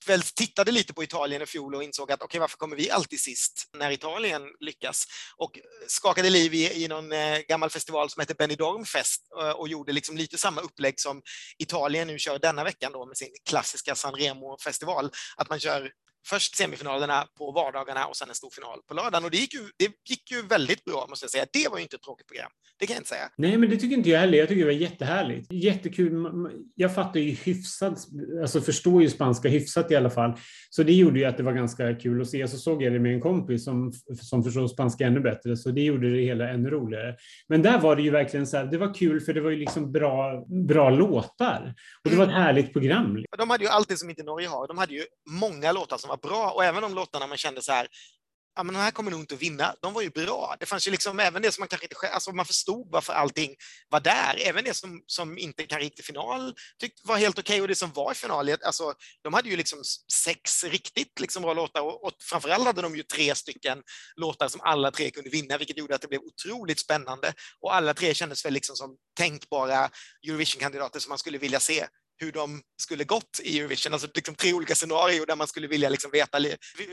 väl 0.07 0.21
tittade 0.21 0.71
lite 0.71 0.93
på 0.93 1.03
Italien 1.03 1.41
i 1.41 1.45
fjol 1.45 1.75
och 1.75 1.83
insåg 1.83 2.11
att 2.11 2.17
okej, 2.19 2.25
okay, 2.25 2.39
varför 2.39 2.57
kommer 2.57 2.75
vi 2.75 2.91
alltid 2.91 3.19
sist 3.19 3.69
när 3.77 3.91
Italien 3.91 4.41
lyckas? 4.59 5.05
Och 5.37 5.59
skakade 5.87 6.29
liv 6.29 6.53
i, 6.53 6.83
i 6.83 6.87
någon 6.87 7.11
eh, 7.11 7.39
gammal 7.39 7.69
festival 7.69 8.09
som 8.09 8.21
heter 8.21 8.35
Benidorm 8.35 8.85
Fest 8.85 9.21
eh, 9.41 9.49
och 9.49 9.67
gjorde 9.67 9.91
liksom 9.91 10.17
lite 10.17 10.37
samma 10.37 10.61
upplägg 10.61 10.99
som 10.99 11.21
Italien 11.57 12.07
nu 12.07 12.19
kör 12.19 12.39
denna 12.39 12.63
veckan 12.63 12.91
då 12.91 13.05
med 13.05 13.17
sin 13.17 13.29
klassiska 13.49 13.95
San 13.95 14.15
Remo-festival. 14.15 15.11
Att 15.37 15.49
man 15.49 15.59
kör 15.59 15.91
först 16.29 16.55
semifinalerna 16.55 17.27
på 17.37 17.51
vardagarna 17.51 18.05
och 18.05 18.17
sen 18.17 18.29
en 18.29 18.35
stor 18.35 18.49
final 18.49 18.79
på 18.87 18.93
lördagen. 18.93 19.23
Och 19.25 19.31
det 19.31 19.37
gick 19.37 19.53
ju, 19.53 19.69
det 19.77 19.91
gick 20.09 20.31
ju 20.31 20.41
väldigt 20.41 20.85
bra, 20.85 21.05
måste 21.09 21.23
jag 21.23 21.31
säga. 21.31 21.45
Det 21.53 21.67
var 21.71 21.77
ju 21.77 21.83
inte 21.83 21.95
ett 21.95 22.01
tråkigt 22.01 22.27
program. 22.27 22.51
Det 22.79 22.85
kan 22.85 22.93
jag 22.93 22.99
inte 22.99 23.09
säga. 23.09 23.29
Nej, 23.37 23.57
men 23.57 23.69
det 23.69 23.77
tycker 23.77 23.97
inte 23.97 24.09
jag 24.09 24.19
heller. 24.19 24.37
Jag 24.37 24.47
tycker 24.47 24.59
det 24.59 24.73
var 24.73 24.79
jättehärligt. 24.79 25.51
Jättekul. 25.51 26.13
Jag 26.75 26.95
fattar 26.95 27.19
ju 27.19 27.31
hyfsat, 27.31 27.97
alltså 28.41 28.61
förstår 28.61 29.01
ju 29.01 29.09
spanska 29.09 29.49
hyfsat 29.49 29.91
i 29.91 29.95
alla 29.95 30.09
fall. 30.09 30.33
Så 30.69 30.83
det 30.83 30.93
gjorde 30.93 31.19
ju 31.19 31.25
att 31.25 31.37
det 31.37 31.43
var 31.43 31.53
ganska 31.53 31.95
kul 31.95 32.21
att 32.21 32.29
se. 32.29 32.47
Så 32.47 32.57
såg 32.57 32.83
jag 32.83 32.93
det 32.93 32.99
med 32.99 33.13
en 33.13 33.21
kompis 33.21 33.63
som, 33.63 33.93
som 34.21 34.43
förstår 34.43 34.67
spanska 34.67 35.07
ännu 35.07 35.19
bättre, 35.19 35.57
så 35.57 35.71
det 35.71 35.81
gjorde 35.81 36.15
det 36.15 36.21
hela 36.21 36.49
ännu 36.49 36.69
roligare. 36.69 37.15
Men 37.47 37.61
där 37.61 37.79
var 37.79 37.95
det 37.95 38.01
ju 38.01 38.09
verkligen 38.09 38.47
så 38.47 38.57
här, 38.57 38.65
det 38.65 38.77
var 38.77 38.93
kul 38.93 39.21
för 39.21 39.33
det 39.33 39.41
var 39.41 39.49
ju 39.49 39.57
liksom 39.57 39.91
bra, 39.91 40.45
bra 40.67 40.89
låtar. 40.89 41.73
Och 42.03 42.09
det 42.09 42.15
var 42.15 42.25
ett 42.25 42.33
härligt 42.33 42.73
program. 42.73 43.23
De 43.37 43.49
hade 43.49 43.63
ju 43.63 43.69
allt 43.69 43.89
det 43.89 43.97
som 43.97 44.09
inte 44.09 44.23
Norge 44.23 44.47
har. 44.47 44.67
De 44.67 44.77
hade 44.77 44.93
ju 44.93 45.03
många 45.29 45.71
låtar 45.71 45.97
som 45.97 46.09
var 46.09 46.14
var 46.21 46.29
bra 46.29 46.51
och 46.51 46.65
även 46.65 46.81
de 46.81 46.93
låtarna 46.93 47.27
man 47.27 47.37
kände 47.37 47.61
så 47.61 47.71
här, 47.71 47.87
ja 48.55 48.63
men 48.63 48.73
de 48.73 48.79
här 48.79 48.91
kommer 48.91 49.11
nog 49.11 49.19
inte 49.19 49.35
att 49.35 49.41
vinna, 49.41 49.75
de 49.81 49.93
var 49.93 50.01
ju 50.01 50.09
bra. 50.09 50.55
Det 50.59 50.65
fanns 50.65 50.87
ju 50.87 50.91
liksom 50.91 51.19
även 51.19 51.41
det 51.41 51.51
som 51.51 51.61
man 51.61 51.67
kanske 51.67 51.85
inte, 51.85 52.09
alltså 52.09 52.31
man 52.31 52.45
förstod 52.45 52.87
varför 52.91 53.13
allting 53.13 53.55
var 53.89 53.99
där. 53.99 54.41
Även 54.45 54.63
det 54.63 54.73
som, 54.73 55.03
som 55.07 55.37
inte 55.37 55.63
kan 55.63 55.81
gick 55.81 55.95
till 55.95 56.05
final 56.05 56.55
tyckte 56.79 57.01
var 57.07 57.17
helt 57.17 57.39
okej 57.39 57.53
okay. 57.53 57.61
och 57.61 57.67
det 57.67 57.75
som 57.75 57.91
var 57.91 58.11
i 58.11 58.15
final, 58.15 58.49
alltså 58.49 58.93
de 59.23 59.33
hade 59.33 59.49
ju 59.49 59.57
liksom 59.57 59.79
sex 60.13 60.63
riktigt 60.63 61.19
liksom 61.19 61.41
bra 61.43 61.53
låtar 61.53 61.81
och, 61.81 62.03
och 62.03 62.11
framförallt 62.29 62.65
hade 62.65 62.81
de 62.81 62.95
ju 62.95 63.03
tre 63.03 63.35
stycken 63.35 63.83
låtar 64.15 64.47
som 64.47 64.61
alla 64.61 64.91
tre 64.91 65.11
kunde 65.11 65.29
vinna, 65.29 65.57
vilket 65.57 65.77
gjorde 65.77 65.95
att 65.95 66.01
det 66.01 66.07
blev 66.07 66.21
otroligt 66.21 66.79
spännande 66.79 67.33
och 67.61 67.75
alla 67.75 67.93
tre 67.93 68.13
kändes 68.13 68.45
väl 68.45 68.53
liksom 68.53 68.75
som 68.75 68.95
tänkbara 69.17 69.89
Eurovision-kandidater 70.27 70.99
som 70.99 71.09
man 71.09 71.17
skulle 71.17 71.37
vilja 71.37 71.59
se 71.59 71.87
hur 72.17 72.31
de 72.31 72.61
skulle 72.81 73.03
gått 73.03 73.39
i 73.43 73.59
Eurovision, 73.59 73.93
alltså 73.93 74.07
liksom 74.15 74.35
tre 74.35 74.53
olika 74.53 74.75
scenarier 74.75 75.25
där 75.25 75.35
man 75.35 75.47
skulle 75.47 75.67
vilja 75.67 75.89
liksom 75.89 76.11
veta 76.11 76.39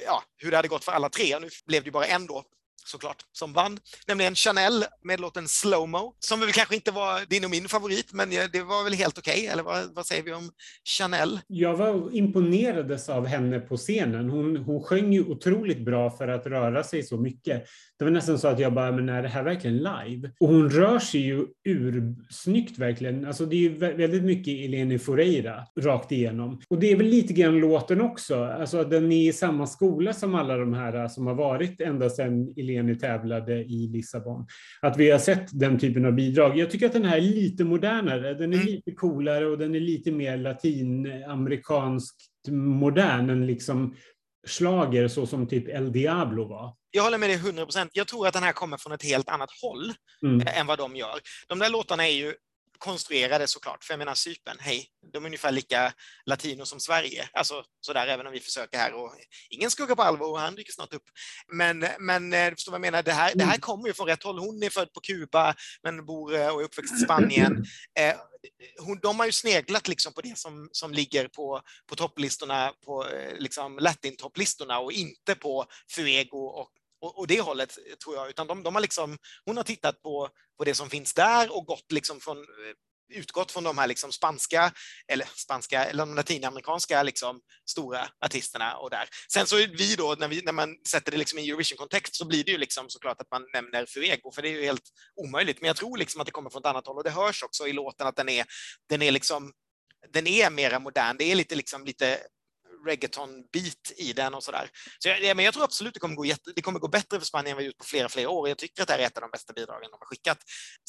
ja, 0.06 0.22
hur 0.36 0.50
det 0.50 0.56
hade 0.56 0.68
gått 0.68 0.84
för 0.84 0.92
alla 0.92 1.08
tre. 1.08 1.38
Nu 1.38 1.48
blev 1.66 1.84
det 1.84 1.90
bara 1.90 2.06
en 2.06 2.26
då 2.26 2.44
såklart, 2.84 3.16
som 3.32 3.52
vann, 3.52 3.78
nämligen 4.08 4.34
Chanel 4.34 4.84
med 5.04 5.20
låten 5.20 5.48
Slowmo, 5.48 6.14
som 6.18 6.40
väl 6.40 6.52
kanske 6.52 6.74
inte 6.74 6.90
var 6.90 7.30
din 7.30 7.44
och 7.44 7.50
min 7.50 7.68
favorit, 7.68 8.12
men 8.12 8.32
eh, 8.32 8.44
det 8.52 8.62
var 8.62 8.84
väl 8.84 8.92
helt 8.92 9.18
okej, 9.18 9.32
okay, 9.32 9.46
eller 9.46 9.62
vad, 9.62 9.94
vad, 9.94 10.06
säger 10.06 10.22
vi 10.22 10.32
om 10.32 10.50
Chanel? 10.84 11.40
Jag 11.46 11.76
var 11.76 12.16
imponerades 12.16 13.08
av 13.08 13.26
henne 13.26 13.60
på 13.60 13.76
scenen. 13.76 14.30
Hon, 14.30 14.56
hon 14.56 14.82
sjöng 14.82 15.12
ju 15.12 15.24
otroligt 15.24 15.84
bra 15.84 16.10
för 16.10 16.28
att 16.28 16.46
röra 16.46 16.82
sig 16.82 17.02
så 17.02 17.16
mycket. 17.16 17.64
Det 17.98 18.04
var 18.04 18.12
nästan 18.12 18.38
så 18.38 18.48
att 18.48 18.58
jag 18.58 18.72
bara, 18.72 18.92
men 18.92 19.08
är 19.08 19.22
det 19.22 19.28
här 19.28 19.42
verkligen 19.42 19.76
live? 19.76 20.30
Och 20.40 20.48
hon 20.48 20.70
rör 20.70 20.98
sig 20.98 21.20
ju 21.20 21.46
ursnyggt 21.64 22.78
verkligen. 22.78 23.26
Alltså 23.26 23.46
det 23.46 23.56
är 23.56 23.60
ju 23.60 23.74
väldigt 23.78 24.24
mycket 24.24 24.64
Eleni 24.64 24.98
Foreira 24.98 25.66
rakt 25.80 26.12
igenom. 26.12 26.60
Och 26.68 26.78
det 26.78 26.92
är 26.92 26.96
väl 26.96 27.06
lite 27.06 27.32
grann 27.32 27.58
låten 27.58 28.00
också. 28.00 28.44
Alltså 28.44 28.84
den 28.84 29.12
är 29.12 29.28
i 29.28 29.32
samma 29.32 29.66
skola 29.66 30.12
som 30.12 30.34
alla 30.34 30.56
de 30.56 30.74
här 30.74 31.02
eh, 31.02 31.08
som 31.08 31.26
har 31.26 31.34
varit 31.34 31.80
ända 31.80 32.10
sedan 32.10 32.54
Eleni 32.56 32.71
tävlade 33.00 33.54
i 33.54 33.88
Lissabon. 33.92 34.46
Att 34.80 34.96
vi 34.96 35.10
har 35.10 35.18
sett 35.18 35.48
den 35.52 35.78
typen 35.78 36.04
av 36.04 36.12
bidrag. 36.12 36.58
Jag 36.58 36.70
tycker 36.70 36.86
att 36.86 36.92
den 36.92 37.04
här 37.04 37.16
är 37.16 37.20
lite 37.20 37.64
modernare. 37.64 38.34
Den 38.34 38.52
är 38.52 38.56
mm. 38.56 38.66
lite 38.66 38.92
coolare 38.92 39.46
och 39.46 39.58
den 39.58 39.74
är 39.74 39.80
lite 39.80 40.12
mer 40.12 40.36
latinamerikanskt 40.36 42.16
modern 42.50 43.30
än 43.30 43.46
liksom 43.46 43.96
slager 44.46 45.08
så 45.08 45.26
som 45.26 45.48
typ 45.48 45.68
El 45.68 45.92
Diablo 45.92 46.48
var. 46.48 46.74
Jag 46.90 47.02
håller 47.02 47.18
med 47.18 47.28
dig 47.28 47.36
100 47.36 47.64
procent. 47.64 47.90
Jag 47.94 48.06
tror 48.06 48.26
att 48.26 48.34
den 48.34 48.42
här 48.42 48.52
kommer 48.52 48.76
från 48.76 48.92
ett 48.92 49.04
helt 49.04 49.28
annat 49.28 49.50
håll 49.62 49.92
mm. 50.22 50.40
Eh, 50.40 50.60
än 50.60 50.66
vad 50.66 50.78
de 50.78 50.96
gör. 50.96 51.18
De 51.48 51.58
där 51.58 51.70
låtarna 51.70 52.08
är 52.08 52.12
ju 52.12 52.34
konstruerade 52.82 53.46
såklart, 53.46 53.84
för 53.84 53.94
jag 53.94 53.98
menar 53.98 54.14
Cypern, 54.14 54.56
hej, 54.60 54.88
de 55.12 55.24
är 55.24 55.26
ungefär 55.26 55.52
lika 55.52 55.92
latino 56.26 56.66
som 56.66 56.80
Sverige, 56.80 57.28
alltså 57.32 57.64
sådär 57.80 58.06
även 58.06 58.26
om 58.26 58.32
vi 58.32 58.40
försöker 58.40 58.78
här 58.78 58.92
och 58.92 59.14
ingen 59.50 59.70
skugga 59.70 59.96
på 59.96 60.02
Alvo, 60.02 60.36
han 60.36 60.54
dyker 60.54 60.72
snart 60.72 60.94
upp. 60.94 61.02
Men, 61.52 61.86
men 61.98 62.32
eh, 62.32 62.50
du 62.50 62.56
förstår 62.56 62.72
vad 62.72 62.78
jag 62.78 62.92
menar, 62.92 63.02
det 63.02 63.12
här, 63.12 63.32
det 63.34 63.44
här 63.44 63.52
mm. 63.52 63.60
kommer 63.60 63.86
ju 63.88 63.94
från 63.94 64.06
rätt 64.06 64.22
håll. 64.22 64.38
Hon 64.38 64.62
är 64.62 64.70
född 64.70 64.92
på 64.92 65.00
Kuba 65.00 65.54
men 65.82 66.06
bor 66.06 66.34
eh, 66.34 66.48
och 66.48 66.60
är 66.60 66.64
uppväxt 66.64 66.94
i 66.94 67.04
Spanien. 67.04 67.64
Eh, 67.98 68.14
hon, 68.78 68.98
de 69.02 69.18
har 69.18 69.26
ju 69.26 69.32
sneglat 69.32 69.88
liksom 69.88 70.12
på 70.12 70.20
det 70.20 70.38
som, 70.38 70.68
som 70.72 70.92
ligger 70.92 71.28
på, 71.28 71.60
på 71.88 71.96
topplistorna, 71.96 72.72
på 72.84 73.06
liksom 73.38 73.78
latin-topplistorna 73.78 74.78
och 74.78 74.92
inte 74.92 75.34
på 75.34 75.66
Fuego 75.94 76.38
och 76.38 76.70
och, 77.02 77.18
och 77.18 77.26
det 77.26 77.40
hållet 77.40 77.78
eh, 77.78 77.94
tror 77.94 78.16
jag, 78.16 78.30
utan 78.30 78.46
de, 78.46 78.62
de, 78.62 78.74
har 78.74 78.82
liksom, 78.82 79.18
hon 79.44 79.56
har 79.56 79.64
tittat 79.64 80.02
på, 80.02 80.28
på 80.58 80.64
det 80.64 80.74
som 80.74 80.90
finns 80.90 81.14
där 81.14 81.56
och 81.56 81.66
gått 81.66 81.92
liksom 81.92 82.20
från 82.20 82.38
eh, 82.38 82.74
utgått 83.14 83.52
från 83.52 83.64
de 83.64 83.78
här 83.78 83.86
liksom 83.86 84.12
spanska, 84.12 84.72
eller 85.08 85.28
spanska, 85.34 85.84
eller 85.84 86.06
de 86.06 86.14
latinamerikanska 86.14 87.02
liksom 87.02 87.40
stora 87.70 88.08
artisterna 88.24 88.76
och 88.76 88.90
där. 88.90 89.08
Sen 89.32 89.46
så 89.46 89.56
är 89.58 89.66
vi 89.66 89.94
då, 89.94 90.16
när, 90.18 90.28
vi, 90.28 90.42
när 90.44 90.52
man 90.52 90.76
sätter 90.88 91.12
det 91.12 91.18
liksom 91.18 91.38
i 91.38 91.48
Eurovision-kontext 91.48 92.14
så 92.14 92.26
blir 92.26 92.44
det 92.44 92.50
ju 92.50 92.58
liksom 92.58 92.88
såklart 92.88 93.20
att 93.20 93.30
man 93.30 93.46
nämner 93.52 93.86
Fuego, 93.86 94.32
för 94.34 94.42
det 94.42 94.48
är 94.48 94.52
ju 94.52 94.64
helt 94.64 94.88
omöjligt. 95.16 95.60
Men 95.60 95.66
jag 95.66 95.76
tror 95.76 95.96
liksom 95.96 96.20
att 96.20 96.26
det 96.26 96.32
kommer 96.32 96.50
från 96.50 96.62
ett 96.62 96.66
annat 96.66 96.86
håll 96.86 96.96
och 96.96 97.04
det 97.04 97.10
hörs 97.10 97.42
också 97.42 97.66
i 97.66 97.72
låten 97.72 98.06
att 98.06 98.16
den 98.16 98.28
är, 98.28 98.44
den 98.88 99.02
är 99.02 99.10
liksom 99.10 99.52
den 100.12 100.26
är 100.26 100.50
mera 100.50 100.78
modern. 100.78 101.16
Det 101.16 101.24
är 101.24 101.34
lite, 101.34 101.54
liksom, 101.54 101.84
lite 101.84 102.18
reggaeton-beat 102.86 103.92
i 103.96 104.12
den 104.12 104.34
och 104.34 104.42
sådär. 104.42 104.68
Så 104.98 105.08
jag, 105.08 105.36
men 105.36 105.44
jag 105.44 105.54
tror 105.54 105.64
absolut 105.64 105.94
det 105.94 106.00
kommer, 106.00 106.16
gå 106.16 106.24
jätte, 106.24 106.52
det 106.56 106.62
kommer 106.62 106.78
gå 106.78 106.88
bättre 106.88 107.18
för 107.18 107.26
Spanien 107.26 107.50
än 107.50 107.56
vad 107.56 107.64
gjort 107.64 107.78
på 107.78 107.84
flera, 107.84 108.08
flera 108.08 108.30
år. 108.30 108.48
Jag 108.48 108.58
tycker 108.58 108.82
att 108.82 108.88
det 108.88 108.94
här 108.94 109.00
är 109.00 109.06
ett 109.06 109.16
av 109.16 109.22
de 109.22 109.30
bästa 109.30 109.52
bidragen 109.52 109.90
de 109.90 109.96
har 110.00 110.06
skickat. 110.06 110.38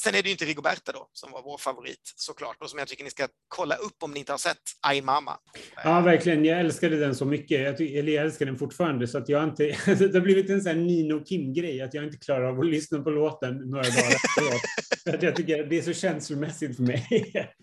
Sen 0.02 0.16
är 0.16 0.22
det 0.24 0.30
ju 0.30 0.32
inte 0.32 0.46
Rigoberta 0.46 0.92
då, 0.92 1.10
som 1.14 1.32
var 1.32 1.42
vår 1.44 1.58
favorit 1.58 2.14
såklart, 2.16 2.58
och 2.62 2.70
som 2.70 2.80
jag 2.80 2.88
tycker 2.88 3.04
ni 3.04 3.10
ska 3.10 3.28
kolla 3.48 3.76
upp 3.76 4.04
om 4.04 4.12
ni 4.12 4.20
inte 4.20 4.34
har 4.34 4.38
sett 4.38 4.58
Ay 4.82 5.02
Mama. 5.02 5.38
Ja, 5.84 6.02
verkligen. 6.02 6.46
Jag 6.46 6.60
älskade 6.60 7.00
den 7.00 7.16
så 7.16 7.26
mycket. 7.26 7.62
Jag, 7.62 7.78
tycker, 7.78 8.00
eller 8.00 8.12
jag 8.12 8.26
älskar 8.26 8.46
den 8.46 8.58
fortfarande, 8.58 9.08
så 9.08 9.18
att 9.18 9.30
jag 9.30 9.44
inte... 9.44 9.64
det 9.86 10.14
har 10.14 10.22
blivit 10.22 10.50
en 10.50 10.62
sån 10.62 10.72
här 10.72 10.80
Nino 10.80 11.26
Kim-grej, 11.26 11.82
att 11.82 11.94
jag 11.94 12.04
inte 12.04 12.18
klarar 12.18 12.44
av 12.44 12.60
att 12.60 12.66
lyssna 12.66 13.00
på 13.00 13.10
låten 13.10 13.58
några 13.58 13.84
dagar 13.84 14.16
efteråt. 14.16 15.22
jag 15.24 15.36
tycker 15.36 15.64
det 15.64 15.78
är 15.78 15.82
så 15.82 15.94
känslomässigt 15.94 16.76
för 16.76 16.84
mig. 16.84 17.34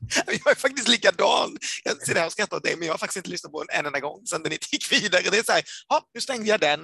Jag 0.26 0.50
är 0.50 0.54
faktiskt 0.54 0.88
likadan. 0.88 1.56
Jag 1.84 2.02
sitter 2.02 2.20
här 2.20 2.26
och 2.26 2.32
skrattar 2.32 2.56
åt 2.56 2.62
dig, 2.62 2.76
men 2.76 2.86
jag 2.86 2.92
har 2.92 2.98
faktiskt 2.98 3.16
inte 3.16 3.30
lyssnat 3.30 3.52
på 3.52 3.64
den 3.64 3.78
en 3.78 3.86
enda 3.86 4.00
gång 4.00 4.26
sedan 4.26 4.42
den 4.42 4.52
inte 4.52 4.66
gick 4.72 4.92
vidare. 4.92 5.22
Det 5.30 5.38
är 5.38 5.42
så 5.42 5.52
här, 5.52 5.62
ja, 5.88 6.08
nu 6.14 6.20
stängde 6.20 6.48
jag 6.48 6.60
den. 6.60 6.80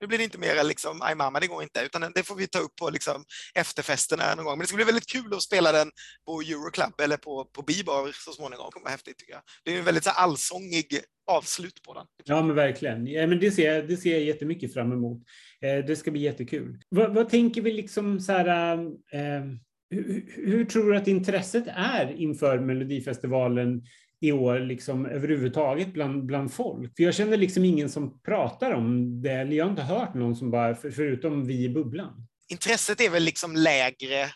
Nu 0.00 0.06
blir 0.06 0.18
det 0.18 0.24
inte 0.24 0.38
mer 0.38 0.64
liksom, 0.64 1.02
aj 1.02 1.14
mamma, 1.14 1.40
det 1.40 1.46
går 1.46 1.62
inte, 1.62 1.80
utan 1.80 2.12
det 2.14 2.22
får 2.22 2.34
vi 2.34 2.46
ta 2.46 2.58
upp 2.58 2.76
på 2.76 2.90
liksom, 2.90 3.24
efterfesterna 3.54 4.34
någon 4.34 4.44
gång. 4.44 4.58
Men 4.58 4.60
det 4.60 4.66
ska 4.66 4.76
bli 4.76 4.84
väldigt 4.84 5.12
kul 5.12 5.34
att 5.34 5.42
spela 5.42 5.72
den 5.72 5.90
på 6.26 6.40
Euroclub 6.40 7.00
eller 7.00 7.16
på, 7.16 7.44
på 7.44 7.62
Bibar 7.62 8.10
så 8.24 8.32
småningom. 8.32 8.66
Det 8.66 8.72
kommer 8.72 8.84
vara 8.84 8.92
häftigt 8.92 9.18
tycker 9.18 9.32
jag. 9.32 9.42
Det 9.64 9.74
är 9.74 9.78
en 9.78 9.84
väldigt 9.84 10.04
så 10.04 10.10
här, 10.10 10.22
allsångig 10.22 11.00
avslut 11.28 11.82
på 11.82 11.94
den. 11.94 12.06
Ja, 12.24 12.42
men 12.42 12.56
verkligen. 12.56 13.06
Ja, 13.06 13.26
men 13.26 13.40
det, 13.40 13.50
ser 13.50 13.74
jag, 13.74 13.88
det 13.88 13.96
ser 13.96 14.12
jag 14.12 14.22
jättemycket 14.22 14.74
fram 14.74 14.92
emot. 14.92 15.22
Eh, 15.62 15.84
det 15.84 15.96
ska 15.96 16.10
bli 16.10 16.20
jättekul. 16.20 16.78
Vad, 16.88 17.14
vad 17.14 17.28
tänker 17.28 17.62
vi 17.62 17.72
liksom 17.72 18.20
så 18.20 18.32
här, 18.32 18.78
eh, 19.12 19.44
hur, 19.90 20.32
hur, 20.34 20.64
tror 20.64 20.90
du 20.90 20.96
att 20.96 21.08
intresset 21.08 21.64
är 21.66 22.12
inför 22.12 22.58
Melodifestivalen 22.58 23.82
i 24.20 24.32
år 24.32 24.58
liksom 24.58 25.06
överhuvudtaget 25.06 25.92
bland, 25.92 26.26
bland 26.26 26.52
folk? 26.52 26.96
För 26.96 27.02
jag 27.02 27.14
känner 27.14 27.36
liksom 27.36 27.64
ingen 27.64 27.90
som 27.90 28.20
pratar 28.20 28.72
om 28.72 29.22
det, 29.22 29.32
eller 29.32 29.56
jag 29.56 29.64
har 29.64 29.70
inte 29.70 29.82
hört 29.82 30.14
någon 30.14 30.36
som 30.36 30.50
bara, 30.50 30.74
förutom 30.74 31.46
vi 31.46 31.64
i 31.64 31.68
bubblan. 31.68 32.26
Intresset 32.50 33.00
är 33.00 33.10
väl 33.10 33.22
liksom 33.22 33.56
lägre 33.56 34.26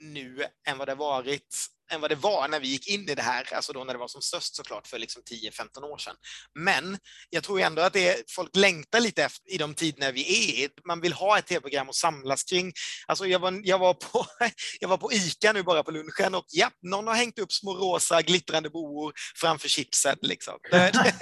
nu 0.00 0.36
än 0.68 0.78
vad 0.78 0.88
det 0.88 0.94
varit 0.94 1.56
än 1.90 2.00
vad 2.00 2.10
det 2.10 2.14
var 2.14 2.48
när 2.48 2.60
vi 2.60 2.68
gick 2.68 2.88
in 2.88 3.08
i 3.08 3.14
det 3.14 3.22
här, 3.22 3.54
alltså 3.54 3.72
då 3.72 3.84
när 3.84 3.92
det 3.92 3.98
var 3.98 4.08
som 4.08 4.22
störst 4.22 4.56
såklart 4.56 4.86
för 4.86 4.98
liksom 4.98 5.22
10-15 5.22 5.82
år 5.82 5.98
sedan. 5.98 6.16
Men 6.54 6.98
jag 7.30 7.44
tror 7.44 7.60
ändå 7.60 7.82
att 7.82 7.92
det 7.92 8.30
folk 8.30 8.56
längtar 8.56 9.00
lite 9.00 9.24
efter, 9.24 9.52
i 9.52 9.58
de 9.58 9.74
tiderna 9.74 10.10
vi 10.10 10.62
är 10.64 10.70
Man 10.86 11.00
vill 11.00 11.12
ha 11.12 11.38
ett 11.38 11.46
tv-program 11.46 11.88
att 11.88 11.94
samlas 11.94 12.44
kring. 12.44 12.72
Alltså 13.06 13.26
jag 13.26 13.38
var, 13.38 13.60
jag, 13.64 13.78
var 13.78 13.94
på, 13.94 14.26
jag 14.80 14.88
var 14.88 14.96
på 14.96 15.12
ICA 15.12 15.52
nu 15.52 15.62
bara 15.62 15.82
på 15.82 15.90
lunchen 15.90 16.34
och 16.34 16.44
ja, 16.48 16.70
någon 16.82 17.06
har 17.06 17.14
hängt 17.14 17.38
upp 17.38 17.52
små 17.52 17.74
rosa 17.74 18.22
glittrande 18.22 18.70
boor 18.70 19.12
framför 19.36 19.68
chipsen. 19.68 20.16
Liksom. 20.22 20.58
Det, 20.70 20.92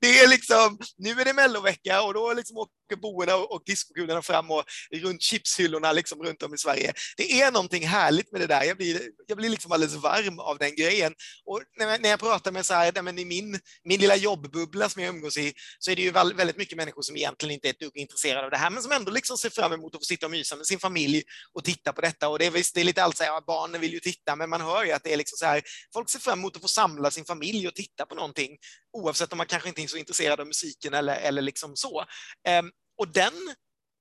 det, 0.00 0.20
är 0.20 0.28
liksom, 0.28 0.78
nu 0.96 1.10
är 1.10 1.24
det 1.24 1.32
mellovecka 1.32 2.02
och 2.02 2.14
då 2.14 2.32
liksom 2.32 2.56
sockerboorna 2.90 3.36
och 3.36 3.62
diskokulorna 3.66 4.22
fram 4.22 4.50
och 4.50 4.64
runt 4.92 5.22
chipshyllorna 5.22 5.92
liksom 5.92 6.22
runt 6.22 6.42
om 6.42 6.54
i 6.54 6.58
Sverige. 6.58 6.92
Det 7.16 7.40
är 7.40 7.50
någonting 7.50 7.86
härligt 7.86 8.32
med 8.32 8.40
det 8.40 8.46
där. 8.46 8.64
Jag 8.64 8.76
blir, 8.76 9.00
jag 9.26 9.36
blir 9.36 9.48
liksom 9.48 9.72
alldeles 9.72 9.89
varm 9.96 10.38
av 10.38 10.58
den 10.58 10.74
grejen. 10.76 11.14
Och 11.44 11.62
när, 11.78 11.98
när 11.98 12.08
jag 12.08 12.20
pratar 12.20 12.52
med 12.52 12.66
så 12.66 12.74
här, 12.74 13.02
men 13.02 13.18
i 13.18 13.24
min, 13.24 13.60
min 13.84 14.00
lilla 14.00 14.16
jobbbubbla 14.16 14.88
som 14.88 15.02
jag 15.02 15.14
umgås 15.14 15.38
i, 15.38 15.54
så 15.78 15.90
är 15.90 15.96
det 15.96 16.02
ju 16.02 16.10
väldigt 16.10 16.56
mycket 16.56 16.76
människor 16.76 17.02
som 17.02 17.16
egentligen 17.16 17.54
inte 17.54 17.68
är 17.68 17.70
ett 17.70 17.80
dugg 17.80 17.96
intresserade 17.96 18.44
av 18.44 18.50
det 18.50 18.56
här, 18.56 18.70
men 18.70 18.82
som 18.82 18.92
ändå 18.92 19.10
liksom 19.10 19.38
ser 19.38 19.50
fram 19.50 19.72
emot 19.72 19.94
att 19.94 20.00
få 20.00 20.04
sitta 20.04 20.26
och 20.26 20.32
mysa 20.32 20.56
med 20.56 20.66
sin 20.66 20.78
familj 20.78 21.22
och 21.52 21.64
titta 21.64 21.92
på 21.92 22.00
detta. 22.00 22.28
Och 22.28 22.38
det 22.38 22.46
är, 22.46 22.50
visst, 22.50 22.74
det 22.74 22.80
är 22.80 22.84
lite 22.84 23.02
allt 23.02 23.16
så 23.16 23.24
här, 23.24 23.40
barnen 23.46 23.80
vill 23.80 23.92
ju 23.92 24.00
titta, 24.00 24.36
men 24.36 24.50
man 24.50 24.60
hör 24.60 24.84
ju 24.84 24.92
att 24.92 25.04
det 25.04 25.12
är 25.12 25.16
liksom 25.16 25.36
så 25.36 25.46
här, 25.46 25.62
folk 25.92 26.10
ser 26.10 26.18
fram 26.18 26.38
emot 26.38 26.56
att 26.56 26.62
få 26.62 26.68
samla 26.68 27.10
sin 27.10 27.24
familj 27.24 27.68
och 27.68 27.74
titta 27.74 28.06
på 28.06 28.14
någonting, 28.14 28.56
oavsett 28.92 29.32
om 29.32 29.38
man 29.38 29.46
kanske 29.46 29.68
inte 29.68 29.82
är 29.82 29.86
så 29.86 29.96
intresserad 29.96 30.40
av 30.40 30.46
musiken 30.46 30.94
eller, 30.94 31.16
eller 31.16 31.42
liksom 31.42 31.76
så. 31.76 32.04
Um, 32.48 32.70
och 32.98 33.08
den 33.12 33.54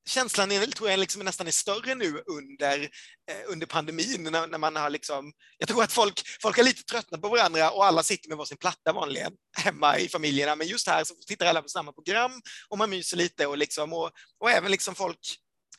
känslan 0.10 0.52
är, 0.52 0.66
tror 0.66 0.90
jag 0.90 1.00
liksom 1.00 1.22
nästan 1.22 1.48
är 1.48 1.52
större 1.52 1.96
nu 1.96 2.24
under, 2.26 2.82
eh, 3.32 3.42
under 3.48 3.66
pandemin 3.66 4.24
när, 4.24 4.48
när, 4.48 4.58
man 4.58 4.76
har 4.76 4.90
liksom, 4.90 5.34
jag 5.58 5.68
tror 5.68 5.84
att 5.84 5.92
folk, 5.92 6.22
folk 6.42 6.58
har 6.58 6.64
lite 6.64 6.84
tröttnat 6.84 7.22
på 7.22 7.30
varandra 7.30 7.72
och 7.72 7.86
alla 7.86 8.04
sitter 8.04 8.30
med 8.30 8.38
varsin 8.38 8.58
platta 8.58 8.94
vanligen 8.94 9.34
hemma 9.58 10.00
i 10.00 10.10
familjerna. 10.10 10.56
Men 10.56 10.68
just 10.68 10.88
här 10.88 11.04
så 11.04 11.14
tittar 11.28 11.46
alla 11.46 11.62
på 11.62 11.70
samma 11.70 11.92
program 11.92 12.32
och 12.70 12.78
man 12.78 12.90
myser 12.90 13.18
lite 13.18 13.48
och 13.48 13.58
liksom, 13.58 13.94
och, 13.94 14.12
och 14.40 14.52
även 14.52 14.72
liksom 14.72 14.96
folk, 14.96 15.20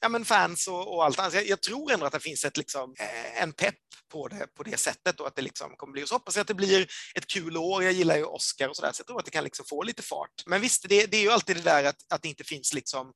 ja 0.00 0.08
men 0.08 0.24
fans 0.24 0.68
och, 0.68 0.94
och 0.94 1.04
allt 1.04 1.18
annat. 1.18 1.34
Jag, 1.34 1.46
jag, 1.46 1.62
tror 1.62 1.92
ändå 1.92 2.06
att 2.06 2.12
det 2.12 2.20
finns 2.20 2.44
ett 2.44 2.56
liksom, 2.56 2.94
eh, 2.98 3.42
en 3.42 3.52
pepp 3.52 3.74
på 4.12 4.28
det, 4.28 4.46
på 4.56 4.62
det 4.62 4.80
sättet 4.80 5.20
och 5.20 5.26
att 5.26 5.36
det 5.36 5.42
liksom 5.42 5.76
kommer 5.76 5.92
bli, 5.92 6.04
och 6.04 6.08
så 6.08 6.14
hoppas 6.14 6.36
jag 6.36 6.40
att 6.40 6.48
det 6.48 6.54
blir 6.54 6.86
ett 7.14 7.26
kul 7.26 7.56
år. 7.56 7.84
Jag 7.84 7.92
gillar 7.92 8.16
ju 8.16 8.24
Oscar 8.24 8.68
och 8.68 8.76
sådär, 8.76 8.92
så 8.92 9.00
jag 9.00 9.06
tror 9.06 9.18
att 9.18 9.24
det 9.24 9.30
kan 9.30 9.44
liksom 9.44 9.64
få 9.68 9.82
lite 9.82 10.02
fart. 10.02 10.42
Men 10.46 10.60
visst, 10.60 10.88
det, 10.88 11.06
det 11.06 11.16
är 11.16 11.22
ju 11.22 11.30
alltid 11.30 11.56
det 11.56 11.62
där 11.62 11.84
att, 11.84 12.12
att 12.12 12.22
det 12.22 12.28
inte 12.28 12.44
finns 12.44 12.74
liksom 12.74 13.12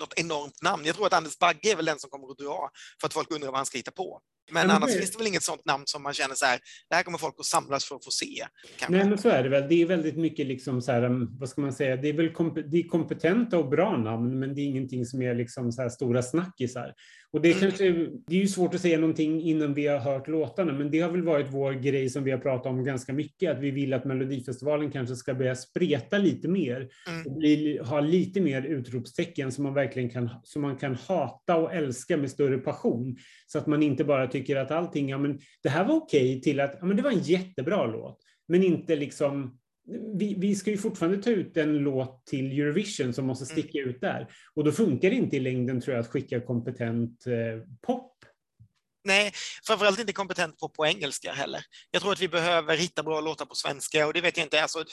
något 0.00 0.14
enormt 0.16 0.62
namn. 0.62 0.84
Jag 0.84 0.94
tror 0.94 1.06
att 1.06 1.12
Anders 1.12 1.38
Bagge 1.38 1.72
är 1.72 1.76
väl 1.76 1.84
den 1.84 1.98
som 1.98 2.10
kommer 2.10 2.30
att 2.30 2.38
dra 2.38 2.70
för 3.00 3.06
att 3.06 3.12
folk 3.12 3.30
undrar 3.30 3.48
vad 3.48 3.56
han 3.56 3.66
ska 3.66 3.78
hitta 3.78 3.90
på. 3.90 4.20
Men, 4.52 4.66
men 4.66 4.76
annars 4.76 4.90
det... 4.90 4.98
finns 4.98 5.10
det 5.10 5.18
väl 5.18 5.26
inget 5.26 5.42
sånt 5.42 5.64
namn 5.64 5.82
som 5.86 6.02
man 6.02 6.14
känner 6.14 6.34
så 6.34 6.44
här, 6.44 6.60
det 6.88 6.94
här 6.94 7.02
kommer 7.02 7.18
folk 7.18 7.34
att 7.38 7.46
samlas 7.46 7.84
för 7.84 7.96
att 7.96 8.04
få 8.04 8.10
se. 8.10 8.46
Kanske. 8.78 8.96
Nej, 8.96 9.08
men 9.08 9.18
så 9.18 9.28
är 9.28 9.42
det 9.42 9.48
väl. 9.48 9.68
Det 9.68 9.82
är 9.82 9.86
väldigt 9.86 10.16
mycket 10.16 10.46
liksom 10.46 10.82
så 10.82 10.92
här, 10.92 11.04
um, 11.04 11.36
vad 11.38 11.48
ska 11.48 11.60
man 11.60 11.72
säga, 11.72 11.96
det 11.96 12.08
är 12.08 12.12
väl 12.12 12.32
komp 12.32 12.58
det 12.70 12.78
är 12.78 12.88
kompetenta 12.88 13.58
och 13.58 13.68
bra 13.68 13.96
namn, 13.96 14.38
men 14.38 14.54
det 14.54 14.60
är 14.60 14.64
ingenting 14.64 15.06
som 15.06 15.22
är 15.22 15.34
liksom 15.34 15.72
så 15.72 15.82
här 15.82 15.88
stora 15.88 16.22
snackisar. 16.22 16.94
Och 17.32 17.40
det 17.40 17.50
är, 17.50 17.60
kanske, 17.60 17.90
det 18.26 18.36
är 18.36 18.40
ju 18.40 18.48
svårt 18.48 18.74
att 18.74 18.80
säga 18.80 18.98
någonting 18.98 19.42
innan 19.42 19.74
vi 19.74 19.86
har 19.86 19.98
hört 19.98 20.28
låtarna, 20.28 20.72
men 20.72 20.90
det 20.90 21.00
har 21.00 21.10
väl 21.10 21.22
varit 21.22 21.46
vår 21.50 21.72
grej 21.72 22.10
som 22.10 22.24
vi 22.24 22.30
har 22.30 22.38
pratat 22.38 22.66
om 22.66 22.84
ganska 22.84 23.12
mycket, 23.12 23.50
att 23.50 23.62
vi 23.62 23.70
vill 23.70 23.92
att 23.92 24.04
Melodifestivalen 24.04 24.90
kanske 24.90 25.16
ska 25.16 25.34
börja 25.34 25.54
spreta 25.54 26.18
lite 26.18 26.48
mer 26.48 26.88
mm. 27.08 27.26
och 27.26 27.36
bli, 27.36 27.80
ha 27.84 28.00
lite 28.00 28.40
mer 28.40 28.62
utropstecken 28.62 29.52
som 29.52 29.64
man 29.64 29.74
verkligen 29.74 30.10
kan, 30.10 30.30
som 30.42 30.62
man 30.62 30.76
kan 30.76 30.94
hata 30.94 31.56
och 31.56 31.74
älska 31.74 32.16
med 32.16 32.30
större 32.30 32.58
passion. 32.58 33.16
Så 33.46 33.58
att 33.58 33.66
man 33.66 33.82
inte 33.82 34.04
bara 34.04 34.26
tycker 34.26 34.39
att 34.56 34.70
allting, 34.70 35.08
ja 35.08 35.18
men 35.18 35.38
det 35.62 35.68
här 35.68 35.84
var 35.84 35.94
okej, 35.94 36.30
okay, 36.30 36.40
till 36.40 36.60
att 36.60 36.76
ja, 36.80 36.86
men 36.86 36.96
det 36.96 37.02
var 37.02 37.10
en 37.10 37.22
jättebra 37.22 37.86
låt, 37.86 38.18
men 38.48 38.62
inte 38.62 38.96
liksom 38.96 39.58
vi, 40.14 40.34
vi, 40.38 40.54
ska 40.54 40.70
ju 40.70 40.76
fortfarande 40.76 41.22
ta 41.22 41.30
ut 41.30 41.56
en 41.56 41.78
låt 41.78 42.26
till 42.26 42.60
Eurovision 42.60 43.12
som 43.12 43.26
måste 43.26 43.46
sticka 43.46 43.78
mm. 43.78 43.90
ut 43.90 44.00
där. 44.00 44.28
Och 44.54 44.64
då 44.64 44.72
funkar 44.72 45.10
det 45.10 45.16
inte 45.16 45.36
i 45.36 45.40
längden 45.40 45.80
tror 45.80 45.94
jag 45.96 46.00
att 46.00 46.10
skicka 46.10 46.40
kompetent 46.40 47.26
eh, 47.26 47.66
pop 47.80 48.19
Nej, 49.04 49.32
framförallt 49.66 49.98
inte 49.98 50.12
kompetent 50.12 50.58
på, 50.58 50.68
på 50.68 50.86
engelska 50.86 51.32
heller. 51.32 51.64
Jag 51.90 52.02
tror 52.02 52.12
att 52.12 52.20
vi 52.20 52.28
behöver 52.28 52.76
hitta 52.76 53.02
bra 53.02 53.20
låtar 53.20 53.46
på 53.46 53.54
svenska 53.54 54.06
och 54.06 54.12
det 54.12 54.20
vet 54.20 54.36
jag 54.36 54.46
inte. 54.46 54.62
Alltså, 54.62 54.84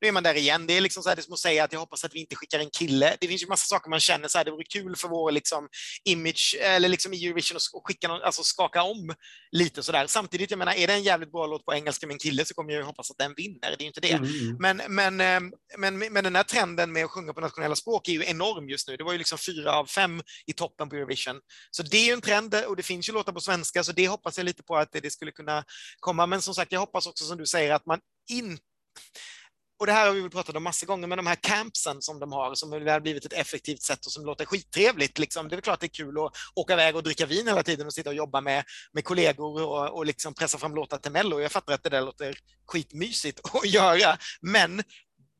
nu 0.00 0.08
är 0.08 0.12
man 0.12 0.22
där 0.22 0.34
igen. 0.34 0.66
Det 0.66 0.76
är 0.76 0.80
liksom 0.80 1.02
så 1.02 1.08
här, 1.08 1.16
det 1.16 1.22
som 1.22 1.32
att 1.32 1.38
säga 1.38 1.64
att 1.64 1.72
jag 1.72 1.80
hoppas 1.80 2.04
att 2.04 2.14
vi 2.14 2.20
inte 2.20 2.36
skickar 2.36 2.58
en 2.58 2.70
kille. 2.70 3.16
Det 3.20 3.28
finns 3.28 3.42
ju 3.42 3.46
massa 3.46 3.66
saker 3.66 3.90
man 3.90 4.00
känner 4.00 4.28
så 4.28 4.38
här, 4.38 4.44
det 4.44 4.50
vore 4.50 4.64
kul 4.64 4.96
för 4.96 5.08
vår 5.08 5.32
liksom, 5.32 5.68
image 6.04 6.56
eller 6.60 6.88
liksom 6.88 7.14
i 7.14 7.26
Eurovision 7.26 7.56
att 7.56 7.82
skicka 7.84 8.08
någon, 8.08 8.22
alltså 8.22 8.42
skaka 8.42 8.82
om 8.82 9.14
lite 9.52 9.82
så 9.82 9.92
där. 9.92 10.06
Samtidigt, 10.06 10.50
jag 10.50 10.58
menar, 10.58 10.74
är 10.74 10.86
det 10.86 10.92
en 10.92 11.02
jävligt 11.02 11.32
bra 11.32 11.46
låt 11.46 11.64
på 11.64 11.74
engelska 11.74 12.06
med 12.06 12.14
en 12.14 12.18
kille 12.18 12.44
så 12.44 12.54
kommer 12.54 12.72
jag 12.72 12.80
ju 12.80 12.86
hoppas 12.86 13.10
att 13.10 13.18
den 13.18 13.34
vinner. 13.36 13.60
Det 13.60 13.74
är 13.74 13.80
ju 13.80 13.86
inte 13.86 14.00
det. 14.00 14.12
Mm. 14.12 14.30
mm. 14.30 14.56
Men, 14.60 14.94
men, 14.94 15.20
eh, 15.20 15.56
men, 15.78 15.98
men 15.98 16.24
den 16.24 16.36
här 16.36 16.42
trenden 16.42 16.92
med 16.92 17.04
att 17.04 17.10
sjunga 17.10 17.32
på 17.32 17.40
nationella 17.40 17.76
språk 17.76 18.08
är 18.08 18.12
ju 18.12 18.24
enorm 18.24 18.68
just 18.68 18.88
nu. 18.88 18.96
Det 18.96 19.04
var 19.04 19.12
ju 19.12 19.18
liksom 19.18 19.38
fyra 19.38 19.72
av 19.72 19.86
fem 19.86 20.22
i 20.46 20.52
toppen 20.52 20.88
på 20.88 20.96
Eurovision. 20.96 21.40
Så 21.70 21.82
det 21.82 21.96
är 21.96 22.04
ju 22.04 22.12
en 22.12 22.20
trend 22.20 22.54
och 22.54 22.76
det 22.76 22.82
finns 22.82 23.05
ju 23.08 23.12
låtar 23.12 23.32
på 23.32 23.40
svenska, 23.40 23.84
så 23.84 23.92
det 23.92 24.08
hoppas 24.08 24.38
jag 24.38 24.44
lite 24.44 24.62
på 24.62 24.76
att 24.76 24.92
det 24.92 25.10
skulle 25.10 25.32
kunna 25.32 25.64
komma. 26.00 26.26
Men 26.26 26.42
som 26.42 26.54
sagt, 26.54 26.72
jag 26.72 26.80
hoppas 26.80 27.06
också 27.06 27.24
som 27.24 27.38
du 27.38 27.46
säger 27.46 27.72
att 27.72 27.86
man 27.86 28.00
inte 28.30 28.62
och 29.78 29.86
det 29.86 29.92
här 29.92 30.06
har 30.06 30.14
vi 30.14 30.20
väl 30.20 30.30
pratat 30.30 30.56
om 30.56 30.62
massor 30.62 30.86
gånger, 30.86 31.06
men 31.06 31.16
de 31.16 31.26
här 31.26 31.36
campsen 31.36 32.02
som 32.02 32.18
de 32.18 32.32
har, 32.32 32.54
som 32.54 32.72
har 32.72 33.00
blivit 33.00 33.24
ett 33.24 33.32
effektivt 33.32 33.82
sätt 33.82 34.06
och 34.06 34.12
som 34.12 34.24
låter 34.24 34.44
skittrevligt. 34.44 35.18
Liksom. 35.18 35.48
Det 35.48 35.54
är 35.54 35.56
väl 35.56 35.62
klart 35.62 35.80
det 35.80 35.86
är 35.86 36.04
kul 36.04 36.18
att 36.18 36.32
åka 36.54 36.72
iväg 36.72 36.96
och 36.96 37.02
dricka 37.02 37.26
vin 37.26 37.46
hela 37.46 37.62
tiden 37.62 37.86
och 37.86 37.94
sitta 37.94 38.10
och 38.10 38.16
jobba 38.16 38.40
med, 38.40 38.64
med 38.92 39.04
kollegor 39.04 39.62
och, 39.62 39.96
och 39.96 40.06
liksom 40.06 40.34
pressa 40.34 40.58
fram 40.58 40.74
låtar 40.74 40.98
till 40.98 41.12
Mello. 41.12 41.40
Jag 41.40 41.52
fattar 41.52 41.74
att 41.74 41.82
det 41.82 41.90
där 41.90 42.00
låter 42.00 42.38
skitmysigt 42.66 43.40
att 43.54 43.70
göra, 43.70 44.18
men 44.40 44.82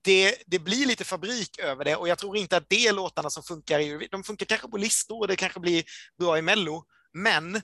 det, 0.05 0.37
det, 0.47 0.59
blir 0.59 0.87
lite 0.87 1.05
fabrik 1.05 1.59
över 1.59 1.85
det 1.85 1.97
och 1.97 2.09
jag 2.09 2.19
tror 2.19 2.37
inte 2.37 2.57
att 2.57 2.69
det 2.69 2.87
är 2.87 2.93
låtarna 2.93 3.31
som 3.31 3.43
funkar. 3.43 3.81
I, 3.81 4.09
de 4.11 4.25
funkar 4.25 4.47
kanske 4.47 4.69
på 4.69 4.77
listor 4.77 5.21
och 5.21 5.29
det 5.29 5.37
kanske 5.37 5.61
blir 5.61 5.85
bra 6.19 6.39
i 6.39 6.43
Mello, 6.43 6.85
men 7.17 7.57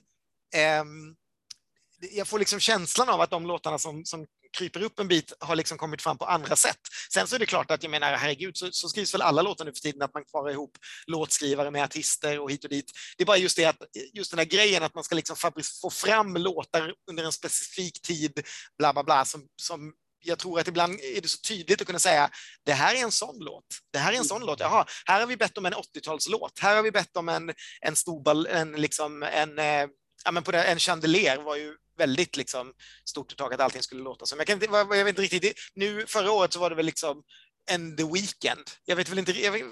eh, 0.53 0.83
jag 2.11 2.27
får 2.27 2.39
liksom 2.39 2.59
känslan 2.59 3.09
av 3.09 3.21
att 3.21 3.29
de 3.29 3.45
låtarna 3.45 3.79
som, 3.79 4.05
som 4.05 4.25
kryper 4.57 4.83
upp 4.83 4.99
en 4.99 5.07
bit 5.07 5.33
har 5.39 5.55
liksom 5.55 5.77
kommit 5.77 6.01
fram 6.01 6.17
på 6.17 6.25
andra 6.25 6.55
sätt. 6.55 6.79
Sen 7.13 7.27
så 7.27 7.35
är 7.35 7.39
det 7.39 7.45
klart 7.45 7.71
att 7.71 7.83
jag 7.83 7.89
menar, 7.89 8.13
herregud, 8.13 8.57
så, 8.57 8.71
så 8.71 8.89
skrivs 8.89 9.13
väl 9.13 9.21
alla 9.21 9.41
låtar 9.41 9.65
nu 9.65 9.71
för 9.71 9.79
tiden, 9.79 10.01
att 10.01 10.13
man 10.13 10.23
parar 10.31 10.51
ihop 10.51 10.77
låtskrivare 11.07 11.71
med 11.71 11.83
artister 11.83 12.39
och 12.39 12.51
hit 12.51 12.63
och 12.63 12.69
dit. 12.69 12.91
Det 13.17 13.23
är 13.23 13.25
bara 13.25 13.37
just 13.37 13.57
det 13.57 13.65
att 13.65 13.77
just 14.13 14.31
den 14.31 14.39
här 14.39 14.45
grejen 14.45 14.83
att 14.83 14.95
man 14.95 15.03
ska 15.03 15.15
liksom 15.15 15.35
få 15.81 15.89
fram 15.89 16.35
låtar 16.35 16.93
under 17.09 17.23
en 17.23 17.31
specifik 17.31 18.01
tid, 18.01 18.41
bla 18.77 18.93
bla 18.93 19.03
bla, 19.03 19.25
som, 19.25 19.47
som 19.61 19.93
jag 20.23 20.39
tror 20.39 20.59
att 20.59 20.67
ibland 20.67 20.99
är 20.99 21.21
det 21.21 21.27
så 21.27 21.37
tydligt 21.37 21.81
att 21.81 21.87
kunna 21.87 21.99
säga 21.99 22.29
det 22.65 22.73
här 22.73 22.95
är 22.95 22.99
en 22.99 23.11
sån 23.11 23.35
låt. 23.39 23.65
Det 23.93 23.99
här 23.99 24.13
är 24.13 24.17
en 24.17 24.25
sån 24.25 24.45
låt. 24.45 24.59
Jaha, 24.59 24.85
här 25.05 25.19
har 25.19 25.27
vi 25.27 25.37
bett 25.37 25.57
om 25.57 25.65
en 25.65 25.73
80-talslåt. 25.73 26.59
Här 26.59 26.75
har 26.75 26.83
vi 26.83 26.91
bett 26.91 27.17
om 27.17 27.29
en, 27.29 27.53
en 27.81 27.95
stor, 27.95 28.47
en, 28.47 28.71
liksom, 28.71 29.23
en, 29.23 29.59
eh, 29.59 29.87
ja, 30.25 30.31
men 30.31 30.43
på 30.43 30.51
det, 30.51 30.63
en 30.63 30.79
chandelier 30.79 31.37
var 31.37 31.55
ju 31.55 31.75
väldigt 31.97 32.37
liksom, 32.37 32.73
stort 33.09 33.31
ett 33.31 33.37
tag 33.37 33.53
att 33.53 33.59
allting 33.59 33.83
skulle 33.83 34.03
låta 34.03 34.25
som. 34.25 34.37
Jag, 34.37 34.47
kan 34.47 34.53
inte, 34.53 34.67
jag 34.71 34.85
vet 34.85 35.07
inte 35.07 35.21
riktigt, 35.21 35.59
nu 35.75 36.05
förra 36.07 36.31
året 36.31 36.53
så 36.53 36.59
var 36.59 36.69
det 36.69 36.75
väl 36.75 36.85
liksom 36.85 37.23
en 37.71 37.97
The 37.97 38.03
Weeknd, 38.03 38.69
jag 38.85 38.95
vet 38.95 39.09
väl 39.09 39.19
inte, 39.19 39.33
vet, 39.33 39.63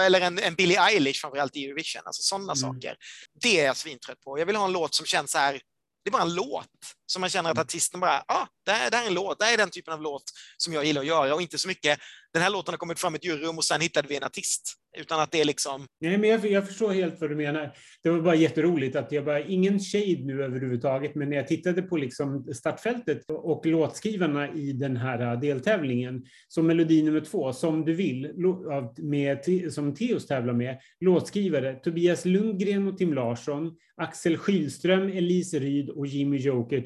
eller 0.00 0.20
en, 0.20 0.38
en 0.38 0.54
Billie 0.54 0.76
Eilish 0.76 1.20
framförallt 1.20 1.56
i 1.56 1.64
Eurovision, 1.64 2.02
alltså 2.04 2.22
sådana 2.22 2.52
mm. 2.52 2.56
saker. 2.56 2.96
Det 3.42 3.60
är 3.60 3.64
jag 3.64 3.76
svintrött 3.76 4.20
på. 4.20 4.38
Jag 4.38 4.46
vill 4.46 4.56
ha 4.56 4.64
en 4.64 4.72
låt 4.72 4.94
som 4.94 5.06
känns 5.06 5.30
så 5.30 5.38
här, 5.38 5.60
det 6.04 6.08
är 6.08 6.12
bara 6.12 6.22
en 6.22 6.34
låt 6.34 6.66
som 7.06 7.20
man 7.20 7.30
känner 7.30 7.50
att 7.50 7.56
mm. 7.56 7.62
artisten 7.62 8.00
bara, 8.00 8.24
ah, 8.28 8.46
det, 8.66 8.72
här, 8.72 8.90
det 8.90 8.96
här 8.96 9.04
är 9.04 9.08
en 9.08 9.14
låt, 9.14 9.38
det 9.38 9.44
här 9.44 9.52
är 9.52 9.56
den 9.56 9.70
typen 9.70 9.94
av 9.94 10.02
låt 10.02 10.24
som 10.56 10.72
jag 10.72 10.84
gillar 10.84 11.00
att 11.00 11.06
göra 11.06 11.34
och 11.34 11.42
inte 11.42 11.58
så 11.58 11.68
mycket, 11.68 11.98
den 12.32 12.42
här 12.42 12.50
låten 12.50 12.72
har 12.72 12.78
kommit 12.78 12.98
fram 12.98 13.14
i 13.14 13.16
ett 13.16 13.24
juryrum 13.24 13.58
och 13.58 13.64
sen 13.64 13.80
hittade 13.80 14.08
vi 14.08 14.16
en 14.16 14.24
artist. 14.24 14.74
Utan 14.98 15.20
att 15.20 15.32
det 15.32 15.40
är 15.40 15.44
liksom... 15.44 15.86
Nej, 16.00 16.18
men 16.18 16.30
jag, 16.30 16.46
jag, 16.46 16.66
förstår 16.66 16.92
helt 16.92 17.20
vad 17.20 17.30
du 17.30 17.36
menar. 17.36 17.76
Det 18.02 18.10
var 18.10 18.20
bara 18.20 18.34
jätteroligt 18.34 18.96
att 18.96 19.12
jag 19.12 19.24
bara, 19.24 19.40
ingen 19.40 19.78
shade 19.78 20.24
nu 20.24 20.44
överhuvudtaget, 20.44 21.14
men 21.14 21.30
när 21.30 21.36
jag 21.36 21.46
tittade 21.46 21.82
på 21.82 21.96
liksom 21.96 22.44
startfältet 22.54 23.22
och 23.28 23.66
låtskrivarna 23.66 24.52
i 24.54 24.72
den 24.72 24.96
här 24.96 25.36
deltävlingen, 25.36 26.24
som 26.48 26.66
melodi 26.66 27.02
nummer 27.02 27.20
två, 27.20 27.52
Som 27.52 27.84
du 27.84 27.94
vill, 27.94 28.32
med, 28.96 29.38
som 29.72 29.94
Teos 29.94 30.26
tävlar 30.26 30.52
med, 30.52 30.78
låtskrivare 31.00 31.74
Tobias 31.74 32.24
Lundgren 32.24 32.88
och 32.88 32.98
Tim 32.98 33.14
Larsson, 33.14 33.76
Axel 33.96 34.36
Skylström, 34.36 35.08
Elise 35.08 35.58
Ryd 35.58 35.90
och 35.90 36.06
Jimmy 36.06 36.36
Joker 36.36 36.80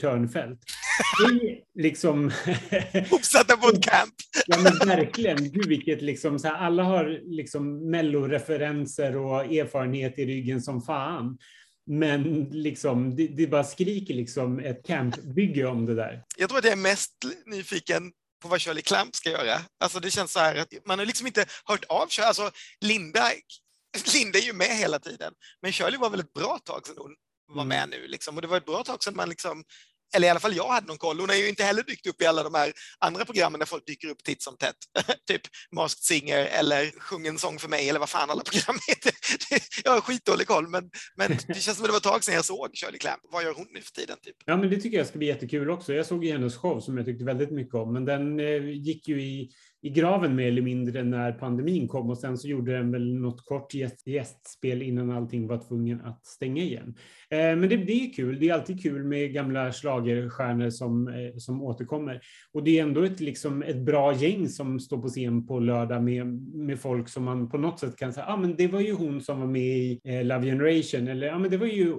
Törnfeldt. 1.20 1.64
liksom... 1.74 2.26
Uppsatta 3.12 3.56
på 3.56 3.68
ett 3.68 3.82
camp! 3.82 4.14
ja, 4.46 4.58
men 4.58 4.88
verkligen. 4.88 5.50
Gud, 5.50 5.68
vilket 5.68 6.02
liksom, 6.02 6.38
så 6.38 6.48
här, 6.48 6.54
alla 6.54 6.82
har 6.82 7.20
liksom 7.36 7.90
melloreferenser 7.90 9.16
och 9.16 9.44
erfarenhet 9.44 10.18
i 10.18 10.26
ryggen 10.26 10.62
som 10.62 10.82
fan. 10.82 11.38
Men 11.86 12.44
liksom, 12.50 13.16
det, 13.16 13.26
det 13.26 13.46
bara 13.46 13.64
skriker 13.64 14.14
liksom 14.14 14.58
ett 14.58 14.86
campbygge 14.86 15.66
om 15.66 15.86
det 15.86 15.94
där. 15.94 16.24
Jag 16.36 16.48
tror 16.48 16.58
att 16.58 16.64
jag 16.64 16.72
är 16.72 16.76
mest 16.76 17.12
nyfiken 17.46 18.12
på 18.42 18.48
vad 18.48 18.62
Shirley 18.62 18.82
Clamp 18.82 19.16
ska 19.16 19.30
göra. 19.30 19.60
Alltså 19.80 20.00
det 20.00 20.10
känns 20.10 20.32
så 20.32 20.38
här 20.38 20.56
att 20.56 20.86
man 20.86 20.98
har 20.98 21.06
liksom 21.06 21.26
inte 21.26 21.46
hört 21.64 21.84
av 21.84 22.08
Shirley. 22.08 22.28
Alltså 22.28 22.50
Linda, 22.80 23.30
Linda 24.14 24.38
är 24.38 24.42
ju 24.42 24.52
med 24.52 24.78
hela 24.78 24.98
tiden, 24.98 25.32
men 25.62 25.72
Shirley 25.72 25.98
var 25.98 26.10
väl 26.10 26.20
ett 26.20 26.32
bra 26.32 26.58
tag 26.64 26.86
sedan 26.86 26.96
hon 26.98 27.14
var 27.46 27.62
mm. 27.62 27.68
med 27.68 27.88
nu 27.88 28.06
liksom. 28.06 28.36
och 28.36 28.42
det 28.42 28.48
var 28.48 28.56
ett 28.56 28.64
bra 28.64 28.82
tag 28.82 29.04
sedan 29.04 29.16
man 29.16 29.28
liksom 29.28 29.64
eller 30.14 30.26
i 30.26 30.30
alla 30.30 30.40
fall 30.40 30.56
jag 30.56 30.68
hade 30.68 30.86
någon 30.86 30.98
koll. 30.98 31.20
Hon 31.20 31.28
har 31.28 31.36
ju 31.36 31.48
inte 31.48 31.64
heller 31.64 31.82
dykt 31.82 32.06
upp 32.06 32.22
i 32.22 32.26
alla 32.26 32.42
de 32.42 32.54
här 32.54 32.72
andra 32.98 33.24
programmen 33.24 33.58
där 33.58 33.66
folk 33.66 33.86
dyker 33.86 34.08
upp 34.08 34.24
titt 34.24 34.42
som 34.42 34.56
tätt. 34.56 34.76
typ 35.28 35.42
Masked 35.74 36.04
Singer 36.04 36.46
eller 36.46 37.00
Sjung 37.00 37.26
en 37.26 37.38
sång 37.38 37.58
för 37.58 37.68
mig 37.68 37.88
eller 37.88 38.00
vad 38.00 38.08
fan 38.08 38.30
alla 38.30 38.42
program 38.42 38.78
heter. 38.88 39.12
jag 39.84 39.92
har 39.92 40.00
skitdålig 40.00 40.46
koll, 40.46 40.68
men, 40.68 40.90
men 41.16 41.38
det 41.48 41.54
känns 41.60 41.76
som 41.76 41.84
att 41.84 41.88
det 41.88 41.92
var 41.92 41.96
ett 41.96 42.02
tag 42.02 42.24
sedan 42.24 42.34
jag 42.34 42.44
såg 42.44 42.70
Shirley 42.74 42.98
Clamp. 42.98 43.20
Vad 43.32 43.44
gör 43.44 43.54
hon 43.54 43.66
nu 43.70 43.80
för 43.80 43.92
tiden? 43.92 44.16
Typ? 44.22 44.36
Ja, 44.44 44.56
men 44.56 44.70
det 44.70 44.80
tycker 44.80 44.98
jag 44.98 45.06
ska 45.06 45.18
bli 45.18 45.26
jättekul 45.26 45.70
också. 45.70 45.94
Jag 45.94 46.06
såg 46.06 46.24
ju 46.24 46.32
hennes 46.32 46.56
show 46.56 46.80
som 46.80 46.96
jag 46.96 47.06
tyckte 47.06 47.24
väldigt 47.24 47.50
mycket 47.50 47.74
om, 47.74 47.92
men 47.92 48.04
den 48.04 48.40
eh, 48.40 48.68
gick 48.70 49.08
ju 49.08 49.22
i 49.22 49.50
i 49.86 49.90
graven 49.90 50.36
mer 50.36 50.48
eller 50.48 50.62
mindre 50.62 51.02
när 51.02 51.32
pandemin 51.32 51.88
kom 51.88 52.10
och 52.10 52.18
sen 52.18 52.38
så 52.38 52.48
gjorde 52.48 52.72
den 52.72 52.92
väl 52.92 53.14
något 53.14 53.44
kort 53.44 53.74
gästspel 54.04 54.82
innan 54.82 55.10
allting 55.10 55.46
var 55.46 55.58
tvungen 55.58 56.00
att 56.00 56.26
stänga 56.26 56.62
igen. 56.62 56.94
Eh, 57.30 57.38
men 57.38 57.60
det, 57.60 57.76
det 57.76 57.92
är 57.92 58.12
kul. 58.12 58.40
Det 58.40 58.48
är 58.48 58.54
alltid 58.54 58.82
kul 58.82 59.04
med 59.04 59.32
gamla 59.32 59.72
slagerstjärnor 59.72 60.70
som, 60.70 61.08
eh, 61.08 61.36
som 61.36 61.62
återkommer. 61.62 62.20
Och 62.52 62.64
det 62.64 62.78
är 62.78 62.82
ändå 62.82 63.02
ett, 63.02 63.20
liksom, 63.20 63.62
ett 63.62 63.76
bra 63.76 64.14
gäng 64.14 64.48
som 64.48 64.80
står 64.80 65.02
på 65.02 65.08
scen 65.08 65.46
på 65.46 65.60
lördag 65.60 66.02
med, 66.02 66.26
med 66.54 66.80
folk 66.80 67.08
som 67.08 67.24
man 67.24 67.48
på 67.48 67.58
något 67.58 67.80
sätt 67.80 67.96
kan 67.96 68.12
säga, 68.12 68.26
ah, 68.26 68.36
men 68.36 68.56
det 68.56 68.66
var 68.66 68.80
ju 68.80 68.92
hon 68.92 69.20
som 69.20 69.40
var 69.40 69.46
med 69.46 69.76
i 69.78 70.00
eh, 70.04 70.24
Love 70.24 70.46
Generation, 70.46 71.08
eller 71.08 71.32
ah, 71.32 71.38
men 71.38 71.50
det 71.50 71.56
var 71.56 71.66
ju 71.66 71.94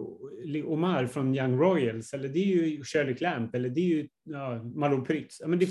Omar 0.65 1.07
från 1.07 1.35
Young 1.35 1.59
Royals, 1.59 2.13
eller 2.13 2.29
det 2.29 2.39
är 2.39 2.45
ju 2.45 2.83
Shirley 2.83 3.15
Clamp, 3.15 3.55
eller 3.55 3.69
det 3.69 3.81
är 3.81 3.95
ju 3.95 4.07
ja, 4.23 4.63
Malou 4.75 5.05
Prytz. 5.05 5.37
Ja, 5.41 5.47
men 5.47 5.59
det, 5.59 5.65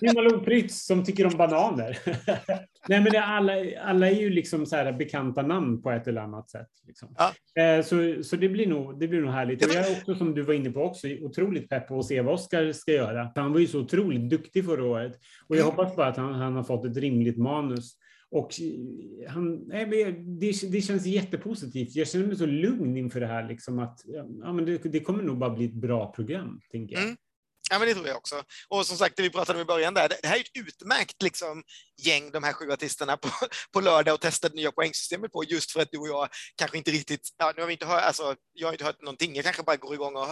det 0.00 0.06
är 0.06 0.14
Malou 0.14 0.44
Prytz 0.44 0.86
som 0.86 1.04
tycker 1.04 1.26
om 1.26 1.36
bananer. 1.36 1.98
Nej, 2.88 3.00
men 3.00 3.12
det, 3.12 3.24
alla, 3.24 3.52
alla 3.82 4.10
är 4.10 4.20
ju 4.20 4.30
liksom 4.30 4.66
så 4.66 4.76
här 4.76 4.92
bekanta 4.92 5.42
namn 5.42 5.82
på 5.82 5.90
ett 5.90 6.08
eller 6.08 6.20
annat 6.20 6.50
sätt. 6.50 6.68
Liksom. 6.86 7.14
Ja. 7.18 7.62
Eh, 7.62 7.84
så, 7.84 8.22
så 8.22 8.36
det, 8.36 8.48
blir 8.48 8.66
nog, 8.66 9.00
det 9.00 9.08
blir 9.08 9.20
nog 9.20 9.30
härligt. 9.30 9.64
Och 9.64 9.74
jag 9.74 9.90
är 9.90 9.98
också, 9.98 10.14
som 10.14 10.34
du 10.34 10.42
var 10.42 10.54
inne 10.54 10.70
på, 10.70 10.82
också 10.82 11.08
otroligt 11.20 11.68
pepp 11.68 11.88
på 11.88 11.98
att 11.98 12.06
se 12.06 12.20
vad 12.20 12.34
Oscar 12.34 12.72
ska 12.72 12.92
göra. 12.92 13.32
Han 13.34 13.52
var 13.52 13.60
ju 13.60 13.66
så 13.66 13.80
otroligt 13.80 14.30
duktig 14.30 14.64
förra 14.64 14.84
året. 14.84 15.12
Och 15.48 15.56
jag 15.56 15.62
mm. 15.62 15.76
hoppas 15.76 15.96
bara 15.96 16.06
att 16.06 16.16
han, 16.16 16.34
han 16.34 16.56
har 16.56 16.62
fått 16.62 16.84
ett 16.84 16.96
rimligt 16.96 17.38
manus. 17.38 17.96
Och 18.30 18.50
han, 19.28 19.54
nej, 19.66 19.86
det, 20.40 20.72
det 20.72 20.80
känns 20.80 21.06
jättepositivt. 21.06 21.96
Jag 21.96 22.08
känner 22.08 22.26
mig 22.26 22.36
så 22.36 22.46
lugn 22.46 22.96
inför 22.96 23.20
det 23.20 23.26
här. 23.26 23.48
Liksom 23.48 23.78
att, 23.78 24.00
ja, 24.42 24.52
men 24.52 24.64
det, 24.64 24.78
det 24.78 25.00
kommer 25.00 25.22
nog 25.22 25.38
bara 25.38 25.50
bli 25.50 25.64
ett 25.64 25.74
bra 25.74 26.12
program, 26.12 26.60
tänker 26.70 26.94
jag. 26.94 27.04
Mm. 27.04 27.16
Ja, 27.70 27.78
men 27.78 27.88
det 27.88 27.94
tror 27.94 28.08
jag 28.08 28.16
också. 28.16 28.42
Och 28.68 28.86
som 28.86 28.96
sagt, 28.96 29.16
det 29.16 29.22
vi 29.22 29.30
pratade 29.30 29.58
om 29.58 29.62
i 29.62 29.64
början 29.64 29.94
där, 29.94 30.08
det 30.08 30.28
här 30.28 30.36
är 30.36 30.40
ett 30.40 30.66
utmärkt 30.66 31.22
liksom, 31.22 31.62
gäng, 32.02 32.30
de 32.30 32.42
här 32.42 32.52
sju 32.52 32.72
artisterna 32.72 33.16
på, 33.16 33.28
på 33.72 33.80
lördag 33.80 34.14
och 34.14 34.20
testa 34.20 34.48
det 34.48 34.54
nya 34.54 34.72
poängsystemet 34.72 35.32
på, 35.32 35.44
just 35.44 35.72
för 35.72 35.80
att 35.80 35.88
du 35.92 35.98
och 35.98 36.08
jag 36.08 36.28
kanske 36.56 36.78
inte 36.78 36.90
riktigt, 36.90 37.28
ja, 37.38 37.52
nu 37.56 37.62
har 37.62 37.66
vi 37.66 37.72
inte 37.72 37.86
hört, 37.86 38.02
alltså, 38.02 38.36
jag 38.52 38.68
har 38.68 38.72
inte 38.72 38.84
hört 38.84 39.02
någonting, 39.02 39.34
jag 39.34 39.44
kanske 39.44 39.62
bara 39.62 39.76
går 39.76 39.94
igång 39.94 40.16
och 40.16 40.28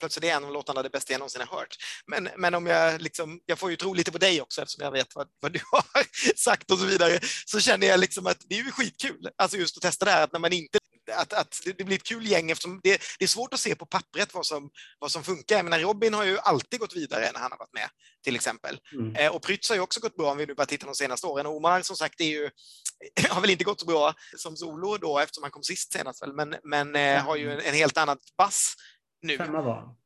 plötsligt 0.00 0.24
är 0.24 0.36
en 0.36 0.44
av 0.44 0.52
låtarna 0.52 0.82
det 0.82 0.90
bästa 0.90 1.12
jag 1.12 1.18
någonsin 1.18 1.42
har 1.48 1.58
hört. 1.58 1.76
Men, 2.06 2.28
men 2.36 2.54
om 2.54 2.66
jag 2.66 3.02
liksom, 3.02 3.40
jag 3.46 3.58
får 3.58 3.70
ju 3.70 3.76
tro 3.76 3.94
lite 3.94 4.12
på 4.12 4.18
dig 4.18 4.42
också 4.42 4.62
eftersom 4.62 4.84
jag 4.84 4.92
vet 4.92 5.14
vad, 5.14 5.28
vad 5.40 5.52
du 5.52 5.60
har 5.72 6.36
sagt 6.36 6.70
och 6.70 6.78
så 6.78 6.84
vidare, 6.84 7.20
så 7.46 7.60
känner 7.60 7.86
jag 7.86 8.00
liksom 8.00 8.26
att 8.26 8.38
det 8.48 8.54
är 8.54 8.64
ju 8.64 8.70
skitkul, 8.70 9.28
alltså 9.36 9.56
just 9.56 9.76
att 9.76 9.82
testa 9.82 10.04
det 10.04 10.10
här, 10.10 10.24
att 10.24 10.32
när 10.32 10.40
man 10.40 10.52
inte 10.52 10.79
att, 11.10 11.32
att 11.32 11.60
det 11.76 11.84
blir 11.84 11.96
ett 11.96 12.02
kul 12.02 12.26
gäng 12.26 12.50
eftersom 12.50 12.80
det, 12.82 13.02
det, 13.18 13.24
är 13.24 13.28
svårt 13.28 13.54
att 13.54 13.60
se 13.60 13.74
på 13.74 13.86
pappret 13.86 14.34
vad 14.34 14.46
som, 14.46 14.70
vad 14.98 15.12
som 15.12 15.24
funkar. 15.24 15.56
Jag 15.56 15.64
menar, 15.64 15.78
Robin 15.78 16.14
har 16.14 16.24
ju 16.24 16.38
alltid 16.38 16.80
gått 16.80 16.96
vidare 16.96 17.30
när 17.32 17.40
han 17.40 17.50
har 17.50 17.58
varit 17.58 17.74
med, 17.74 17.88
till 18.24 18.34
exempel. 18.34 18.80
Mm. 18.92 19.16
Eh, 19.16 19.34
och 19.34 19.42
Prytz 19.42 19.68
har 19.68 19.76
ju 19.76 19.82
också 19.82 20.00
gått 20.00 20.16
bra 20.16 20.30
om 20.30 20.38
vi 20.38 20.46
nu 20.46 20.54
bara 20.54 20.66
tittar 20.66 20.86
de 20.86 20.94
senaste 20.94 21.26
åren. 21.26 21.46
Omar, 21.46 21.82
som 21.82 21.96
sagt, 21.96 22.20
är 22.20 22.24
ju, 22.24 22.50
har 23.30 23.40
väl 23.40 23.50
inte 23.50 23.64
gått 23.64 23.80
så 23.80 23.86
bra 23.86 24.14
som 24.36 24.56
solo 24.56 24.96
då 24.96 25.18
eftersom 25.18 25.42
han 25.42 25.50
kom 25.50 25.62
sist 25.62 25.92
senast, 25.92 26.22
väl, 26.22 26.32
men, 26.32 26.56
men 26.64 26.96
eh, 26.96 27.24
har 27.24 27.36
ju 27.36 27.52
en, 27.52 27.60
en, 27.60 27.74
helt 27.74 27.96
annat 27.96 28.18
bass 28.36 28.74
nu. 29.22 29.36
Femma 29.36 29.62
var 29.62 29.74
han. 29.74 29.96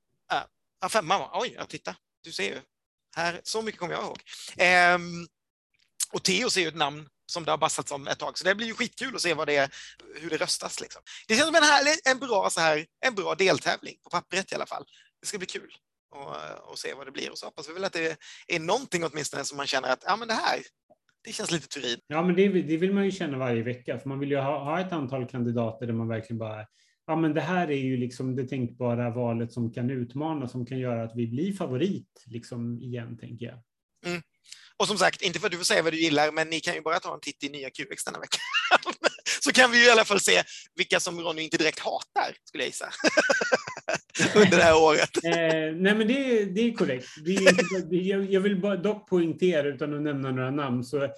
Ja, 0.80 0.88
femma 0.88 1.18
var 1.18 1.30
Oj, 1.42 1.54
ja, 1.58 1.64
titta. 1.64 1.96
Du 2.22 2.32
ser 2.32 2.44
ju. 2.44 2.60
Här, 3.16 3.40
så 3.44 3.62
mycket 3.62 3.80
kommer 3.80 3.94
jag 3.94 4.04
ihåg. 4.04 4.20
Eh, 4.56 4.98
och 6.12 6.22
Teos 6.22 6.56
är 6.56 6.60
ju 6.60 6.68
ett 6.68 6.76
namn 6.76 7.08
som 7.26 7.44
det 7.44 7.50
har 7.50 7.58
bassats 7.58 7.92
om 7.92 8.08
ett 8.08 8.18
tag, 8.18 8.38
så 8.38 8.44
det 8.44 8.54
blir 8.54 8.66
ju 8.66 8.74
skitkul 8.74 9.14
att 9.14 9.22
se 9.22 9.34
vad 9.34 9.46
det 9.46 9.56
är, 9.56 9.70
hur 10.20 10.30
det 10.30 10.36
röstas. 10.36 10.80
Liksom. 10.80 11.02
Det 11.28 11.34
känns 11.34 11.46
som 11.46 11.54
en, 11.54 11.62
här, 11.62 11.84
en, 12.10 12.18
bra, 12.18 12.50
så 12.50 12.60
här, 12.60 12.86
en 13.06 13.14
bra 13.14 13.34
deltävling, 13.34 13.94
på 14.04 14.10
pappret 14.10 14.52
i 14.52 14.54
alla 14.54 14.66
fall. 14.66 14.84
Det 15.20 15.26
ska 15.26 15.38
bli 15.38 15.46
kul 15.46 15.74
att 16.72 16.78
se 16.78 16.94
vad 16.94 17.06
det 17.06 17.12
blir 17.12 17.30
och 17.30 17.38
så 17.38 17.46
hoppas 17.46 17.68
vi 17.68 17.72
väl 17.72 17.84
att 17.84 17.92
det 17.92 18.16
är 18.48 18.60
någonting 18.60 19.04
åtminstone 19.04 19.44
som 19.44 19.56
man 19.56 19.66
känner 19.66 19.88
att 19.88 20.04
ja, 20.06 20.16
men 20.16 20.28
det 20.28 20.34
här, 20.34 20.60
det 21.24 21.32
känns 21.32 21.50
lite 21.50 21.68
turin. 21.68 21.98
Ja, 22.06 22.22
men 22.22 22.34
det, 22.34 22.48
det 22.48 22.76
vill 22.76 22.94
man 22.94 23.04
ju 23.04 23.10
känna 23.10 23.38
varje 23.38 23.62
vecka, 23.62 23.98
för 23.98 24.08
man 24.08 24.18
vill 24.18 24.30
ju 24.30 24.36
ha, 24.36 24.64
ha 24.64 24.80
ett 24.80 24.92
antal 24.92 25.26
kandidater 25.26 25.86
där 25.86 25.92
man 25.92 26.08
verkligen 26.08 26.38
bara 26.38 26.66
ja, 27.06 27.16
men 27.16 27.34
det 27.34 27.40
här 27.40 27.70
är 27.70 27.78
ju 27.78 27.96
liksom 27.96 28.36
det 28.36 28.48
tänkbara 28.48 29.10
valet 29.10 29.52
som 29.52 29.72
kan 29.72 29.90
utmana, 29.90 30.48
som 30.48 30.66
kan 30.66 30.78
göra 30.78 31.02
att 31.02 31.16
vi 31.16 31.26
blir 31.26 31.52
favorit 31.52 32.24
liksom 32.26 32.80
igen, 32.82 33.18
tänker 33.18 33.46
jag. 33.46 33.58
Mm. 34.06 34.22
Och 34.76 34.88
som 34.88 34.98
sagt, 34.98 35.22
inte 35.22 35.38
för 35.38 35.46
att 35.46 35.52
du 35.52 35.58
får 35.58 35.64
säga 35.64 35.82
vad 35.82 35.92
du 35.92 36.00
gillar, 36.00 36.32
men 36.32 36.50
ni 36.50 36.60
kan 36.60 36.74
ju 36.74 36.80
bara 36.80 37.00
ta 37.00 37.14
en 37.14 37.20
titt 37.20 37.44
i 37.44 37.48
nya 37.48 37.70
QX 37.70 38.04
denna 38.04 38.18
vecka. 38.18 38.38
Så 39.40 39.52
kan 39.52 39.70
vi 39.70 39.78
ju 39.78 39.86
i 39.86 39.90
alla 39.90 40.04
fall 40.04 40.20
se 40.20 40.42
vilka 40.76 41.00
som 41.00 41.20
Ronny 41.20 41.42
inte 41.42 41.56
direkt 41.56 41.78
hatar, 41.78 42.36
skulle 42.44 42.64
jag 42.64 42.68
gissa. 42.68 42.88
Under 44.34 44.56
det 44.56 44.62
här 44.62 44.82
året. 44.82 45.24
Eh, 45.24 45.76
nej, 45.76 45.94
men 45.94 46.08
det, 46.08 46.44
det 46.44 46.60
är 46.60 46.72
korrekt. 46.72 47.08
Det 47.24 47.34
är 47.34 47.50
inte, 47.50 47.96
jag, 47.96 48.32
jag 48.32 48.40
vill 48.40 48.60
bara 48.60 48.76
dock 48.76 49.08
poängtera, 49.08 49.68
utan 49.68 49.94
att 49.94 50.02
nämna 50.02 50.30
några 50.30 50.50
namn, 50.50 50.84
så 50.84 51.08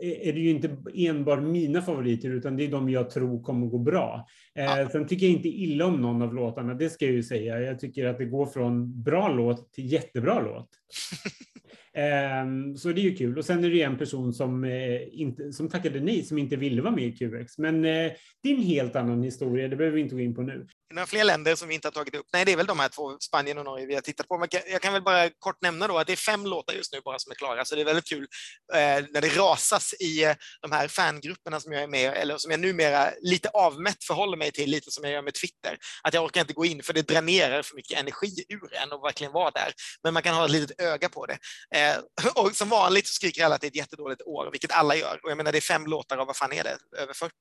är 0.00 0.32
det 0.32 0.40
ju 0.40 0.50
inte 0.50 0.76
enbart 0.94 1.42
mina 1.42 1.82
favoriter, 1.82 2.30
utan 2.30 2.56
det 2.56 2.64
är 2.64 2.68
de 2.68 2.90
jag 2.90 3.10
tror 3.10 3.42
kommer 3.42 3.66
gå 3.66 3.78
bra. 3.78 4.26
Eh, 4.58 4.64
ja. 4.64 4.88
Sen 4.88 5.06
tycker 5.06 5.26
jag 5.26 5.32
inte 5.32 5.48
illa 5.48 5.86
om 5.86 6.00
någon 6.00 6.22
av 6.22 6.34
låtarna, 6.34 6.74
det 6.74 6.90
ska 6.90 7.04
jag 7.04 7.14
ju 7.14 7.22
säga. 7.22 7.60
Jag 7.60 7.80
tycker 7.80 8.06
att 8.06 8.18
det 8.18 8.24
går 8.24 8.46
från 8.46 9.02
bra 9.02 9.28
låt 9.28 9.72
till 9.72 9.92
jättebra 9.92 10.40
låt. 10.40 10.68
Ehm, 11.94 12.76
så 12.76 12.88
det 12.88 13.00
är 13.00 13.02
ju 13.02 13.14
kul. 13.14 13.38
Och 13.38 13.44
sen 13.44 13.64
är 13.64 13.70
det 13.70 13.82
en 13.82 13.98
person 13.98 14.32
som, 14.32 14.64
eh, 14.64 15.20
inte, 15.20 15.52
som 15.52 15.68
tackade 15.68 16.00
nej, 16.00 16.22
som 16.22 16.38
inte 16.38 16.56
ville 16.56 16.82
vara 16.82 16.94
med 16.94 17.04
i 17.04 17.12
QX. 17.12 17.58
Men 17.58 17.74
eh, 17.84 18.12
det 18.42 18.50
är 18.50 18.54
en 18.54 18.62
helt 18.62 18.96
annan 18.96 19.22
historia, 19.22 19.68
det 19.68 19.76
behöver 19.76 19.96
vi 19.96 20.02
inte 20.02 20.14
gå 20.14 20.20
in 20.20 20.34
på 20.34 20.42
nu. 20.42 20.66
Några 20.92 21.06
fler 21.06 21.24
länder 21.24 21.54
som 21.54 21.68
vi 21.68 21.74
inte 21.74 21.88
har 21.88 21.92
tagit 21.92 22.14
upp? 22.14 22.26
Nej, 22.32 22.44
det 22.44 22.52
är 22.52 22.56
väl 22.56 22.66
de 22.66 22.80
här 22.80 22.88
två, 22.88 23.18
Spanien 23.18 23.58
och 23.58 23.64
Norge, 23.64 23.86
vi 23.86 23.94
har 23.94 24.00
tittat 24.00 24.28
på. 24.28 24.46
Jag 24.66 24.82
kan 24.82 24.92
väl 24.92 25.02
bara 25.02 25.30
kort 25.38 25.62
nämna 25.62 25.88
då 25.88 25.98
att 25.98 26.06
det 26.06 26.12
är 26.12 26.16
fem 26.16 26.46
låtar 26.46 26.74
just 26.74 26.92
nu 26.92 27.00
bara 27.04 27.18
som 27.18 27.32
är 27.32 27.36
klara, 27.36 27.64
så 27.64 27.74
det 27.74 27.80
är 27.80 27.84
väldigt 27.84 28.08
kul 28.08 28.26
eh, 28.74 28.78
när 29.10 29.20
det 29.20 29.28
rasas 29.28 29.94
i 30.00 30.24
eh, 30.24 30.34
de 30.62 30.72
här 30.72 30.88
fangrupperna 30.88 31.60
som 31.60 31.72
jag 31.72 31.82
är 31.82 31.86
med 31.86 32.16
eller 32.16 32.38
som 32.38 32.50
jag 32.50 32.60
numera 32.60 33.10
lite 33.20 33.48
avmätt 33.48 34.04
förhåller 34.04 34.36
mig 34.36 34.52
till, 34.52 34.70
lite 34.70 34.90
som 34.90 35.04
jag 35.04 35.12
gör 35.12 35.22
med 35.22 35.34
Twitter. 35.34 35.76
Att 36.02 36.14
jag 36.14 36.24
orkar 36.24 36.40
inte 36.40 36.52
gå 36.52 36.64
in 36.64 36.82
för 36.82 36.92
det 36.92 37.02
dränerar 37.02 37.62
för 37.62 37.76
mycket 37.76 37.98
energi 37.98 38.44
ur 38.48 38.74
en 38.74 38.92
och 38.92 39.04
verkligen 39.04 39.32
vara 39.32 39.50
där. 39.50 39.72
Men 40.04 40.14
man 40.14 40.22
kan 40.22 40.34
ha 40.34 40.44
ett 40.44 40.50
litet 40.50 40.80
öga 40.80 41.08
på 41.08 41.26
det. 41.26 41.38
Eh, 41.74 41.96
och 42.34 42.56
som 42.56 42.68
vanligt 42.68 43.06
så 43.06 43.12
skriker 43.12 43.44
alla 43.44 43.54
att 43.54 43.60
det 43.60 43.66
är 43.66 43.70
ett 43.70 43.76
jättedåligt 43.76 44.22
år, 44.22 44.48
vilket 44.52 44.72
alla 44.72 44.96
gör. 44.96 45.20
Och 45.22 45.30
jag 45.30 45.36
menar, 45.36 45.52
det 45.52 45.58
är 45.58 45.60
fem 45.60 45.86
låtar 45.86 46.16
av, 46.16 46.26
vad 46.26 46.36
fan 46.36 46.52
är 46.52 46.64
det, 46.64 46.78
över 46.98 47.14
40 47.14 47.32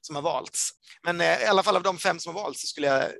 som 0.00 0.14
har 0.16 0.22
valts. 0.22 0.70
Men 1.04 1.20
eh, 1.20 1.42
i 1.42 1.46
alla 1.46 1.62
fall 1.62 1.76
av 1.76 1.82
de 1.82 1.98
fem 1.98 2.18
som 2.18 2.34
har 2.34 2.42
valts 2.42 2.60
så 2.60 2.66
skulle 2.66 2.86
jag 2.86 2.99
Eh, 3.00 3.10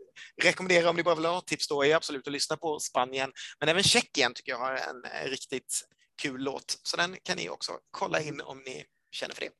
rekommendera, 0.42 0.90
om 0.90 0.96
ni 0.96 1.02
bara 1.02 1.14
vill 1.14 1.24
ha 1.24 1.40
tips 1.40 1.68
då, 1.68 1.84
är 1.84 1.96
absolut 1.96 2.26
att 2.26 2.32
lyssna 2.32 2.56
på 2.56 2.78
Spanien. 2.78 3.30
Men 3.60 3.68
även 3.68 3.82
Tjeckien 3.82 4.34
tycker 4.34 4.52
jag 4.52 4.58
har 4.58 4.72
en 4.72 5.04
eh, 5.04 5.30
riktigt 5.30 5.80
kul 6.22 6.40
låt, 6.40 6.78
så 6.82 6.96
den 6.96 7.16
kan 7.22 7.36
ni 7.36 7.48
också 7.48 7.72
kolla 7.90 8.20
in 8.20 8.40
om 8.40 8.58
ni 8.66 8.84
känner 9.10 9.34
för 9.34 9.40
det. 9.40 9.50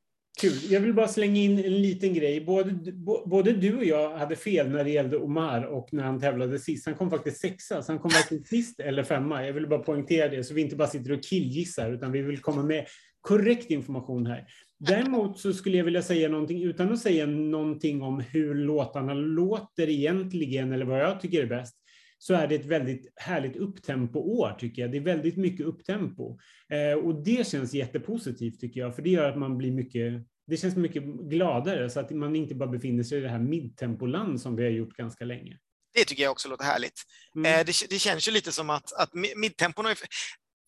Kul. 0.41 0.73
Jag 0.73 0.81
vill 0.81 0.95
bara 0.95 1.09
slänga 1.09 1.41
in 1.41 1.59
en 1.59 1.83
liten 1.83 2.15
grej. 2.15 2.41
Både, 2.41 2.93
både 3.27 3.53
du 3.53 3.77
och 3.77 3.85
jag 3.85 4.19
hade 4.19 4.37
fel 4.37 4.71
när 4.71 4.85
det 4.85 4.91
gällde 4.91 5.17
Omar 5.17 5.63
och 5.65 5.89
när 5.93 6.05
han 6.05 6.21
tävlade 6.21 6.59
sist. 6.59 6.87
Han 6.87 6.95
kom 6.95 7.11
faktiskt 7.11 7.41
sexa, 7.41 7.83
så 7.83 7.93
han 7.93 7.99
kom 7.99 8.11
varken 8.11 8.45
sist 8.45 8.81
eller 8.81 9.05
femma. 9.05 9.47
Jag 9.47 9.53
vill 9.53 9.69
bara 9.69 9.83
poängtera 9.83 10.29
det, 10.29 10.45
så 10.45 10.55
vi 10.55 10.61
inte 10.61 10.77
bara 10.77 10.89
sitter 10.89 11.13
och 11.13 11.23
killgissar, 11.23 11.93
utan 11.93 12.13
vi 12.13 12.23
vill 12.23 12.41
komma 12.41 12.63
med 12.63 12.87
korrekt 13.21 13.71
information 13.71 14.27
här. 14.27 14.47
Däremot 14.81 15.39
så 15.39 15.53
skulle 15.53 15.77
jag 15.77 15.85
vilja 15.85 16.03
säga 16.03 16.29
någonting, 16.29 16.63
utan 16.63 16.93
att 16.93 16.99
säga 16.99 17.27
någonting 17.27 18.03
om 18.03 18.21
hur 18.21 18.55
låtarna 18.55 19.15
låter 19.15 19.89
egentligen, 19.89 20.73
eller 20.73 20.85
vad 20.85 21.01
jag 21.01 21.21
tycker 21.21 21.43
är 21.43 21.47
bäst, 21.47 21.77
så 22.19 22.35
är 22.35 22.47
det 22.47 22.55
ett 22.55 22.65
väldigt 22.65 23.13
härligt 23.17 23.57
upptempo-år, 23.57 24.57
tycker 24.59 24.83
jag. 24.83 24.93
Det 24.93 24.97
är 24.97 25.03
väldigt 25.03 25.37
mycket 25.37 25.67
upptempo. 25.67 26.39
Eh, 26.69 26.99
och 26.99 27.25
det 27.25 27.47
känns 27.47 27.75
jättepositivt, 27.75 28.61
tycker 28.61 28.81
jag, 28.81 28.95
för 28.95 29.03
det 29.03 29.11
gör 29.11 29.29
att 29.29 29.39
man 29.39 29.59
blir 29.59 29.73
mycket 29.73 30.27
det 30.47 30.57
känns 30.57 30.77
mycket 30.77 31.03
gladare 31.05 31.91
så 31.91 32.01
att 32.01 32.11
man 32.11 32.37
inte 32.37 32.55
bara 32.55 32.69
befinner 32.69 33.03
sig 33.03 33.19
i 33.19 33.21
det 33.21 33.29
här 33.29 33.39
midtempoland 33.39 34.41
som 34.41 34.57
vi 34.57 34.63
har 34.63 34.71
gjort 34.71 34.97
ganska 34.97 35.25
länge. 35.25 35.59
Det 35.95 36.05
tycker 36.05 36.23
jag 36.23 36.33
också 36.33 36.49
låter 36.49 36.65
härligt. 36.65 37.03
Mm. 37.37 37.53
Eh, 37.53 37.67
det, 37.67 37.73
det, 37.91 37.99
känns 37.99 38.29
ju 38.29 38.33
lite 38.33 38.53
som 38.53 38.71
att, 38.71 38.93
att 38.93 39.11
midtempon... 39.37 39.85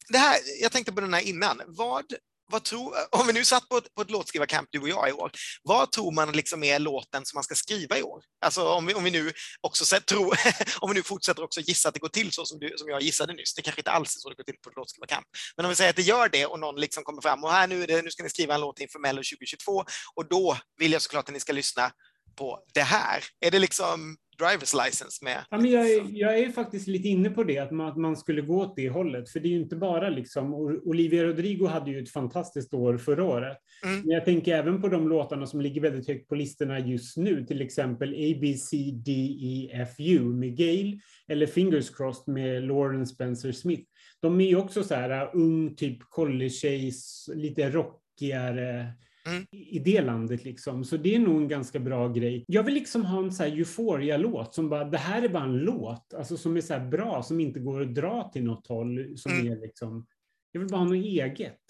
Det 0.08 0.18
här, 0.18 0.36
jag 0.62 0.72
tänkte 0.72 0.92
på 0.92 1.00
den 1.00 1.14
här 1.14 1.28
innan. 1.28 1.60
Vad 1.66 2.04
vad 2.46 2.64
tror, 2.64 2.94
om 3.10 3.26
vi 3.26 3.32
nu 3.32 3.44
satt 3.44 3.68
på 3.68 3.76
ett, 3.76 3.94
på 3.94 4.02
ett 4.02 4.10
låtskrivarcamp, 4.10 4.68
du 4.72 4.80
och 4.80 4.88
jag, 4.88 5.08
i 5.08 5.12
år, 5.12 5.30
vad 5.62 5.92
tror 5.92 6.12
man 6.12 6.32
liksom 6.32 6.62
är 6.62 6.78
låten 6.78 7.24
som 7.24 7.36
man 7.36 7.44
ska 7.44 7.54
skriva 7.54 7.98
i 7.98 8.02
år? 8.02 8.22
Alltså 8.44 8.68
om 8.68 8.86
vi, 8.86 8.94
om 8.94 9.04
vi 9.04 9.10
nu 9.10 9.32
också 9.60 9.84
sett, 9.84 10.06
tro, 10.06 10.32
om 10.80 10.90
vi 10.90 10.94
nu 10.94 11.02
fortsätter 11.02 11.42
också 11.44 11.60
gissa 11.60 11.88
att 11.88 11.94
det 11.94 12.00
går 12.00 12.08
till 12.08 12.32
så 12.32 12.44
som, 12.44 12.58
du, 12.58 12.74
som 12.76 12.88
jag 12.88 13.02
gissade 13.02 13.32
nyss, 13.32 13.54
det 13.54 13.62
kanske 13.62 13.80
inte 13.80 13.90
alls 13.90 14.16
är 14.16 14.20
så 14.20 14.28
det 14.28 14.34
går 14.34 14.44
till 14.44 14.56
på 14.62 14.70
ett 14.70 14.76
låtskrivarcamp, 14.76 15.26
men 15.56 15.66
om 15.66 15.70
vi 15.70 15.76
säger 15.76 15.90
att 15.90 15.96
det 15.96 16.02
gör 16.02 16.28
det 16.28 16.46
och 16.46 16.60
någon 16.60 16.80
liksom 16.80 17.04
kommer 17.04 17.22
fram 17.22 17.44
och 17.44 17.52
här 17.52 17.66
nu, 17.66 17.86
det, 17.86 18.02
nu 18.02 18.10
ska 18.10 18.22
ni 18.22 18.30
skriva 18.30 18.54
en 18.54 18.60
låt 18.60 18.80
inför 18.80 18.98
Mello 18.98 19.18
2022 19.18 19.84
och 20.14 20.28
då 20.28 20.58
vill 20.78 20.92
jag 20.92 21.02
såklart 21.02 21.28
att 21.28 21.34
ni 21.34 21.40
ska 21.40 21.52
lyssna 21.52 21.92
på 22.36 22.58
det 22.74 22.80
här? 22.80 23.22
Är 23.40 23.50
det 23.50 23.58
liksom 23.58 24.16
drivers 24.38 24.74
license 24.74 25.24
med? 25.24 25.44
Ja, 25.50 25.58
men 25.58 25.70
jag, 25.70 25.90
är, 25.90 26.04
jag 26.10 26.38
är 26.38 26.50
faktiskt 26.50 26.88
lite 26.88 27.08
inne 27.08 27.30
på 27.30 27.44
det, 27.44 27.58
att 27.58 27.70
man, 27.70 27.88
att 27.88 27.96
man 27.96 28.16
skulle 28.16 28.42
gå 28.42 28.60
åt 28.60 28.76
det 28.76 28.88
hållet. 28.88 29.30
För 29.30 29.40
det 29.40 29.48
är 29.48 29.50
ju 29.50 29.60
inte 29.60 29.76
bara 29.76 30.08
liksom, 30.08 30.54
Olivia 30.84 31.24
Rodrigo 31.24 31.66
hade 31.66 31.90
ju 31.90 32.02
ett 32.02 32.12
fantastiskt 32.12 32.74
år 32.74 32.98
förra 32.98 33.24
året. 33.24 33.58
Mm. 33.84 34.00
Men 34.00 34.10
jag 34.10 34.24
tänker 34.24 34.54
även 34.54 34.82
på 34.82 34.88
de 34.88 35.08
låtarna 35.08 35.46
som 35.46 35.60
ligger 35.60 35.80
väldigt 35.80 36.08
högt 36.08 36.28
på 36.28 36.34
listorna 36.34 36.78
just 36.78 37.16
nu, 37.16 37.46
till 37.46 37.60
exempel 37.60 38.08
A, 38.08 38.38
B, 38.40 38.54
C, 38.54 38.76
D, 39.04 39.12
E, 39.40 39.70
F, 39.72 39.94
U 39.98 40.20
med 40.20 40.56
Gail, 40.56 41.00
eller 41.28 41.46
Fingers 41.46 41.90
Crossed 41.90 42.34
med 42.34 42.62
Lauren 42.62 43.06
Spencer 43.06 43.52
Smith. 43.52 43.82
De 44.20 44.40
är 44.40 44.48
ju 44.48 44.56
också 44.56 44.84
så 44.84 44.94
här 44.94 45.22
uh, 45.22 45.30
ung, 45.34 45.76
typ 45.76 45.98
college 46.00 46.90
lite 47.34 47.70
rockigare 47.70 48.92
Mm. 49.26 49.46
i 49.50 49.78
det 49.78 50.00
landet. 50.00 50.44
Liksom. 50.44 50.84
Så 50.84 50.96
det 50.96 51.14
är 51.14 51.18
nog 51.18 51.36
en 51.36 51.48
ganska 51.48 51.80
bra 51.80 52.08
grej. 52.08 52.44
Jag 52.48 52.62
vill 52.62 52.74
liksom 52.74 53.04
ha 53.04 53.18
en 53.18 53.32
så 53.32 53.42
här 53.42 53.50
Euphoria-låt 53.50 54.54
som 54.54 54.68
bara, 54.68 54.84
det 54.84 54.98
här 54.98 55.22
är 55.22 55.28
bara 55.28 55.44
en 55.44 55.58
låt, 55.58 56.14
alltså 56.14 56.36
som 56.36 56.56
är 56.56 56.60
så 56.60 56.80
bra, 56.80 57.22
som 57.22 57.40
inte 57.40 57.60
går 57.60 57.82
att 57.82 57.94
dra 57.94 58.30
till 58.32 58.44
något 58.44 58.66
håll. 58.66 59.18
Som 59.18 59.32
mm. 59.32 59.52
är 59.52 59.56
liksom, 59.56 60.06
jag 60.52 60.60
vill 60.60 60.70
bara 60.70 60.78
ha 60.78 60.84
något 60.84 61.04
eget. 61.04 61.60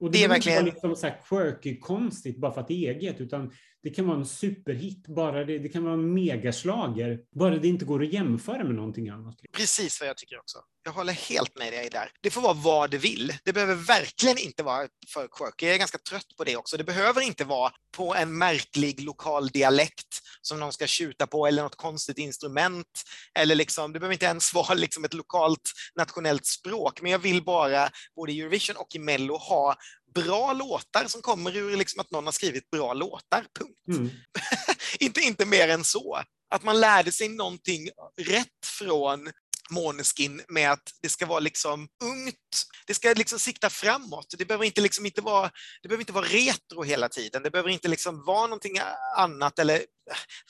Och 0.00 0.10
det, 0.10 0.18
det 0.18 0.24
är 0.24 0.28
verkligen... 0.28 0.58
inte 0.58 0.70
liksom 0.70 0.96
så 0.96 1.06
här 1.06 1.20
quirky, 1.28 1.80
konstigt 1.80 2.36
bara 2.36 2.52
för 2.52 2.60
att 2.60 2.68
det 2.68 2.86
är 2.86 2.94
eget, 2.94 3.20
utan 3.20 3.52
det 3.82 3.90
kan 3.90 4.06
vara 4.06 4.18
en 4.18 4.26
superhit, 4.26 5.06
bara 5.06 5.44
det, 5.44 5.58
det 5.58 5.68
kan 5.68 5.84
vara 5.84 5.94
en 5.94 6.14
megaslager, 6.14 7.18
bara 7.30 7.58
det 7.58 7.68
inte 7.68 7.84
går 7.84 8.02
att 8.02 8.12
jämföra 8.12 8.64
med 8.64 8.74
någonting 8.74 9.08
annat. 9.08 9.40
Precis 9.52 10.00
vad 10.00 10.08
jag 10.08 10.16
tycker 10.16 10.38
också. 10.38 10.58
Jag 10.82 10.92
håller 10.92 11.12
helt 11.12 11.58
med 11.58 11.72
dig 11.72 11.88
där. 11.90 12.10
Det 12.20 12.30
får 12.30 12.40
vara 12.40 12.52
vad 12.52 12.90
det 12.90 12.98
vill. 12.98 13.32
Det 13.44 13.52
behöver 13.52 13.74
verkligen 13.74 14.38
inte 14.38 14.62
vara 14.62 14.88
för 15.12 15.28
quirky. 15.28 15.66
Jag 15.66 15.74
är 15.74 15.78
ganska 15.78 15.98
trött 15.98 16.36
på 16.36 16.44
det 16.44 16.56
också. 16.56 16.76
Det 16.76 16.84
behöver 16.84 17.20
inte 17.20 17.44
vara 17.44 17.72
på 17.96 18.14
en 18.14 18.38
märklig 18.38 19.00
lokal 19.00 19.48
dialekt 19.48 20.20
som 20.42 20.60
någon 20.60 20.72
ska 20.72 20.86
tjuta 20.86 21.26
på 21.26 21.46
eller 21.46 21.62
något 21.62 21.76
konstigt 21.76 22.18
instrument. 22.18 23.02
Eller 23.38 23.54
liksom, 23.54 23.92
det 23.92 23.98
behöver 23.98 24.12
inte 24.12 24.26
ens 24.26 24.54
vara 24.54 24.74
liksom 24.74 25.04
ett 25.04 25.14
lokalt 25.14 25.72
nationellt 25.94 26.46
språk, 26.46 27.02
men 27.02 27.12
jag 27.12 27.18
vill 27.18 27.44
bara 27.44 27.90
både 28.16 28.32
i 28.32 28.40
Eurovision 28.40 28.76
och 28.76 28.94
i 28.94 28.98
Mello 28.98 29.36
ha 29.36 29.76
bra 30.14 30.52
låtar 30.52 31.04
som 31.06 31.22
kommer 31.22 31.56
ur 31.56 31.76
liksom 31.76 32.00
att 32.00 32.10
någon 32.10 32.24
har 32.24 32.32
skrivit 32.32 32.70
bra 32.70 32.92
låtar, 32.94 33.46
punkt. 33.58 33.88
Mm. 33.88 34.10
inte, 35.00 35.20
inte 35.20 35.46
mer 35.46 35.68
än 35.68 35.84
så. 35.84 36.22
Att 36.50 36.62
man 36.62 36.80
lärde 36.80 37.12
sig 37.12 37.28
någonting 37.28 37.88
rätt 38.16 38.66
från 38.66 39.30
Måneskin 39.70 40.42
med 40.48 40.72
att 40.72 40.92
det 41.02 41.08
ska 41.08 41.26
vara 41.26 41.40
liksom 41.40 41.88
ungt, 42.04 42.66
det 42.86 42.94
ska 42.94 43.12
liksom 43.16 43.38
sikta 43.38 43.70
framåt. 43.70 44.34
Det 44.38 44.44
behöver 44.44 44.64
inte, 44.64 44.80
liksom 44.80 45.06
inte, 45.06 45.20
vara, 45.20 45.50
det 45.82 45.88
behöver 45.88 46.02
inte 46.02 46.12
vara 46.12 46.26
retro 46.26 46.82
hela 46.82 47.08
tiden. 47.08 47.42
Det 47.42 47.50
behöver 47.50 47.70
inte 47.70 47.88
liksom 47.88 48.24
vara 48.24 48.46
någonting 48.46 48.78
annat 49.16 49.58
eller 49.58 49.82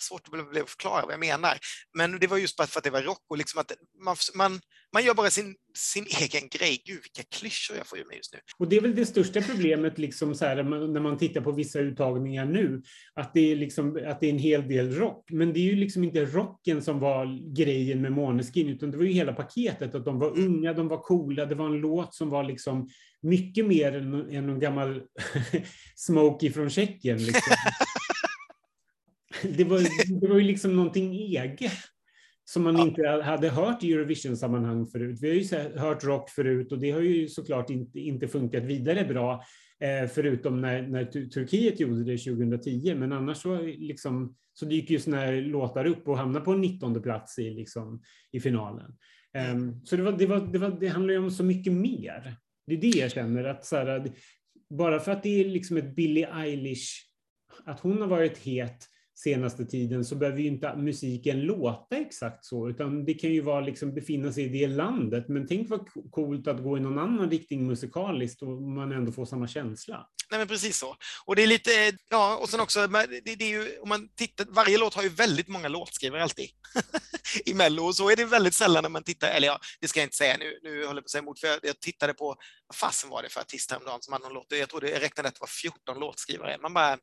svårt 0.00 0.26
att 0.26 0.70
förklara 0.70 1.02
vad 1.04 1.12
jag 1.12 1.20
menar. 1.20 1.58
Men 1.96 2.18
det 2.18 2.26
var 2.26 2.36
just 2.36 2.56
för 2.56 2.78
att 2.78 2.84
det 2.84 2.90
var 2.90 3.02
rock 3.02 3.24
och 3.30 3.38
liksom 3.38 3.60
att 3.60 3.72
man, 4.04 4.16
man, 4.34 4.60
man 4.92 5.04
gör 5.04 5.14
bara 5.14 5.30
sin, 5.30 5.54
sin 5.74 6.06
egen 6.20 6.48
grej. 6.48 6.82
Gud, 6.86 7.00
vilka 7.02 7.22
klyschor 7.38 7.76
jag 7.76 7.86
får 7.86 7.98
ur 7.98 8.04
mig 8.04 8.16
just 8.16 8.32
nu. 8.32 8.38
Och 8.58 8.68
det 8.68 8.76
är 8.76 8.80
väl 8.80 8.94
det 8.94 9.06
största 9.06 9.40
problemet 9.40 9.98
liksom 9.98 10.34
så 10.34 10.44
här, 10.44 10.62
när 10.62 11.00
man 11.00 11.18
tittar 11.18 11.40
på 11.40 11.52
vissa 11.52 11.78
uttagningar 11.78 12.44
nu, 12.44 12.82
att 13.14 13.34
det, 13.34 13.52
är 13.52 13.56
liksom, 13.56 14.00
att 14.06 14.20
det 14.20 14.26
är 14.26 14.30
en 14.30 14.38
hel 14.38 14.68
del 14.68 14.94
rock. 14.94 15.24
Men 15.30 15.52
det 15.52 15.60
är 15.60 15.64
ju 15.64 15.76
liksom 15.76 16.04
inte 16.04 16.24
rocken 16.24 16.82
som 16.82 17.00
var 17.00 17.54
grejen 17.56 18.02
med 18.02 18.12
Måneskin, 18.12 18.68
utan 18.68 18.90
det 18.90 18.96
var 18.96 19.04
ju 19.04 19.12
hela 19.12 19.32
paketet. 19.32 19.94
Att 19.94 20.04
de 20.04 20.18
var 20.18 20.38
unga, 20.38 20.72
de 20.72 20.88
var 20.88 20.98
coola, 20.98 21.46
det 21.46 21.54
var 21.54 21.66
en 21.66 21.80
låt 21.80 22.14
som 22.14 22.30
var 22.30 22.44
liksom 22.44 22.88
mycket 23.22 23.66
mer 23.66 23.96
än, 23.96 24.30
än 24.30 24.46
någon 24.46 24.60
gammal 24.60 25.02
Smokey 25.96 26.52
från 26.52 26.70
Tjeckien. 26.70 27.18
Liksom. 27.18 27.56
det, 29.56 29.64
var, 29.64 29.78
det 30.20 30.28
var 30.28 30.38
ju 30.38 30.44
liksom 30.44 30.76
någonting 30.76 31.12
eget 31.14 31.72
som 32.52 32.62
man 32.62 32.76
ja. 32.76 32.86
inte 32.86 33.08
hade 33.08 33.48
hört 33.48 33.84
i 33.84 33.92
Eurovision-sammanhang 33.92 34.86
förut. 34.86 35.18
Vi 35.20 35.28
har 35.28 35.34
ju 35.34 35.78
hört 35.78 36.04
rock 36.04 36.30
förut 36.30 36.72
och 36.72 36.78
det 36.78 36.90
har 36.90 37.00
ju 37.00 37.28
såklart 37.28 37.70
inte, 37.70 38.00
inte 38.00 38.28
funkat 38.28 38.64
vidare 38.64 39.04
bra, 39.04 39.44
eh, 39.80 40.08
förutom 40.08 40.60
när, 40.60 40.82
när 40.82 41.04
Turkiet 41.04 41.80
gjorde 41.80 42.04
det 42.04 42.18
2010. 42.18 42.94
Men 42.94 43.12
annars 43.12 43.36
så, 43.36 43.62
liksom, 43.62 44.36
så 44.52 44.64
dyker 44.64 44.94
ju 44.94 45.00
sådana 45.00 45.22
här 45.22 45.32
låtar 45.32 45.84
upp 45.84 46.08
och 46.08 46.18
hamnar 46.18 46.40
på 46.40 46.52
en 46.52 46.60
19 46.60 47.02
plats 47.02 47.38
i, 47.38 47.50
liksom, 47.50 48.02
i 48.32 48.40
finalen. 48.40 48.96
Um, 49.52 49.84
så 49.84 49.96
det, 49.96 50.02
var, 50.02 50.12
det, 50.12 50.26
var, 50.26 50.40
det, 50.52 50.58
var, 50.58 50.70
det 50.80 50.88
handlar 50.88 51.12
ju 51.12 51.18
om 51.18 51.30
så 51.30 51.44
mycket 51.44 51.72
mer. 51.72 52.36
Det 52.66 52.74
är 52.74 52.80
det 52.80 52.98
jag 52.98 53.10
känner, 53.10 53.44
att 53.44 53.64
så 53.64 53.76
här, 53.76 54.12
bara 54.70 55.00
för 55.00 55.12
att 55.12 55.22
det 55.22 55.40
är 55.40 55.48
liksom 55.48 55.76
ett 55.76 55.96
Billie 55.96 56.26
Eilish, 56.34 56.88
att 57.64 57.80
hon 57.80 58.00
har 58.00 58.08
varit 58.08 58.38
het 58.38 58.86
senaste 59.22 59.64
tiden 59.64 60.04
så 60.04 60.16
behöver 60.16 60.40
ju 60.40 60.46
inte 60.46 60.76
musiken 60.76 61.40
låta 61.40 61.96
exakt 61.96 62.44
så, 62.44 62.68
utan 62.68 63.04
det 63.04 63.14
kan 63.14 63.30
ju 63.30 63.40
vara 63.40 63.60
liksom 63.60 63.94
befinna 63.94 64.32
sig 64.32 64.44
i 64.44 64.48
det 64.48 64.66
landet. 64.66 65.28
Men 65.28 65.46
tänk 65.46 65.70
vad 65.70 65.88
coolt 66.10 66.48
att 66.48 66.62
gå 66.62 66.76
i 66.76 66.80
någon 66.80 66.98
annan 66.98 67.30
riktning 67.30 67.66
musikaliskt 67.66 68.42
och 68.42 68.62
man 68.62 68.92
ändå 68.92 69.12
får 69.12 69.24
samma 69.24 69.48
känsla. 69.48 70.06
Nej, 70.30 70.38
men 70.38 70.48
precis 70.48 70.78
så. 70.78 70.96
Och 71.24 71.36
det 71.36 71.42
är 71.42 71.46
lite, 71.46 71.70
ja, 72.10 72.36
och 72.36 72.48
sen 72.48 72.60
också, 72.60 72.86
det, 72.86 73.34
det 73.36 73.44
är 73.44 73.48
ju, 73.48 73.78
om 73.80 73.88
man 73.88 74.08
tittar, 74.08 74.46
varje 74.48 74.78
låt 74.78 74.94
har 74.94 75.02
ju 75.02 75.08
väldigt 75.08 75.48
många 75.48 75.68
låtskrivare 75.68 76.22
alltid 76.22 76.48
i 77.46 77.54
Mello, 77.54 77.84
och 77.84 77.96
så 77.96 78.10
är 78.10 78.16
det 78.16 78.24
väldigt 78.24 78.54
sällan 78.54 78.82
när 78.82 78.90
man 78.90 79.02
tittar, 79.02 79.28
eller 79.28 79.48
ja, 79.48 79.58
det 79.80 79.88
ska 79.88 80.00
jag 80.00 80.06
inte 80.06 80.16
säga 80.16 80.36
nu, 80.38 80.58
nu 80.62 80.70
håller 80.70 80.86
jag 80.86 80.94
på 80.94 80.98
att 80.98 81.10
säga 81.10 81.22
emot, 81.22 81.40
för 81.40 81.46
jag, 81.46 81.58
jag 81.62 81.80
tittade 81.80 82.14
på, 82.14 82.26
vad 82.66 82.76
fasen 82.76 83.10
var 83.10 83.22
det 83.22 83.28
för 83.28 83.40
artist 83.40 83.70
häromdagen 83.70 84.02
som 84.02 84.12
hade 84.12 84.24
någon 84.24 84.34
låt, 84.34 84.46
jag 84.48 84.68
tror 84.68 84.80
det, 84.80 84.90
jag 84.90 85.02
räknade 85.02 85.28
att 85.28 85.34
det 85.34 85.40
var 85.40 85.46
14 85.46 86.00
låtskrivare. 86.00 86.58
Man 86.62 86.74
bara, 86.74 86.98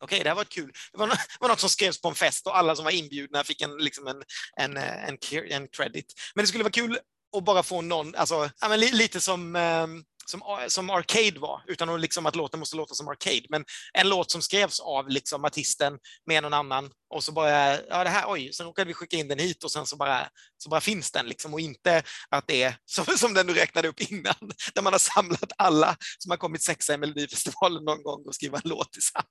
okej, 0.00 0.16
okay, 0.16 0.22
det 0.22 0.30
här 0.30 0.36
var 0.36 0.44
kul. 0.44 0.72
Det 0.92 0.98
var, 0.98 1.08
var 1.40 1.48
något 1.48 1.60
som 1.60 1.70
skrevs 1.70 2.00
på 2.00 2.08
en 2.08 2.14
fest 2.14 2.46
och 2.46 2.58
alla 2.58 2.76
som 2.76 2.84
var 2.84 2.92
inbjudna 2.92 3.44
fick 3.44 3.60
en, 3.60 3.76
liksom 3.76 4.06
en, 4.06 4.22
en, 4.56 4.76
eh, 4.76 5.08
en, 5.08 5.18
en 5.50 5.68
credit. 5.68 6.14
Men 6.34 6.42
det 6.42 6.48
skulle 6.48 6.64
vara 6.64 6.72
kul 6.72 6.98
att 7.36 7.44
bara 7.44 7.62
få 7.62 7.80
någon, 7.80 8.14
alltså, 8.14 8.50
ja, 8.60 8.68
men 8.68 8.80
lite 8.80 9.20
som 9.20 9.56
um, 9.56 10.04
som, 10.30 10.42
eh, 10.42 10.66
som 10.68 10.90
Arcade 10.90 11.40
var, 11.40 11.62
utan 11.66 11.88
att, 11.88 12.00
liksom 12.00 12.26
att 12.26 12.36
låten 12.36 12.60
måste 12.60 12.76
låta 12.76 12.94
som 12.94 13.08
Arcade. 13.08 13.46
Men 13.48 13.64
en 13.92 14.08
låt 14.08 14.30
som 14.30 14.42
skrevs 14.42 14.80
av 14.80 15.08
liksom 15.08 15.44
artisten 15.44 15.98
med 16.26 16.42
någon 16.42 16.54
annan 16.54 16.90
och 17.14 17.24
så 17.24 17.32
bara, 17.32 17.82
ja 17.82 18.04
det 18.04 18.10
här, 18.10 18.24
oj, 18.28 18.52
sen 18.52 18.66
råkade 18.66 18.88
vi 18.88 18.94
skicka 18.94 19.16
in 19.16 19.28
den 19.28 19.38
hit 19.38 19.64
och 19.64 19.72
sen 19.72 19.86
så 19.86 19.96
bara, 19.96 20.28
så 20.58 20.68
bara 20.68 20.80
finns 20.80 21.12
den 21.12 21.26
liksom 21.26 21.54
och 21.54 21.60
inte 21.60 22.02
att 22.28 22.46
det 22.46 22.62
är 22.62 22.76
som, 22.84 23.04
som 23.18 23.34
den 23.34 23.46
du 23.46 23.54
räknade 23.54 23.88
upp 23.88 24.00
innan, 24.00 24.34
där 24.74 24.82
man 24.82 24.92
har 24.92 24.98
samlat 24.98 25.52
alla 25.58 25.96
som 26.18 26.30
har 26.30 26.36
kommit 26.36 26.62
sexa 26.62 26.94
i 26.94 26.98
Melodifestivalen 26.98 27.84
någon 27.84 28.02
gång 28.02 28.24
och 28.26 28.34
skriva 28.34 28.58
en 28.58 28.70
låt 28.70 28.92
tillsammans. 28.92 29.26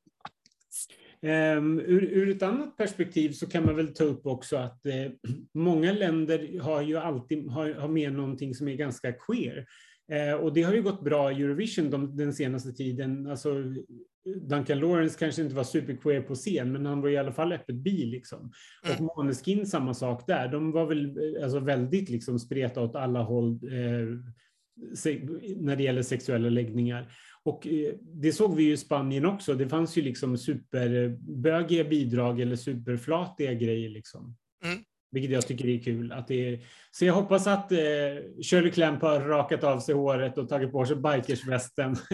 Um, 1.22 1.80
ur, 1.80 2.04
ur, 2.04 2.30
ett 2.30 2.44
annat 2.44 2.78
perspektiv 2.78 3.32
så 3.32 3.48
kan 3.48 3.66
man 3.66 3.76
väl 3.76 3.94
ta 3.94 4.04
upp 4.04 4.26
också 4.26 4.58
att 4.58 4.86
eh, 4.86 5.12
många 5.54 5.94
länder 5.94 6.60
har 6.60 6.82
ju 6.82 6.98
alltid 6.98 7.48
har, 7.48 7.74
har 7.74 7.88
med 7.88 8.14
någonting 8.14 8.56
som 8.56 8.68
är 8.68 8.76
ganska 8.76 9.12
queer. 9.12 9.66
Eh, 10.12 10.34
och 10.34 10.54
det 10.54 10.62
har 10.62 10.74
ju 10.74 10.82
gått 10.82 11.04
bra 11.04 11.32
i 11.32 11.44
Eurovision 11.44 11.90
de, 11.90 12.18
den 12.18 12.34
senaste 12.34 12.72
tiden. 12.72 13.28
Alltså, 13.28 13.64
Duncan 14.26 14.80
Lawrence 14.80 15.20
kanske 15.20 15.42
inte 15.42 15.56
var 15.56 15.64
superqueer 15.64 16.22
på 16.22 16.36
scen, 16.36 16.72
men 16.72 16.86
han 16.86 17.02
var 17.02 17.10
i 17.10 17.18
alla 17.18 17.32
fall 17.32 17.52
öppet 17.52 17.76
bi. 17.76 18.06
Liksom. 18.06 18.52
Mm. 18.86 18.98
Och 18.98 19.18
Måneskin 19.18 19.66
samma 19.66 19.94
sak 19.94 20.28
där. 20.28 20.48
De 20.48 20.72
var 20.72 20.86
väl 20.86 21.06
eh, 21.06 21.44
alltså, 21.44 21.60
väldigt 21.60 22.10
liksom, 22.10 22.40
spreta 22.40 22.82
åt 22.82 22.96
alla 22.96 23.22
håll 23.22 23.52
eh, 23.52 24.34
när 25.58 25.76
det 25.76 25.84
gäller 25.84 26.04
sexuella 26.04 26.50
läggningar. 26.50 27.12
Och 27.44 27.68
eh, 27.68 27.94
det 28.02 28.34
såg 28.34 28.56
vi 28.56 28.64
ju 28.64 28.74
i 28.74 28.78
Spanien 28.78 29.26
också. 29.26 29.54
Det 29.54 29.70
fanns 29.70 29.98
ju 29.98 30.02
liksom 30.02 30.38
superbögiga 30.38 31.84
bidrag 31.84 32.42
eller 32.42 32.56
superflatiga 32.56 33.54
grejer. 33.54 33.90
Liksom. 33.90 34.38
Mm. 34.64 34.84
Vilket 35.12 35.32
jag 35.32 35.48
tycker 35.48 35.68
är 35.68 35.84
kul. 35.84 36.12
Att 36.12 36.28
det 36.28 36.54
är... 36.54 36.60
Så 36.92 37.06
jag 37.06 37.14
hoppas 37.14 37.48
att 37.48 37.72
eh, 37.72 37.78
Shirley 38.44 38.72
Clamp 38.72 39.02
har 39.02 39.20
rakat 39.20 39.64
av 39.64 39.80
sig 39.80 39.96
håret 39.96 40.38
och 40.38 40.50
tagit 40.50 40.72
på 40.72 40.86
sig 40.86 40.96
bikersvästen. 40.96 41.96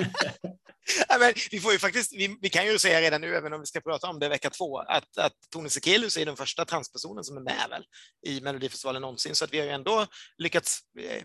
ja, 1.07 1.17
men 1.19 1.33
vi, 1.51 1.59
får 1.59 1.71
ju 1.71 1.79
faktiskt, 1.79 2.13
vi, 2.15 2.37
vi, 2.41 2.49
kan 2.49 2.65
ju 2.65 2.79
säga 2.79 3.01
redan 3.01 3.21
nu, 3.21 3.35
även 3.35 3.53
om 3.53 3.59
vi 3.59 3.65
ska 3.65 3.81
prata 3.81 4.07
om 4.07 4.19
det 4.19 4.29
vecka 4.29 4.49
två, 4.49 4.77
att, 4.77 5.17
att 5.17 5.33
Tone 5.53 5.69
Sekelius 5.69 6.17
är 6.17 6.25
den 6.25 6.35
första 6.35 6.65
transpersonen 6.65 7.23
som 7.23 7.37
är 7.37 7.41
med 7.41 7.65
väl, 7.69 7.83
i 8.27 8.41
Melodifestivalen 8.41 9.01
någonsin. 9.01 9.35
Så 9.35 9.45
att 9.45 9.53
vi 9.53 9.59
har 9.59 9.65
ju 9.65 9.71
ändå 9.71 10.05
lyckats 10.37 10.79
eh, 10.99 11.23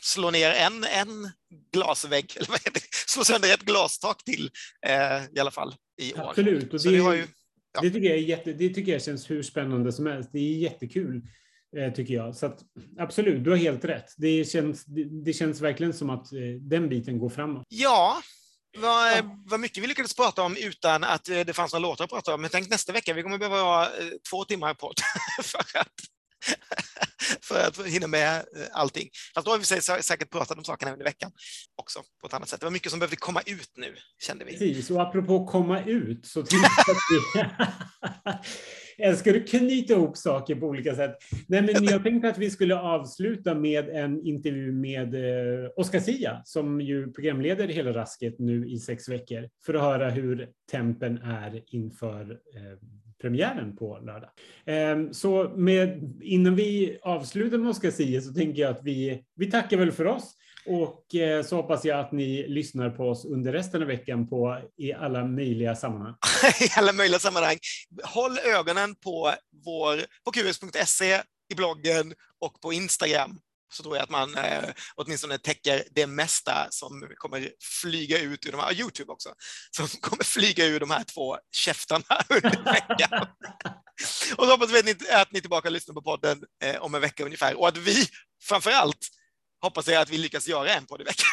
slå 0.00 0.30
ner 0.30 0.50
en, 0.50 0.84
en 0.84 1.30
glasvägg, 1.72 2.32
eller 2.36 2.48
vad 2.48 2.58
heter 2.58 2.72
det? 2.72 2.80
slå 3.06 3.24
sönder 3.24 3.54
ett 3.54 3.62
glastak 3.62 4.24
till 4.24 4.50
eh, 4.86 5.36
i 5.36 5.40
alla 5.40 5.50
fall 5.50 5.74
i 6.00 6.14
år. 6.14 6.28
Absolut. 6.28 6.74
Och 6.74 6.80
det, 6.82 6.90
ju, 6.90 7.26
ja. 7.74 7.80
det, 7.80 7.90
tycker 7.90 8.08
jag 8.08 8.20
jätte, 8.20 8.52
det 8.52 8.68
tycker 8.68 8.92
jag 8.92 9.02
känns 9.02 9.30
hur 9.30 9.42
spännande 9.42 9.92
som 9.92 10.06
helst. 10.06 10.30
Det 10.32 10.38
är 10.38 10.58
jättekul 10.58 11.22
eh, 11.76 11.92
tycker 11.92 12.14
jag. 12.14 12.36
Så 12.36 12.46
att, 12.46 12.58
absolut, 12.98 13.44
du 13.44 13.50
har 13.50 13.56
helt 13.56 13.84
rätt. 13.84 14.14
Det 14.16 14.44
känns, 14.44 14.84
det, 14.84 15.24
det 15.24 15.32
känns 15.32 15.60
verkligen 15.60 15.92
som 15.92 16.10
att 16.10 16.32
eh, 16.32 16.38
den 16.60 16.88
biten 16.88 17.18
går 17.18 17.28
framåt. 17.28 17.66
Ja, 17.68 18.22
vad, 18.78 19.30
vad 19.46 19.60
mycket 19.60 19.82
vi 19.82 19.86
lyckades 19.86 20.16
prata 20.16 20.42
om 20.42 20.56
utan 20.56 21.04
att 21.04 21.28
eh, 21.28 21.40
det 21.40 21.52
fanns 21.52 21.72
några 21.72 21.88
låtar 21.88 22.04
att 22.04 22.10
prata 22.10 22.34
om. 22.34 22.40
Men 22.40 22.50
tänk 22.50 22.70
nästa 22.70 22.92
vecka, 22.92 23.14
vi 23.14 23.22
kommer 23.22 23.38
behöva 23.38 23.62
ha 23.62 23.88
två 24.30 24.44
timmar 24.44 24.74
på 24.74 24.92
för 25.42 25.78
att 25.78 25.92
för 27.42 27.60
att 27.60 27.86
hinna 27.86 28.06
med 28.06 28.36
eh, 28.36 28.42
allting. 28.72 29.08
Fast 29.34 29.46
då 29.46 29.50
har 29.50 29.58
vi 29.58 30.02
säkert 30.02 30.30
pratat 30.30 30.58
om 30.58 30.64
sakerna 30.64 30.92
under 30.92 31.04
veckan 31.04 31.30
också 31.76 32.00
på 32.20 32.26
ett 32.26 32.34
annat 32.34 32.48
sätt. 32.48 32.60
Det 32.60 32.66
var 32.66 32.70
mycket 32.70 32.90
som 32.90 33.00
behövde 33.00 33.16
komma 33.16 33.40
ut 33.46 33.70
nu, 33.76 33.94
kände 34.22 34.44
vi. 34.44 34.52
Precis, 34.52 34.90
och 34.90 35.02
apropå 35.02 35.46
komma 35.46 35.82
ut 35.82 36.26
så 36.26 36.44
jag 38.96 39.08
älskar 39.08 39.32
du 39.32 39.44
knyta 39.44 39.92
ihop 39.92 40.16
saker 40.16 40.54
på 40.54 40.66
olika 40.66 40.94
sätt. 40.94 41.16
Nej, 41.46 41.62
men 41.62 41.84
jag 41.84 42.02
tänkte 42.02 42.28
att 42.28 42.38
vi 42.38 42.50
skulle 42.50 42.76
avsluta 42.76 43.54
med 43.54 43.88
en 43.88 44.26
intervju 44.26 44.72
med 44.72 45.14
eh, 45.14 45.70
Oscar 45.76 46.00
Sia, 46.00 46.42
som 46.44 46.80
ju 46.80 47.12
programleder 47.12 47.68
hela 47.68 47.92
rasket 47.92 48.38
nu 48.38 48.68
i 48.68 48.78
sex 48.78 49.08
veckor, 49.08 49.48
för 49.66 49.74
att 49.74 49.80
höra 49.80 50.10
hur 50.10 50.48
tempen 50.70 51.18
är 51.18 51.62
inför 51.66 52.30
eh, 52.30 52.78
premiären 53.22 53.76
på 53.76 53.98
lördag. 53.98 54.30
Ehm, 54.66 55.14
så 55.14 55.48
med, 55.56 56.12
innan 56.22 56.56
vi 56.56 56.98
avslutar 57.02 57.58
med 57.58 57.70
Oscar 57.70 57.90
Sia 57.90 58.20
så 58.20 58.32
tänker 58.32 58.62
jag 58.62 58.70
att 58.70 58.84
vi, 58.84 59.24
vi 59.36 59.50
tackar 59.50 59.76
väl 59.76 59.92
för 59.92 60.06
oss. 60.06 60.34
Och 60.66 61.14
eh, 61.14 61.42
så 61.42 61.56
hoppas 61.56 61.84
jag 61.84 62.00
att 62.00 62.12
ni 62.12 62.48
lyssnar 62.48 62.90
på 62.90 63.08
oss 63.08 63.24
under 63.24 63.52
resten 63.52 63.82
av 63.82 63.88
veckan 63.88 64.28
på, 64.28 64.58
i 64.76 64.92
alla 64.92 65.24
möjliga 65.24 65.76
sammanhang. 65.76 66.14
I 66.60 66.78
alla 66.78 66.92
möjliga 66.92 67.18
sammanhang. 67.18 67.56
Håll 68.04 68.38
ögonen 68.38 68.94
på, 68.94 69.32
vår, 69.64 69.96
på 70.24 70.30
qs.se, 70.30 71.22
i 71.52 71.54
bloggen 71.54 72.14
och 72.40 72.60
på 72.60 72.72
Instagram 72.72 73.38
så 73.72 73.82
tror 73.82 73.96
jag 73.96 74.02
att 74.02 74.10
man 74.10 74.34
eh, 74.34 74.70
åtminstone 74.94 75.38
täcker 75.38 75.84
det 75.90 76.06
mesta 76.06 76.66
som 76.70 77.08
kommer 77.16 77.50
flyga 77.82 78.18
ut 78.18 78.46
ur 78.46 78.52
de 78.52 78.60
här, 78.60 78.72
Youtube 78.72 79.12
också, 79.12 79.34
som 79.70 79.88
kommer 80.00 80.24
flyga 80.24 80.66
ur 80.66 80.80
de 80.80 80.90
här 80.90 81.04
två 81.04 81.38
käftarna 81.52 82.04
under 82.28 82.64
veckan. 82.64 83.26
och 84.36 84.44
så 84.44 84.50
hoppas 84.50 84.70
vi 84.70 84.78
att 84.78 84.84
ni, 84.84 84.96
att 85.10 85.32
ni 85.32 85.38
är 85.38 85.40
tillbaka 85.40 85.68
och 85.68 85.72
lyssnar 85.72 85.94
på 85.94 86.02
podden 86.02 86.42
eh, 86.64 86.82
om 86.82 86.94
en 86.94 87.00
vecka 87.00 87.24
ungefär 87.24 87.54
och 87.54 87.68
att 87.68 87.76
vi 87.76 88.06
framför 88.42 88.70
allt 88.70 89.08
hoppas 89.62 89.88
jag 89.88 90.02
att 90.02 90.10
vi 90.10 90.18
lyckas 90.18 90.48
göra 90.48 90.74
en 90.74 90.86
podd 90.86 91.00
i 91.00 91.04
veckan. 91.04 91.26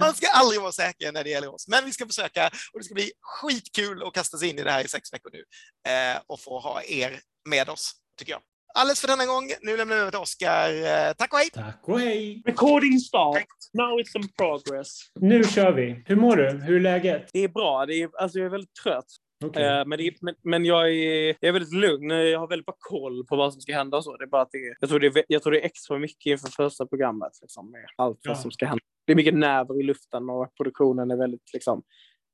Man 0.00 0.14
ska 0.14 0.28
aldrig 0.28 0.60
vara 0.60 0.72
säker 0.72 1.12
när 1.12 1.24
det 1.24 1.30
gäller 1.30 1.54
oss, 1.54 1.68
men 1.68 1.84
vi 1.84 1.92
ska 1.92 2.06
försöka 2.06 2.50
och 2.72 2.78
det 2.78 2.84
ska 2.84 2.94
bli 2.94 3.12
skitkul 3.20 4.02
att 4.02 4.14
kasta 4.14 4.38
sig 4.38 4.48
in 4.48 4.58
i 4.58 4.62
det 4.62 4.70
här 4.70 4.84
i 4.84 4.88
sex 4.88 5.12
veckor 5.12 5.30
nu 5.32 5.44
eh, 5.92 6.20
och 6.26 6.40
få 6.40 6.60
ha 6.60 6.82
er 6.82 7.20
med 7.48 7.68
oss, 7.68 7.92
tycker 8.18 8.32
jag. 8.32 8.42
Alldeles 8.74 9.00
för 9.00 9.08
denna 9.08 9.26
gång. 9.26 9.50
Nu 9.62 9.76
lämnar 9.76 9.96
vi 9.96 10.00
över 10.00 10.10
till 10.10 10.20
Oskar. 10.20 10.68
Eh, 10.70 11.12
tack 11.18 11.32
och 11.32 11.38
hej! 11.38 11.50
Tack 11.52 11.80
och 11.82 12.00
hej! 12.00 12.42
Recording 12.46 12.98
start. 12.98 13.46
Now 13.72 14.00
it's 14.00 14.16
in 14.16 14.28
progress. 14.38 14.98
Nu 15.20 15.44
kör 15.44 15.72
vi. 15.72 16.04
Hur 16.06 16.16
mår 16.16 16.36
du? 16.36 16.50
Hur 16.50 16.76
är 16.76 16.80
läget? 16.80 17.28
Det 17.32 17.44
är 17.44 17.48
bra. 17.48 17.86
Det 17.86 17.94
är, 17.94 18.10
alltså 18.18 18.38
jag 18.38 18.46
är 18.46 18.50
väldigt 18.50 18.74
trött. 18.74 19.06
Okay. 19.44 19.62
Eh, 19.62 19.86
men, 19.86 19.98
det, 19.98 20.12
men, 20.20 20.34
men 20.42 20.64
jag, 20.64 20.90
är, 20.90 21.26
jag 21.26 21.48
är 21.48 21.52
väldigt 21.52 21.74
lugn. 21.74 22.10
Jag 22.10 22.40
har 22.40 22.48
väldigt 22.48 22.66
bra 22.66 22.76
koll 22.78 23.26
på 23.26 23.36
vad 23.36 23.52
som 23.52 23.62
ska 23.62 23.74
hända 23.74 23.96
och 23.96 24.04
så. 24.04 24.16
Det 24.16 24.24
är 24.24 24.28
bara 24.28 24.42
att 24.42 24.50
det, 24.50 24.74
jag, 24.80 24.90
tror 24.90 25.00
det 25.00 25.06
är, 25.06 25.24
jag 25.28 25.42
tror 25.42 25.52
det 25.52 25.60
är 25.60 25.64
extra 25.64 25.98
mycket 25.98 26.26
inför 26.26 26.48
första 26.48 26.86
programmet. 26.86 27.32
Liksom, 27.40 27.70
med 27.70 27.84
allt 27.96 28.18
ja. 28.22 28.30
vad 28.30 28.40
som 28.40 28.50
ska 28.50 28.66
hända. 28.66 28.84
Det 29.06 29.12
är 29.12 29.16
mycket 29.16 29.34
nerver 29.34 29.80
i 29.80 29.82
luften 29.82 30.30
och 30.30 30.56
produktionen 30.56 31.10
är 31.10 31.16
väldigt, 31.16 31.52
liksom, 31.52 31.82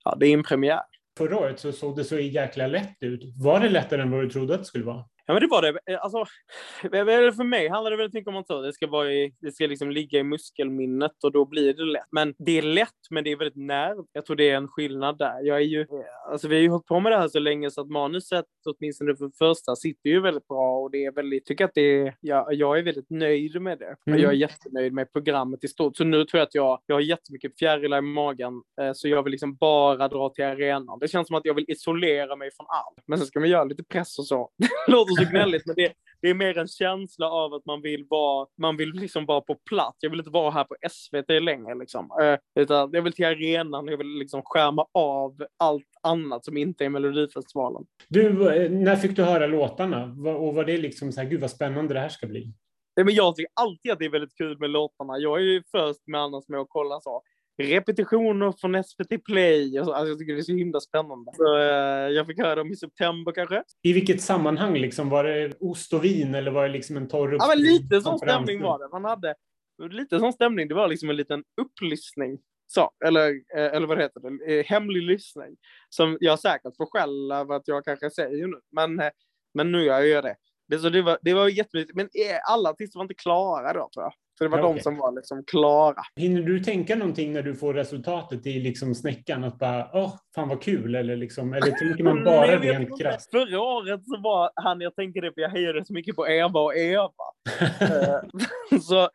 ja, 0.05 0.17
det 0.21 0.27
är 0.27 0.35
en 0.35 0.43
premiär. 0.43 0.83
Förra 1.19 1.37
året 1.37 1.61
så 1.61 1.73
såg 1.73 1.97
det 1.97 2.05
så 2.05 2.19
jäkla 2.19 2.67
lätt 2.67 2.97
ut. 3.01 3.23
Var 3.37 3.61
det 3.61 3.69
lättare 3.69 4.03
än 4.03 4.11
vad 4.11 4.21
du 4.21 4.31
trodde 4.31 4.55
att 4.55 4.61
det 4.61 4.67
skulle 4.67 4.85
vara? 4.85 5.05
Ja, 5.27 5.35
men 5.35 5.41
det 5.41 5.47
var 5.47 5.63
det. 5.63 5.79
Eh, 5.93 5.99
alltså, 6.03 6.25
för 7.37 7.45
mig 7.45 7.69
handlar 7.69 7.91
det 7.91 7.97
väldigt 7.97 8.15
mycket 8.15 8.29
om 8.29 8.37
att 8.37 8.47
det 8.47 8.73
ska, 8.73 8.87
vara 8.87 9.13
i, 9.13 9.35
det 9.41 9.53
ska 9.53 9.67
liksom 9.67 9.91
ligga 9.91 10.19
i 10.19 10.23
muskelminnet 10.23 11.25
och 11.25 11.33
då 11.33 11.45
blir 11.45 11.75
det 11.75 11.85
lätt. 11.85 12.07
Men 12.11 12.35
det 12.39 12.59
är 12.59 12.63
lätt, 12.63 12.91
men 13.11 13.25
det 13.25 13.33
är 13.33 13.37
väldigt 13.37 13.67
nerv. 13.67 14.05
Jag 14.13 14.27
tror 14.27 14.37
det 14.37 14.51
är 14.51 14.57
en 14.57 14.69
skillnad 14.69 15.19
där. 15.19 15.41
Jag 15.43 15.57
är 15.57 15.65
ju, 15.65 15.87
alltså, 16.31 16.49
vi 16.49 16.55
har 16.55 16.63
ju 16.63 16.69
hållit 16.69 16.87
på 16.87 17.01
med 17.01 17.13
det 17.13 17.19
här 17.19 17.29
så 17.29 17.39
länge 17.39 17.71
så 17.71 17.81
att 17.81 17.89
manuset, 17.89 18.45
åtminstone 18.67 19.17
för 19.17 19.31
första, 19.39 19.77
sitter 19.77 20.11
ju 20.11 20.21
väldigt 20.21 20.49
bra 20.49 20.79
och 20.79 20.91
det 20.91 21.05
är 21.05 21.13
väldigt, 21.13 21.47
tycker 21.47 21.65
att 21.65 21.75
det 21.75 21.81
är, 21.81 22.15
jag, 22.21 22.55
jag 22.55 22.79
är 22.79 22.83
väldigt 22.83 23.11
nöjd 23.11 23.63
med 23.63 23.79
det. 23.79 23.97
Mm. 24.07 24.21
Jag 24.21 24.33
är 24.33 24.37
jättenöjd 24.37 24.93
med 24.93 25.13
programmet 25.13 25.65
i 25.65 25.69
stort. 25.69 25.97
Så 25.97 26.05
nu 26.05 26.25
tror 26.25 26.39
jag 26.39 26.47
att 26.47 26.55
jag, 26.55 26.81
jag 26.87 26.97
har 26.97 27.01
jättemycket 27.01 27.59
fjärilar 27.59 27.99
i 27.99 28.01
magen, 28.01 28.63
eh, 28.81 28.93
så 28.95 29.09
jag 29.09 29.23
vill 29.23 29.31
liksom 29.31 29.57
bara 29.57 30.09
dra 30.09 30.29
till 30.29 30.45
arenan. 30.45 30.99
Det 30.99 31.09
känns 31.09 31.27
som 31.27 31.37
att 31.37 31.45
jag 31.45 31.55
vill 31.55 31.65
isolera 31.69 32.37
mig 32.37 32.51
från 32.57 32.67
allt. 32.69 33.07
Men 33.07 33.19
sen 33.19 33.27
ska 33.27 33.41
man 33.41 33.49
göra 33.49 33.65
lite 33.65 33.85
press 33.85 34.19
och 34.19 34.27
så. 34.27 34.51
så 35.17 35.31
gnälligt, 35.31 35.67
men 35.67 35.75
det, 35.77 35.93
det 36.23 36.31
är 36.31 36.35
mer 36.35 36.59
en 36.59 36.69
känsla 36.69 37.31
av 37.31 37.55
att 37.55 37.67
man 37.67 37.83
vill 37.83 38.07
vara, 38.11 38.47
man 38.59 38.77
vill 38.77 38.91
liksom 38.91 39.27
vara 39.27 39.41
på 39.41 39.55
plats. 39.55 39.99
Jag 40.01 40.11
vill 40.11 40.19
inte 40.19 40.31
vara 40.31 40.51
här 40.51 40.65
på 40.65 40.77
SVT 40.91 41.43
längre 41.43 41.75
liksom. 41.75 42.11
Utan 42.61 42.91
jag 42.93 43.03
vill 43.03 43.13
till 43.13 43.25
arenan, 43.25 43.87
jag 43.87 43.97
vill 43.97 44.19
liksom 44.19 44.43
skärma 44.45 44.87
av 44.93 45.37
allt 45.57 45.91
annat 46.03 46.45
som 46.45 46.57
inte 46.57 46.85
är 46.85 46.89
Melodifestivalen. 46.89 47.85
Du, 48.09 48.55
eh, 48.55 48.71
när 48.71 48.97
fick 48.97 49.17
du 49.17 49.23
höra 49.23 49.47
låtarna? 49.47 50.05
Och 50.37 50.55
var 50.55 50.65
det 50.65 50.79
liksom 50.79 51.13
så 51.13 51.21
här, 51.21 51.29
gud 51.29 51.41
vad 51.41 51.51
spännande 51.51 51.95
det 51.95 52.01
här 52.01 52.09
ska 52.09 52.27
bli? 52.27 52.53
men 53.05 53.15
jag 53.15 53.37
tycker 53.37 53.53
alltid 53.55 53.93
att 53.93 53.99
det 53.99 54.05
är 54.05 54.11
väldigt 54.11 54.37
kul 54.37 54.59
med 54.59 54.71
låtarna. 54.71 55.19
Jag 55.19 55.39
är 55.39 55.43
ju 55.43 55.63
först 55.71 56.07
med 56.07 56.21
annars 56.21 56.49
med 56.49 56.61
att 56.61 56.67
kolla 56.71 57.01
så 57.01 57.23
repetitioner 57.59 58.53
från 58.61 58.85
SVT 58.85 59.25
Play. 59.25 59.79
Alltså, 59.79 60.07
jag 60.07 60.19
tycker 60.19 60.33
det 60.33 60.41
är 60.41 60.43
så 60.43 60.53
himla 60.53 60.81
spännande. 60.81 61.33
Så, 61.35 61.57
eh, 61.57 61.65
jag 62.15 62.27
fick 62.27 62.39
höra 62.39 62.55
dem 62.55 62.73
i 62.73 62.77
september 62.77 63.33
kanske. 63.33 63.63
I 63.83 63.93
vilket 63.93 64.21
sammanhang? 64.21 64.75
Liksom? 64.75 65.09
Var 65.09 65.25
det 65.25 65.53
ost 65.61 65.93
och 65.93 66.05
vin 66.05 66.35
eller 66.35 66.51
var 66.51 66.63
det 66.63 66.73
liksom 66.73 66.97
en 66.97 67.09
torr 67.09 67.37
Ja, 67.39 67.47
men 67.49 67.59
lite 67.59 68.01
sån 68.01 68.19
stämning 68.19 68.63
var 68.63 68.79
det. 68.79 68.89
Man 68.89 69.05
hade 69.05 69.35
lite 69.91 70.19
sån 70.19 70.33
stämning. 70.33 70.69
Det 70.69 70.75
var 70.75 70.89
liksom 70.89 71.11
en 71.11 71.17
liten 71.17 71.45
upplyssning. 71.61 72.39
Så, 72.67 72.91
eller, 73.07 73.29
eh, 73.57 73.75
eller 73.75 73.87
vad 73.87 73.99
heter 73.99 74.21
det, 74.21 74.59
eh, 74.59 74.65
hemlig 74.65 75.03
lyssning. 75.03 75.57
Som 75.89 76.17
jag 76.21 76.39
säkert 76.39 76.77
får 76.77 76.87
skäll 76.87 77.33
över 77.33 77.55
att 77.55 77.69
jag 77.69 77.85
kanske 77.85 78.11
säger 78.11 78.47
nu. 78.47 78.61
Men, 78.73 79.01
eh, 79.01 79.11
men 79.55 79.73
nu 79.73 79.83
gör 79.83 80.01
jag 80.01 80.25
det. 80.25 80.37
Det, 80.69 80.79
så 80.79 80.89
det 80.89 81.03
var, 81.03 81.19
det 81.23 81.35
var 81.35 81.49
jättemysigt. 81.49 81.97
Men 81.97 82.09
alla 82.49 82.71
artister 82.71 82.99
var 82.99 83.05
inte 83.05 83.15
klara 83.15 83.73
då 83.73 83.89
tror 83.95 84.05
jag. 84.05 84.13
Så 84.39 84.45
det 84.45 84.51
var 84.51 84.59
ja, 84.59 84.63
de 84.63 84.71
okay. 84.71 84.83
som 84.83 84.97
var 84.97 85.13
liksom 85.13 85.45
klara. 85.45 86.03
Hinner 86.17 86.43
du 86.43 86.61
tänka 86.61 86.97
någonting 86.97 87.33
när 87.33 87.43
du 87.43 87.55
får 87.55 87.75
resultatet 87.75 88.47
i 88.47 88.61
liksom 88.61 88.95
snäckan? 88.95 89.45
Att 89.45 89.59
bara, 89.59 89.91
åh, 89.93 90.15
fan 90.35 90.49
vad 90.49 90.63
kul, 90.63 90.95
eller 90.95 91.17
liksom, 91.17 91.53
eller 91.53 91.71
tänker 91.71 92.05
man 92.05 92.25
bara 92.25 92.59
rent 92.59 93.01
krasst? 93.01 93.31
Förra 93.31 93.61
året 93.61 94.05
så 94.05 94.21
var 94.21 94.51
han, 94.55 94.81
jag 94.81 94.95
tänker 94.95 95.23
det, 95.23 95.33
för 95.33 95.41
jag 95.41 95.51
hejade 95.51 95.85
så 95.85 95.93
mycket 95.93 96.17
på 96.17 96.29
Eva 96.29 96.61
och 96.61 96.77
Eva. 96.77 97.11
Eh, 97.81 98.79
så 98.81 99.09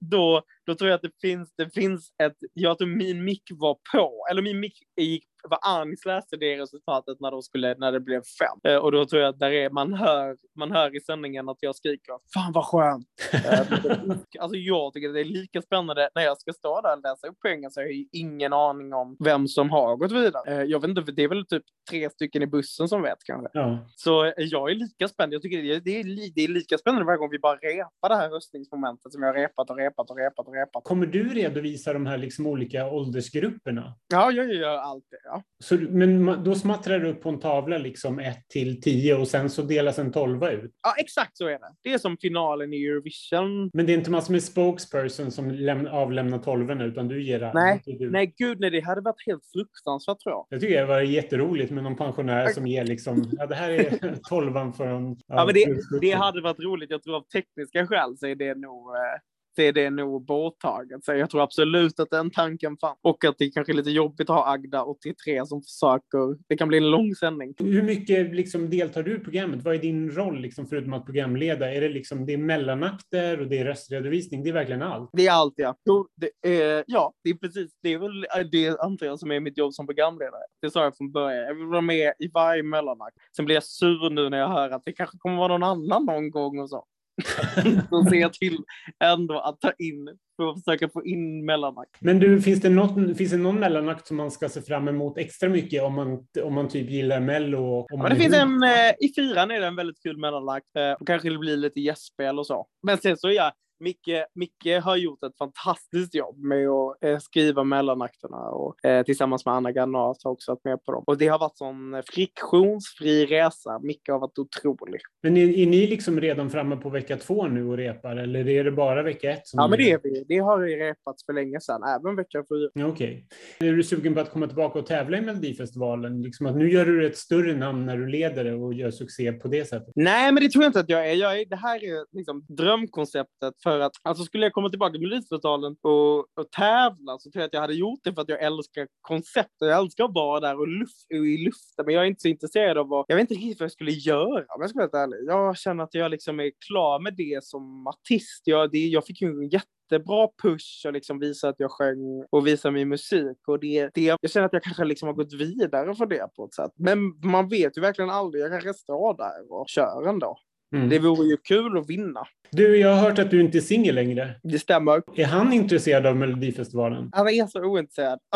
då, 0.00 0.42
då 0.66 0.74
tror 0.74 0.90
jag 0.90 0.96
att 0.96 1.02
det 1.02 1.20
finns, 1.20 1.54
det 1.56 1.74
finns 1.74 2.12
ett, 2.22 2.36
jag 2.52 2.78
tror 2.78 2.88
min 2.88 3.24
mick 3.24 3.42
var 3.50 3.76
på, 3.92 4.26
eller 4.30 4.42
min 4.42 4.60
mick 4.60 4.74
gick 4.96 5.24
vad 5.42 5.58
Anis 5.62 6.06
läste 6.06 6.36
det 6.36 6.58
resultatet 6.58 7.20
när, 7.20 7.30
de 7.30 7.42
skulle, 7.42 7.74
när 7.74 7.92
det 7.92 8.00
blev 8.00 8.22
fem. 8.22 8.72
Eh, 8.72 8.76
och 8.76 8.92
då 8.92 9.06
tror 9.06 9.22
jag 9.22 9.28
att 9.28 9.38
där 9.38 9.50
är, 9.50 9.70
man, 9.70 9.94
hör, 9.94 10.36
man 10.58 10.72
hör 10.72 10.96
i 10.96 11.00
sändningen 11.00 11.48
att 11.48 11.58
jag 11.60 11.76
skriker 11.76 12.14
“Fan 12.34 12.52
vad 12.52 12.64
skönt!” 12.64 13.06
eh, 13.32 14.16
Alltså 14.40 14.56
jag 14.56 14.92
tycker 14.92 15.08
att 15.08 15.14
det 15.14 15.20
är 15.20 15.24
lika 15.24 15.62
spännande 15.62 16.08
när 16.14 16.22
jag 16.22 16.40
ska 16.40 16.52
stå 16.52 16.80
där 16.80 16.96
och 16.96 17.02
läsa 17.02 17.26
upp 17.26 17.36
poängen 17.42 17.70
så 17.70 17.80
jag 17.80 17.86
har 17.86 17.92
ju 17.92 18.06
ingen 18.12 18.52
aning 18.52 18.92
om 18.92 19.16
vem 19.24 19.48
som 19.48 19.70
har 19.70 19.96
gått 19.96 20.12
vidare. 20.12 20.54
Eh, 20.54 20.62
jag 20.62 20.80
vet 20.80 20.88
inte, 20.88 21.12
det 21.12 21.22
är 21.22 21.28
väl 21.28 21.46
typ 21.46 21.64
tre 21.90 22.10
stycken 22.10 22.42
i 22.42 22.46
bussen 22.46 22.88
som 22.88 23.02
vet 23.02 23.18
kanske. 23.24 23.48
Ja. 23.52 23.78
Så 23.96 24.32
jag 24.36 24.70
är 24.70 24.74
lika 24.74 25.08
spänd. 25.08 25.34
Jag 25.34 25.42
tycker 25.42 25.62
det 25.62 25.74
är, 25.74 25.80
det, 25.80 26.00
är, 26.00 26.34
det 26.34 26.44
är 26.44 26.48
lika 26.48 26.78
spännande 26.78 27.06
varje 27.06 27.18
gång 27.18 27.30
vi 27.30 27.38
bara 27.38 27.56
repar 27.56 28.08
det 28.08 28.16
här 28.16 28.30
röstningsmomentet 28.30 29.12
som 29.12 29.22
jag 29.22 29.28
har 29.28 29.34
repat 29.34 29.70
och 29.70 29.76
repat 29.76 30.10
och 30.10 30.16
repat 30.16 30.48
och 30.48 30.54
repat. 30.54 30.84
Kommer 30.84 31.06
du 31.06 31.28
redovisa 31.28 31.92
de 31.92 32.06
här 32.06 32.18
liksom 32.18 32.46
olika 32.46 32.86
åldersgrupperna? 32.90 33.94
Ja, 34.08 34.30
jag 34.30 34.54
gör 34.54 34.76
allt 34.76 35.04
det. 35.10 35.29
Ja. 35.30 35.42
Så, 35.58 35.76
men 35.76 36.44
då 36.44 36.54
smattrar 36.54 36.98
du 36.98 37.08
upp 37.08 37.22
på 37.22 37.28
en 37.28 37.40
tavla 37.40 37.78
liksom 37.78 38.18
1 38.18 38.48
till 38.48 38.80
10 38.80 39.14
och 39.14 39.28
sen 39.28 39.50
så 39.50 39.62
delas 39.62 39.98
en 39.98 40.12
tolva 40.12 40.50
ut? 40.50 40.70
Ja, 40.82 40.94
exakt 40.98 41.36
så 41.36 41.46
är 41.46 41.58
det. 41.58 41.74
Det 41.82 41.92
är 41.92 41.98
som 41.98 42.16
finalen 42.16 42.72
i 42.72 42.84
Eurovision. 42.84 43.70
Men 43.72 43.86
det 43.86 43.92
är 43.92 43.94
inte 43.94 44.10
massor 44.10 44.32
med 44.32 44.42
spokesperson 44.42 45.30
som 45.30 45.50
lämna, 45.50 45.90
avlämnar 45.90 46.38
tolvorna 46.38 46.84
utan 46.84 47.08
du 47.08 47.22
ger 47.22 47.50
Nej, 47.54 47.82
du... 47.84 48.10
nej 48.10 48.34
gud 48.36 48.60
nej, 48.60 48.70
det 48.70 48.80
hade 48.80 49.00
varit 49.00 49.26
helt 49.26 49.42
fruktansvärt 49.52 50.18
tror 50.20 50.32
jag. 50.32 50.46
Jag 50.48 50.60
tycker 50.60 50.80
det 50.80 50.86
var 50.86 51.00
jätteroligt 51.00 51.70
med 51.70 51.84
någon 51.84 51.96
pensionär 51.96 52.48
som 52.48 52.66
ger 52.66 52.84
liksom, 52.84 53.30
ja 53.32 53.46
det 53.46 53.54
här 53.54 53.70
är 53.70 54.16
tolvan 54.28 54.72
från... 54.72 55.10
Ja, 55.10 55.16
ja 55.26 55.44
men 55.44 55.54
det, 55.54 55.66
det 56.00 56.12
hade 56.12 56.40
varit 56.40 56.60
roligt. 56.60 56.90
Jag 56.90 57.02
tror 57.02 57.16
av 57.16 57.22
tekniska 57.22 57.86
skäl 57.86 58.18
så 58.18 58.26
är 58.26 58.34
det 58.34 58.54
nog 58.54 58.96
eh, 58.96 59.20
är 59.62 59.72
det 59.72 59.90
nog 59.90 60.24
borttaget. 60.24 61.04
Så 61.04 61.12
jag 61.14 61.30
tror 61.30 61.42
absolut 61.42 62.00
att 62.00 62.10
den 62.10 62.30
tanken 62.30 62.76
fanns. 62.80 62.98
Och 63.02 63.24
att 63.24 63.38
det 63.38 63.50
kanske 63.50 63.72
är 63.72 63.74
lite 63.74 63.90
jobbigt 63.90 64.30
att 64.30 64.36
ha 64.36 64.52
Agda 64.52 64.84
83 64.84 65.46
som 65.46 65.62
försöker. 65.62 66.38
Det 66.48 66.56
kan 66.56 66.68
bli 66.68 66.78
en 66.78 66.90
lång 66.90 67.14
sändning. 67.14 67.54
Hur 67.58 67.82
mycket 67.82 68.34
liksom 68.34 68.70
deltar 68.70 69.02
du 69.02 69.16
i 69.16 69.18
programmet? 69.18 69.64
Vad 69.64 69.74
är 69.74 69.78
din 69.78 70.10
roll 70.10 70.40
liksom, 70.40 70.66
förutom 70.66 70.92
att 70.92 71.04
programleda? 71.04 71.74
Är 71.74 71.80
det 71.80 71.88
liksom 71.88 72.26
det 72.26 72.32
är 72.32 72.38
mellanakter 72.38 73.40
och 73.40 73.46
det 73.46 73.58
är 73.58 73.64
röstredovisning? 73.64 74.42
Det 74.42 74.48
är 74.48 74.54
verkligen 74.54 74.82
allt? 74.82 75.10
Det 75.12 75.26
är 75.26 75.32
allt, 75.32 75.54
ja. 75.56 75.76
Det 76.16 76.30
är, 76.48 76.84
ja, 76.86 77.12
det 77.24 77.30
är 77.30 77.34
precis. 77.34 77.70
Det 77.82 77.92
är 77.92 77.98
väl 77.98 78.26
det 78.50 78.80
antar 78.80 79.06
jag 79.06 79.18
som 79.18 79.30
är 79.30 79.40
mitt 79.40 79.58
jobb 79.58 79.74
som 79.74 79.86
programledare. 79.86 80.42
Det 80.62 80.70
sa 80.70 80.84
jag 80.84 80.96
från 80.96 81.12
början. 81.12 81.44
Jag 81.44 81.54
vill 81.54 81.66
vara 81.66 81.80
med 81.80 82.12
i 82.18 82.28
varje 82.34 82.62
mellanakt. 82.62 83.16
Sen 83.36 83.44
blir 83.44 83.56
jag 83.56 83.64
sur 83.64 84.10
nu 84.10 84.28
när 84.28 84.38
jag 84.38 84.48
hör 84.48 84.70
att 84.70 84.82
det 84.84 84.92
kanske 84.92 85.18
kommer 85.18 85.36
vara 85.36 85.58
någon 85.58 85.62
annan 85.62 86.04
någon 86.04 86.30
gång 86.30 86.58
och 86.58 86.70
så. 86.70 86.84
så 87.90 88.04
ser 88.10 88.28
till 88.28 88.58
ändå 89.04 89.40
att 89.40 89.60
ta 89.60 89.72
in 89.78 90.16
för 90.36 90.50
att 90.50 90.64
försöka 90.64 90.88
få 90.88 91.04
in 91.04 91.44
mellanakt. 91.44 91.90
Men 92.00 92.18
du, 92.18 92.40
finns 92.40 92.60
det, 92.60 92.70
något, 92.70 93.16
finns 93.16 93.30
det 93.30 93.36
någon 93.36 93.60
mellanakt 93.60 94.06
som 94.06 94.16
man 94.16 94.30
ska 94.30 94.48
se 94.48 94.62
fram 94.62 94.88
emot 94.88 95.18
extra 95.18 95.48
mycket 95.48 95.82
om 95.82 95.94
man, 95.94 96.26
om 96.42 96.54
man 96.54 96.68
typ 96.68 96.90
gillar 96.90 97.20
Mello? 97.20 97.86
Ja, 97.88 98.08
det 98.08 98.16
finns 98.16 98.34
en, 98.34 98.62
eh, 98.62 98.90
I 99.00 99.12
fyran 99.16 99.50
är 99.50 99.60
det 99.60 99.66
en 99.66 99.76
väldigt 99.76 100.02
kul 100.02 100.16
mellanakt. 100.16 100.76
Eh, 100.76 100.92
och 100.92 101.06
kanske 101.06 101.30
det 101.30 101.38
blir 101.38 101.56
lite 101.56 101.80
gästspel 101.80 102.38
och 102.38 102.46
så. 102.46 102.66
Men 102.82 102.98
sen 102.98 103.16
så 103.16 103.28
är 103.28 103.32
jag, 103.32 103.52
Micke, 103.80 104.24
Micke 104.34 104.82
har 104.82 104.96
gjort 104.96 105.22
ett 105.22 105.36
fantastiskt 105.38 106.14
jobb 106.14 106.38
med 106.38 106.68
att 106.68 107.04
eh, 107.04 107.18
skriva 107.18 107.64
mellanakterna 107.64 108.36
och 108.36 108.84
eh, 108.84 109.04
tillsammans 109.04 109.46
med 109.46 109.54
Anna 109.54 109.72
Granat 109.72 110.16
har 110.24 110.30
också 110.30 110.50
varit 110.50 110.64
med 110.64 110.84
på 110.84 110.92
dem. 110.92 111.04
Och 111.06 111.18
det 111.18 111.28
har 111.28 111.38
varit 111.38 111.56
sån 111.56 112.02
friktionsfri 112.06 113.26
resa. 113.26 113.78
Micke 113.82 114.08
har 114.08 114.18
varit 114.18 114.38
otrolig. 114.38 115.00
Men 115.22 115.36
är, 115.36 115.58
är 115.58 115.66
ni 115.66 115.86
liksom 115.86 116.20
redan 116.20 116.50
framme 116.50 116.76
på 116.76 116.90
vecka 116.90 117.16
två 117.16 117.48
nu 117.48 117.68
och 117.68 117.76
repar 117.76 118.16
eller 118.16 118.48
är 118.48 118.64
det 118.64 118.72
bara 118.72 119.02
vecka 119.02 119.30
ett? 119.30 119.46
Som 119.46 119.58
Ja, 119.58 119.68
men 119.68 119.78
det 119.78 119.90
är 119.90 120.00
vi. 120.02 120.24
Det 120.28 120.38
har 120.38 120.58
repats 120.58 121.26
för 121.26 121.32
länge 121.32 121.60
sedan, 121.60 121.82
även 121.82 122.16
vecka 122.16 122.44
fyra. 122.48 122.88
Okej. 122.88 123.26
Är 123.60 123.72
du 123.72 123.82
sugen 123.82 124.14
på 124.14 124.20
att 124.20 124.30
komma 124.30 124.46
tillbaka 124.46 124.78
och 124.78 124.86
tävla 124.86 125.18
i 125.18 125.20
Melodifestivalen? 125.20 126.22
Liksom 126.22 126.46
att 126.46 126.56
nu 126.56 126.72
gör 126.72 126.84
du 126.84 127.06
ett 127.06 127.16
större 127.16 127.54
namn 127.54 127.86
när 127.86 127.96
du 127.96 128.06
leder 128.06 128.44
det 128.44 128.54
och 128.54 128.74
gör 128.74 128.90
succé 128.90 129.32
på 129.32 129.48
det 129.48 129.64
sättet. 129.64 129.92
Nej, 129.94 130.32
men 130.32 130.42
det 130.42 130.48
tror 130.50 130.64
jag 130.64 130.68
inte 130.68 130.80
att 130.80 130.88
jag 130.88 131.10
är. 131.10 131.14
Jag 131.14 131.40
är 131.40 131.44
det 131.44 131.56
här 131.56 131.84
är 131.84 132.16
liksom 132.16 132.44
drömkonceptet 132.48 133.54
för 133.62 133.69
för 133.70 133.80
att, 133.80 133.92
alltså 134.02 134.24
skulle 134.24 134.46
jag 134.46 134.52
komma 134.52 134.68
tillbaka 134.68 134.92
till 134.92 135.00
Melodifestivalen 135.00 135.76
och, 135.82 136.18
och 136.18 136.50
tävla 136.56 137.18
så 137.18 137.30
tror 137.30 137.40
jag 137.40 137.46
att 137.46 137.54
jag 137.54 137.60
hade 137.60 137.74
gjort 137.74 138.00
det 138.04 138.12
för 138.14 138.22
att 138.22 138.28
jag 138.28 138.42
älskar 138.42 138.88
konceptet. 139.00 139.50
Jag 139.60 139.78
älskar 139.78 140.04
att 140.04 140.14
vara 140.14 140.40
där 140.40 140.58
och, 140.58 140.68
luft, 140.68 141.06
och 141.10 141.26
i 141.26 141.44
luften, 141.44 141.84
men 141.86 141.94
jag 141.94 142.04
är 142.04 142.08
inte 142.08 142.20
så 142.20 142.28
intresserad 142.28 142.78
av 142.78 142.88
vad, 142.88 143.04
jag 143.08 143.16
vet 143.16 143.30
inte 143.30 143.34
riktigt 143.34 143.60
vad 143.60 143.64
jag 143.64 143.72
skulle 143.72 143.90
göra 143.90 144.44
om 144.48 144.60
jag 144.60 144.70
ska 144.70 144.76
vara 144.76 144.84
helt 144.84 144.94
ärlig. 144.94 145.18
Jag 145.26 145.58
känner 145.58 145.84
att 145.84 145.94
jag 145.94 146.10
liksom 146.10 146.40
är 146.40 146.50
klar 146.68 147.00
med 147.00 147.14
det 147.16 147.44
som 147.44 147.86
artist. 147.86 148.42
Jag, 148.44 148.70
det, 148.70 148.86
jag 148.86 149.06
fick 149.06 149.22
ju 149.22 149.28
en 149.28 149.48
jätte 149.48 149.66
jättebra 149.90 150.28
push 150.42 150.86
och 150.86 150.92
liksom 150.92 151.18
visa 151.18 151.48
att 151.48 151.54
jag 151.58 151.70
sjöng 151.70 152.24
och 152.30 152.46
visa 152.46 152.70
min 152.70 152.88
musik. 152.88 153.38
Och 153.46 153.60
det, 153.60 153.90
det, 153.94 154.02
jag 154.02 154.30
känner 154.30 154.46
att 154.46 154.52
jag 154.52 154.62
kanske 154.62 154.84
liksom 154.84 155.06
har 155.06 155.14
gått 155.14 155.32
vidare 155.32 155.94
för 155.94 156.06
det 156.06 156.34
på 156.36 156.44
ett 156.44 156.54
sätt. 156.54 156.72
Men 156.76 156.98
man 157.24 157.48
vet 157.48 157.76
ju 157.76 157.80
verkligen 157.80 158.10
aldrig. 158.10 158.44
Jag 158.44 158.50
kanske 158.50 158.74
står 158.74 159.16
där 159.16 159.52
och 159.52 159.68
kör 159.68 160.08
ändå. 160.08 160.38
Mm. 160.74 160.88
Det 160.88 160.98
vore 160.98 161.26
ju 161.26 161.36
kul 161.36 161.78
att 161.78 161.90
vinna. 161.90 162.26
Du, 162.50 162.76
jag 162.76 162.94
har 162.94 163.08
hört 163.08 163.18
att 163.18 163.30
du 163.30 163.40
inte 163.40 163.58
är 163.58 163.60
singel 163.60 163.94
längre. 163.94 164.34
Det 164.42 164.58
stämmer. 164.58 165.02
Är 165.14 165.26
han 165.26 165.52
intresserad 165.52 166.06
av 166.06 166.16
Melodifestivalen? 166.16 167.10
Han 167.12 167.28
är 167.28 167.46
så 167.46 167.64
ointresserad. 167.64 168.18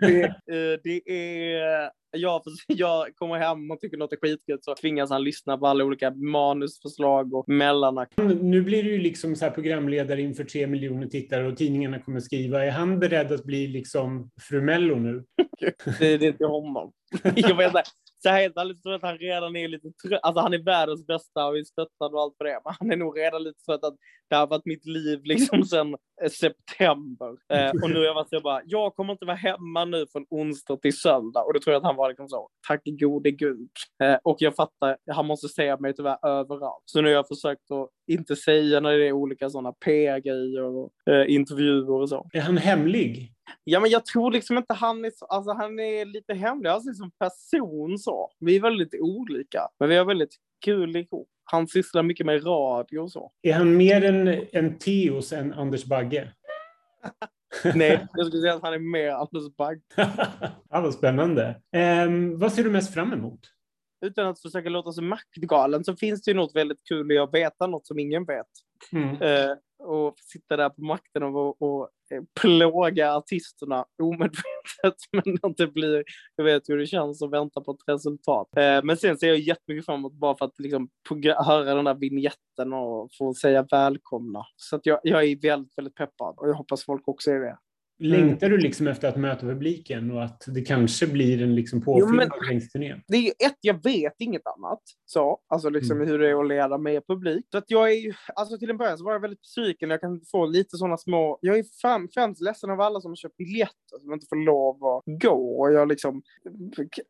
Det, 0.00 0.22
eh, 0.24 0.80
det 0.84 1.10
är... 1.10 1.90
Jag, 2.10 2.42
jag 2.66 3.16
kommer 3.16 3.38
hem 3.38 3.70
och 3.70 3.80
tycker 3.80 3.96
något 3.96 4.12
är 4.12 4.16
skitkul 4.16 4.58
så 4.60 4.74
tvingas 4.74 5.10
han 5.10 5.24
lyssna 5.24 5.58
på 5.58 5.66
alla 5.66 5.84
olika 5.84 6.10
manusförslag 6.10 7.34
och 7.34 7.48
mellanakt. 7.48 8.12
Nu 8.40 8.62
blir 8.62 8.82
du 8.82 8.90
ju 8.90 8.98
liksom 8.98 9.36
så 9.36 9.44
här 9.44 9.52
programledare 9.52 10.22
inför 10.22 10.44
tre 10.44 10.66
miljoner 10.66 11.06
tittare 11.06 11.46
och 11.46 11.56
tidningarna 11.56 11.98
kommer 11.98 12.20
skriva. 12.20 12.64
Är 12.64 12.70
han 12.70 12.98
beredd 12.98 13.32
att 13.32 13.44
bli 13.44 13.66
liksom 13.66 14.30
fru 14.40 14.60
Mello 14.60 14.94
nu? 14.94 15.24
Det, 15.98 16.16
det 16.16 16.26
är 16.26 16.32
till 16.32 16.46
honom. 16.46 16.92
Jag 17.34 17.56
vet 17.56 17.66
inte. 17.66 17.82
Så 18.26 18.32
helt 18.32 18.56
ärligt 18.56 18.82
tror 18.82 18.92
jag 18.92 18.98
att 18.98 19.10
han 19.10 19.18
redan 19.18 19.56
är 19.56 19.68
lite 19.68 19.88
trött. 19.90 20.20
Alltså 20.22 20.40
han 20.40 20.54
är 20.54 20.58
världens 20.58 21.06
bästa 21.06 21.46
och 21.46 21.58
är 21.58 21.64
stöttad 21.64 22.14
och 22.14 22.20
allt 22.20 22.36
för 22.38 22.44
det. 22.44 22.60
Men 22.64 22.74
han 22.78 22.90
är 22.92 22.96
nog 22.96 23.18
redan 23.18 23.42
lite 23.42 23.60
trött 23.60 23.84
att 23.84 23.96
det 24.30 24.36
har 24.36 24.46
varit 24.46 24.66
mitt 24.66 24.86
liv 24.86 25.20
liksom 25.24 25.64
sen 25.72 25.96
september. 26.30 27.36
Eh, 27.52 27.70
och 27.82 27.90
nu 27.90 27.96
har 27.96 28.04
jag 28.04 28.14
varit 28.14 28.28
så 28.28 28.40
bara, 28.40 28.60
jag 28.64 28.94
kommer 28.94 29.12
inte 29.12 29.24
vara 29.24 29.36
hemma 29.36 29.84
nu 29.84 30.06
från 30.12 30.26
onsdag 30.30 30.76
till 30.76 30.98
söndag. 30.98 31.42
Och 31.42 31.54
då 31.54 31.60
tror 31.60 31.72
jag 31.72 31.80
att 31.80 31.86
han 31.86 31.96
var 31.96 32.08
liksom 32.08 32.28
så, 32.28 32.48
tack 32.68 32.82
gode 32.84 33.30
gud. 33.30 33.70
Eh, 34.02 34.16
och 34.24 34.36
jag 34.38 34.54
fattar, 34.54 34.96
han 35.10 35.26
måste 35.26 35.48
säga 35.48 35.76
mig 35.76 35.94
tyvärr 35.94 36.26
överallt. 36.26 36.82
Så 36.84 37.00
nu 37.00 37.08
har 37.08 37.14
jag 37.14 37.28
försökt 37.28 37.70
att 37.70 37.90
inte 38.06 38.36
säga 38.36 38.80
när 38.80 38.92
det 38.92 39.08
är 39.08 39.12
olika 39.12 39.50
sådana 39.50 39.72
PR-grejer 39.72 40.62
och 40.62 40.90
eh, 41.10 41.34
intervjuer 41.34 41.90
och 41.90 42.08
så. 42.08 42.28
Är 42.32 42.40
han 42.40 42.56
hemlig? 42.56 43.32
Ja, 43.64 43.80
men 43.80 43.90
jag 43.90 44.06
tror 44.06 44.30
liksom 44.30 44.58
inte 44.58 44.74
han 44.74 45.04
är 45.04 45.10
så, 45.10 45.26
alltså 45.26 45.52
han 45.52 45.78
är 45.78 46.04
lite 46.04 46.34
hemlig, 46.34 46.70
alltså 46.70 46.92
som 46.92 47.10
person 47.10 47.98
så. 47.98 48.30
Vi 48.40 48.56
är 48.56 48.60
väldigt 48.60 48.94
olika, 49.00 49.60
men 49.80 49.88
vi 49.88 49.96
har 49.96 50.04
väldigt 50.04 50.36
kul 50.64 50.96
ihop. 50.96 51.28
Han 51.48 51.68
sysslar 51.68 52.02
mycket 52.02 52.26
med 52.26 52.46
radio 52.46 52.98
och 52.98 53.12
så. 53.12 53.32
Är 53.42 53.52
han 53.52 53.76
mer 53.76 54.04
en, 54.04 54.46
en 54.52 54.78
Teos 54.78 55.32
än 55.32 55.52
Anders 55.52 55.84
Bagge? 55.84 56.32
Nej, 57.74 58.06
jag 58.14 58.26
skulle 58.26 58.42
säga 58.42 58.54
att 58.54 58.62
han 58.62 58.74
är 58.74 58.78
mer 58.78 59.10
Anders 59.10 59.56
Bagge. 59.56 59.80
ja, 60.70 60.80
vad 60.80 60.94
spännande. 60.94 61.60
Ehm, 61.72 62.38
vad 62.38 62.52
ser 62.52 62.64
du 62.64 62.70
mest 62.70 62.94
fram 62.94 63.12
emot? 63.12 63.40
Utan 64.00 64.26
att 64.26 64.42
försöka 64.42 64.68
låta 64.68 64.92
sig 64.92 65.04
maktgalen 65.04 65.84
så 65.84 65.96
finns 65.96 66.22
det 66.22 66.30
ju 66.30 66.36
något 66.36 66.56
väldigt 66.56 66.84
kul 66.88 67.12
i 67.12 67.18
att 67.18 67.34
veta 67.34 67.66
något 67.66 67.86
som 67.86 67.98
ingen 67.98 68.24
vet. 68.24 68.46
Mm. 68.92 69.22
Eh, 69.22 69.56
och 69.78 70.14
sitta 70.18 70.56
där 70.56 70.68
på 70.68 70.82
makten 70.82 71.22
och, 71.22 71.62
och 71.62 71.90
eh, 72.10 72.22
plåga 72.40 73.14
artisterna 73.14 73.84
omedvetet. 74.02 74.96
Men 75.12 75.38
att 75.42 75.56
det 75.56 75.66
blir, 75.66 76.04
jag 76.36 76.44
vet 76.44 76.68
hur 76.68 76.78
det 76.78 76.86
känns 76.86 77.22
att 77.22 77.30
vänta 77.30 77.60
på 77.60 77.70
ett 77.70 77.88
resultat. 77.88 78.48
Eh, 78.56 78.84
men 78.84 78.96
sen 78.96 79.18
ser 79.18 79.28
jag 79.28 79.38
jättemycket 79.38 79.86
fram 79.86 80.00
emot 80.00 80.12
bara 80.12 80.36
för 80.36 80.44
att 80.44 80.58
liksom 80.58 80.88
höra 81.46 81.74
den 81.74 81.84
där 81.84 81.94
vignetten 81.94 82.72
och 82.72 83.10
få 83.18 83.34
säga 83.34 83.66
välkomna. 83.70 84.46
Så 84.56 84.76
att 84.76 84.86
jag, 84.86 85.00
jag 85.02 85.24
är 85.24 85.36
väldigt, 85.42 85.72
väldigt 85.76 85.94
peppad 85.94 86.34
och 86.38 86.48
jag 86.48 86.54
hoppas 86.54 86.84
folk 86.84 87.08
också 87.08 87.30
är 87.30 87.40
det. 87.40 87.58
Längtar 87.98 88.48
du 88.50 88.58
liksom 88.58 88.86
efter 88.86 89.08
att 89.08 89.16
möta 89.16 89.46
publiken 89.46 90.10
och 90.10 90.24
att 90.24 90.44
det 90.46 90.60
kanske 90.62 91.06
blir 91.06 91.42
en 91.42 91.54
liksom 91.54 91.82
påfyllnad 91.82 92.30
längs 92.48 92.72
turnén? 92.72 93.02
det 93.08 93.16
är 93.16 93.46
ett, 93.46 93.56
jag 93.60 93.84
vet 93.84 94.14
inget 94.18 94.46
annat. 94.46 94.80
Så, 95.04 95.38
alltså 95.48 95.68
liksom 95.70 96.00
hur 96.00 96.18
det 96.18 96.30
är 96.30 96.40
att 96.40 96.48
leda 96.48 96.78
med 96.78 97.06
publik. 97.06 97.46
Så 97.50 97.58
att 97.58 97.64
jag 97.66 97.90
är 97.90 97.94
ju, 97.94 98.12
alltså 98.34 98.58
till 98.58 98.70
en 98.70 98.76
början 98.76 98.98
så 98.98 99.04
var 99.04 99.12
jag 99.12 99.20
väldigt 99.20 99.40
besviken. 99.40 99.90
Jag 99.90 100.00
kan 100.00 100.20
få 100.30 100.46
lite 100.46 100.76
sådana 100.76 100.96
små, 100.96 101.38
jag 101.40 101.58
är 101.58 101.64
främst 102.14 102.40
ledsen 102.42 102.70
av 102.70 102.80
alla 102.80 103.00
som 103.00 103.10
har 103.10 103.16
köpt 103.16 103.36
biljetter 103.36 103.98
som 104.00 104.12
inte 104.12 104.26
får 104.28 104.44
lov 104.44 104.84
att 104.84 105.02
gå. 105.22 105.60
Och 105.60 105.72
jag 105.72 105.88
liksom, 105.88 106.22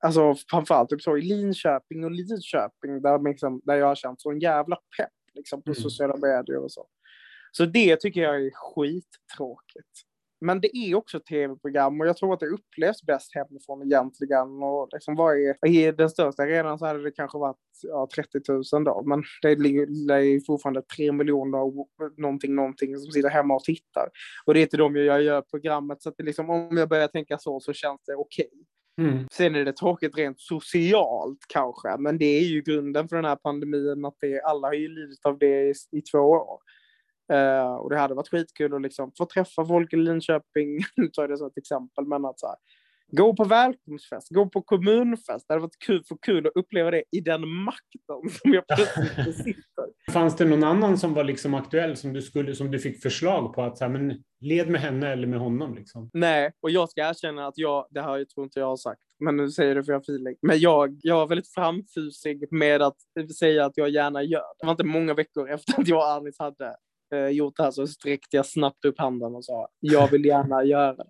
alltså 0.01 0.35
framförallt 0.51 0.91
typ 0.91 1.03
så 1.03 1.17
i 1.17 1.23
Linköping 1.23 2.05
och 2.05 2.11
Lidköping 2.11 3.03
där, 3.03 3.29
liksom, 3.31 3.61
där 3.65 3.75
jag 3.75 3.87
har 3.87 3.95
känt 3.95 4.21
sån 4.21 4.39
jävla 4.39 4.77
pepp 4.99 5.11
liksom 5.35 5.63
på 5.63 5.71
Mm. 5.71 5.83
sociala 5.83 6.17
medier 6.17 6.57
och 6.57 6.73
så. 6.73 6.87
Så 7.53 7.65
det 7.65 7.97
tycker 8.01 8.21
jag 8.21 8.37
är 8.47 8.51
skittråkigt. 8.55 10.03
Men 10.41 10.61
det 10.61 10.77
är 10.77 10.95
också 10.95 11.17
ett 11.17 11.27
tv-program 11.27 12.01
och 12.01 12.07
jag 12.07 12.17
tror 12.17 12.35
att 12.35 12.41
det 12.41 12.47
upplevs 12.47 13.03
bäst 13.03 13.35
hemifrån 13.35 13.83
egentligen. 13.83 14.63
Och 14.63 14.89
liksom 14.93 15.15
vad 15.15 15.37
är, 15.37 15.67
I 15.67 15.93
den 15.93 16.11
största 16.11 16.43
arenan 16.43 16.79
så 16.79 16.87
hade 16.87 17.03
det 17.03 17.11
kanske 17.11 17.39
varit 17.39 17.57
ja, 17.83 18.09
30 18.15 18.41
000 18.73 18.85
då, 18.85 19.03
men 19.07 19.23
det 19.43 19.49
är 19.49 20.47
fortfarande 20.47 20.83
3 20.83 21.13
miljoner 21.13 21.59
någonting, 22.21 22.55
någonting 22.55 22.97
som 22.97 23.13
sitter 23.13 23.29
hemma 23.29 23.55
och 23.55 23.65
tittar. 23.65 24.09
Och 24.47 24.55
det 24.55 24.63
är 24.63 24.67
till 24.67 24.79
dem 24.79 24.97
jag 24.97 25.23
gör 25.23 25.43
programmet, 25.43 26.03
så 26.03 26.09
att 26.09 26.17
det 26.17 26.25
liksom, 26.25 26.51
om 26.51 26.77
jag 26.77 26.89
börjar 26.89 27.09
tänka 27.09 27.39
så 27.39 27.61
så 27.61 27.73
känns 27.73 28.01
det 28.07 28.15
okej. 28.15 28.51
Mm. 29.01 29.27
Sen 29.33 29.55
är 29.55 29.65
det 29.65 29.73
tråkigt 29.73 30.19
rent 30.19 30.41
socialt 30.41 31.39
kanske, 31.49 31.97
men 31.99 32.19
det 32.19 32.39
är 32.39 32.43
ju 32.43 32.63
grunden 32.63 33.09
för 33.09 33.17
den 33.17 33.25
här 33.25 33.37
pandemin 33.37 34.05
att 34.05 34.17
det, 34.21 34.41
alla 34.41 34.69
har 34.69 34.75
ju 34.75 34.89
lidit 34.89 35.27
av 35.27 35.39
det 35.39 35.69
i, 35.69 35.75
i 35.93 36.03
två 36.03 36.19
år. 36.19 36.61
Eh, 37.33 37.75
och 37.75 37.91
det 37.91 37.99
hade 37.99 38.15
varit 38.15 38.29
skitkul 38.29 38.75
att 38.75 38.83
liksom 38.83 39.13
få 39.19 39.27
träffa 39.27 39.67
folk 39.67 39.93
i 39.93 39.97
Linköping, 39.97 40.79
nu 40.97 41.09
tar 41.09 41.23
jag 41.23 41.31
det 41.31 41.39
som 41.39 41.47
ett 41.47 41.59
exempel, 41.59 42.07
men 42.07 42.25
att 42.25 42.41
så 42.41 42.47
här, 42.47 42.57
gå 43.13 43.37
på 43.37 43.45
välkomstfest, 43.45 44.29
gå 44.31 44.47
på 44.49 44.63
kommunfest, 44.63 45.49
det 45.49 45.55
hade 45.55 45.63
varit 45.63 45.79
kul, 45.87 46.05
för 46.09 46.17
kul 46.23 46.47
att 46.47 46.53
uppleva 46.55 46.91
det 46.91 47.05
i 47.11 47.21
den 47.21 47.49
makten 47.49 48.31
som 48.43 48.53
jag 48.53 48.67
plötsligt 48.67 49.17
besitter. 49.27 50.13
Fanns 50.13 50.37
det 50.37 50.45
någon 50.45 50.65
annan 50.65 50.99
som 50.99 51.15
var 51.15 51.25
liksom 51.25 51.55
aktuell 51.55 51.97
som 51.97 52.13
du, 52.13 52.23
skulle, 52.23 52.55
som 52.55 52.71
du 52.71 52.79
fick 52.79 53.03
förslag 53.03 53.55
på 53.55 53.63
att 53.63 53.79
så 53.79 53.85
här, 53.85 53.93
men 53.93 54.23
led 54.41 54.69
med 54.69 54.81
henne 54.81 55.13
eller 55.13 55.27
med 55.27 55.39
honom? 55.39 55.75
Liksom? 55.75 56.11
Nej, 56.13 56.53
och 56.61 56.71
jag 56.71 56.91
ska 56.91 57.01
erkänna 57.01 57.47
att 57.47 57.59
jag, 57.59 57.87
det 57.91 58.03
här 58.03 58.17
jag 58.17 58.29
tror 58.29 58.45
inte 58.45 58.61
jag 58.61 58.67
har 58.67 58.77
sagt, 58.77 59.01
men 59.25 59.37
nu 59.37 59.51
säger 59.51 59.75
det 59.75 59.85
för 59.85 59.93
jag 59.93 59.99
har 59.99 60.03
feeling. 60.03 60.37
Men 60.43 60.59
jag, 60.59 60.99
jag 61.03 61.17
var 61.17 61.27
väldigt 61.27 61.55
framfusig 61.55 62.53
med 62.53 62.83
att 62.83 62.97
säga 63.39 63.65
att 63.65 63.73
jag 63.77 63.91
gärna 63.91 64.23
gör 64.23 64.39
det. 64.39 64.57
Det 64.61 64.67
var 64.67 64.73
inte 64.73 64.85
många 64.85 65.15
veckor 65.15 65.51
efter 65.51 65.81
att 65.81 65.89
jag 65.89 65.99
och 65.99 66.13
Anis 66.13 66.39
hade 66.39 66.77
eh, 67.15 67.29
gjort 67.29 67.57
det 67.57 67.63
här 67.63 67.71
så 67.71 67.87
sträckte 67.87 68.37
jag 68.37 68.47
snabbt 68.47 68.85
upp 68.85 68.99
handen 68.99 69.35
och 69.35 69.45
sa 69.45 69.69
jag 69.81 70.11
vill 70.11 70.25
gärna 70.25 70.65
göra 70.65 70.93
det 70.95 71.07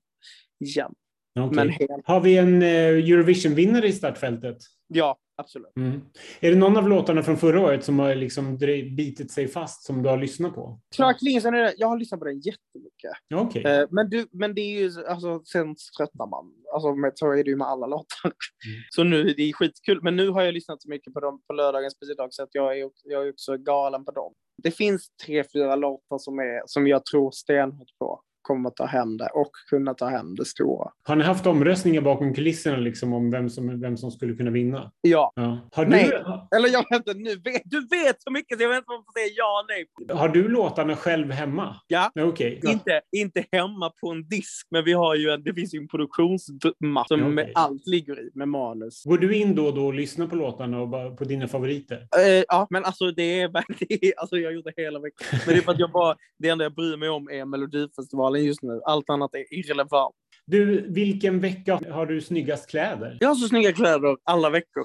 igen. 0.64 0.94
Men 1.53 1.68
helt, 1.70 1.90
Har 2.05 2.20
vi 2.20 2.36
en 2.38 2.62
eh, 2.62 2.68
Eurovision-vinnare 2.88 3.86
i 3.88 3.92
startfältet? 3.92 4.57
ja, 4.88 5.18
absolut. 5.36 5.76
Mm. 5.76 6.01
Är 6.40 6.51
det 6.51 6.57
någon 6.57 6.76
av 6.76 6.88
låtarna 6.88 7.22
från 7.22 7.36
förra 7.36 7.61
året 7.61 7.84
som 7.84 7.99
har 7.99 8.14
liksom 8.14 8.57
bitit 8.97 9.30
sig 9.30 9.49
fast 9.49 9.84
som 9.84 10.03
du 10.03 10.09
har 10.09 10.16
lyssnat 10.18 10.55
på? 10.55 10.80
Det- 10.99 11.74
jag 11.76 11.88
har 11.88 11.99
lyssnat 11.99 12.20
på 12.20 12.26
den 12.26 12.40
jättemycket. 12.40 13.11
Okej. 13.34 13.64
Eh, 13.64 13.86
men, 13.90 14.11
du, 14.11 14.26
men 14.32 14.55
det 14.55 14.61
är 14.61 14.80
ju, 14.80 15.07
alltså 15.07 15.42
sen 15.44 15.74
tröttnar 15.99 16.26
man. 16.26 16.53
Alltså 16.77 16.95
med, 16.95 17.12
så 17.14 17.33
är 17.33 17.45
det 17.45 17.51
ju 17.51 17.57
med 17.57 17.66
alla 17.66 17.87
låtar. 17.87 18.33
Så 18.91 19.05
nu, 19.05 19.24
det 19.24 19.43
är 19.43 19.53
skitkul. 19.53 20.01
Men 20.03 20.16
nu 20.16 20.29
har 20.29 20.43
jag 20.43 20.55
lyssnat 20.55 20.83
så 20.83 20.89
mycket 20.89 21.14
på 21.14 21.20
dem 21.20 21.43
på 21.47 21.53
lördagens 21.53 21.99
bidrag 22.01 22.29
så 22.35 22.43
att 22.43 22.49
jag 22.53 22.79
är, 22.79 22.91
jag 23.05 23.27
är 23.27 23.31
också 23.31 23.57
galen 23.57 24.05
på 24.05 24.11
dem. 24.11 24.33
Det 24.62 24.70
finns 24.70 25.09
tre, 25.27 25.45
fyra 25.53 25.77
låtar 25.77 26.18
som, 26.18 26.39
är, 26.39 26.62
som 26.66 26.87
jag 26.87 27.05
tror 27.05 27.31
stenhårt 27.31 27.99
på. 27.99 28.20
Kommer 28.47 28.70
ta 28.70 28.86
hem 28.86 29.16
det 29.16 29.28
och 29.34 29.51
kunna 29.70 29.94
ta 29.94 30.07
hem 30.07 30.34
det 30.34 30.44
stora. 30.44 30.90
Har 31.03 31.16
ni 31.16 31.24
haft 31.24 31.47
omröstningar 31.47 32.01
bakom 32.01 32.34
kulisserna 32.34 32.76
liksom 32.76 33.12
om 33.12 33.30
vem 33.30 33.51
som, 33.51 33.80
vem 33.80 33.97
som 33.97 34.11
skulle 34.11 34.34
kunna 34.34 34.51
vinna? 34.51 34.92
Ja, 35.01 35.32
Ja. 35.36 35.59
Har, 35.72 35.84
du, 35.84 35.90
Nej. 35.90 36.11
eller 36.57 36.68
jag 36.68 36.84
vet 36.90 36.99
inte, 36.99 37.14
nu 37.14 37.36
vet, 37.36 37.62
du 37.64 37.86
vet 37.86 38.22
så 38.22 38.30
mycket 38.30 38.59
så 38.59 38.64
jag 38.64 38.68
vet 38.68 38.76
inte 38.76 38.86
vad 38.88 38.99
man 38.99 39.05
får 39.05 39.20
säga 39.20 39.32
ja 39.36 39.64
nej. 39.68 40.18
har 40.18 40.28
du 40.28 40.49
låtarna 40.49 40.97
själv 40.97 41.30
hemma? 41.30 41.76
Ja. 41.86 42.11
Okej. 42.20 42.61
Inte, 42.66 43.01
inte 43.12 43.44
hemma 43.53 43.92
på 44.01 44.11
en 44.11 44.28
disk, 44.28 44.66
men 44.70 44.84
vi 44.84 44.92
har 44.92 45.14
ju 45.14 45.30
en, 45.30 45.42
det 45.42 45.55
finns 45.55 45.74
ju 45.74 45.78
en 45.78 45.88
produktionsmapp 45.88 47.09
som 47.09 47.20
Ja, 47.20 47.28
med 47.28 47.53
allt 47.55 47.86
ligger 47.86 48.20
i 48.20 48.30
med 48.34 48.49
manus. 48.49 49.05
Går 49.05 49.18
du 49.18 49.36
in 49.36 49.55
då 49.55 49.66
och 49.66 49.74
då 49.74 49.86
och 49.86 49.94
lyssnar 49.94 50.26
på 50.26 50.36
låtarna 50.36 50.80
och 50.80 50.88
bara 50.88 51.11
på 51.11 51.24
dina 51.24 51.49
favoriter? 51.49 51.97
Eh, 51.97 52.44
ja, 52.49 52.66
men 52.70 52.84
alltså 52.84 53.11
det 53.11 53.40
är 53.40 53.49
verkligen, 53.49 54.12
alltså 54.16 54.36
jag 54.36 54.64
det 54.66 54.82
hela 54.82 54.99
veckan. 54.99 55.40
Men 55.47 55.55
det 55.55 55.61
är 55.61 55.62
för 55.62 55.72
att 55.72 55.78
jag 55.78 55.90
bara, 55.90 56.16
det 56.38 56.49
enda 56.49 56.64
jag 56.64 56.74
bryr 56.74 56.97
mig 56.97 57.09
om 57.09 57.28
är 57.30 57.44
Melodifestivalen 57.44 58.36
just 58.45 58.62
nu. 58.62 58.80
Allt 58.84 59.11
annat 59.11 59.34
är 59.34 59.55
irrelevant. 59.55 60.14
Du, 60.47 60.87
vilken 60.93 61.41
vecka 61.41 61.80
har 61.91 62.07
du 62.07 62.20
snyggast 62.20 62.70
kläder? 62.70 63.18
Jag 63.20 63.28
har 63.28 63.34
så 63.34 63.49
snygga 63.49 63.72
kläder 63.72 64.16
alla 64.24 64.51
veckor. 64.51 64.84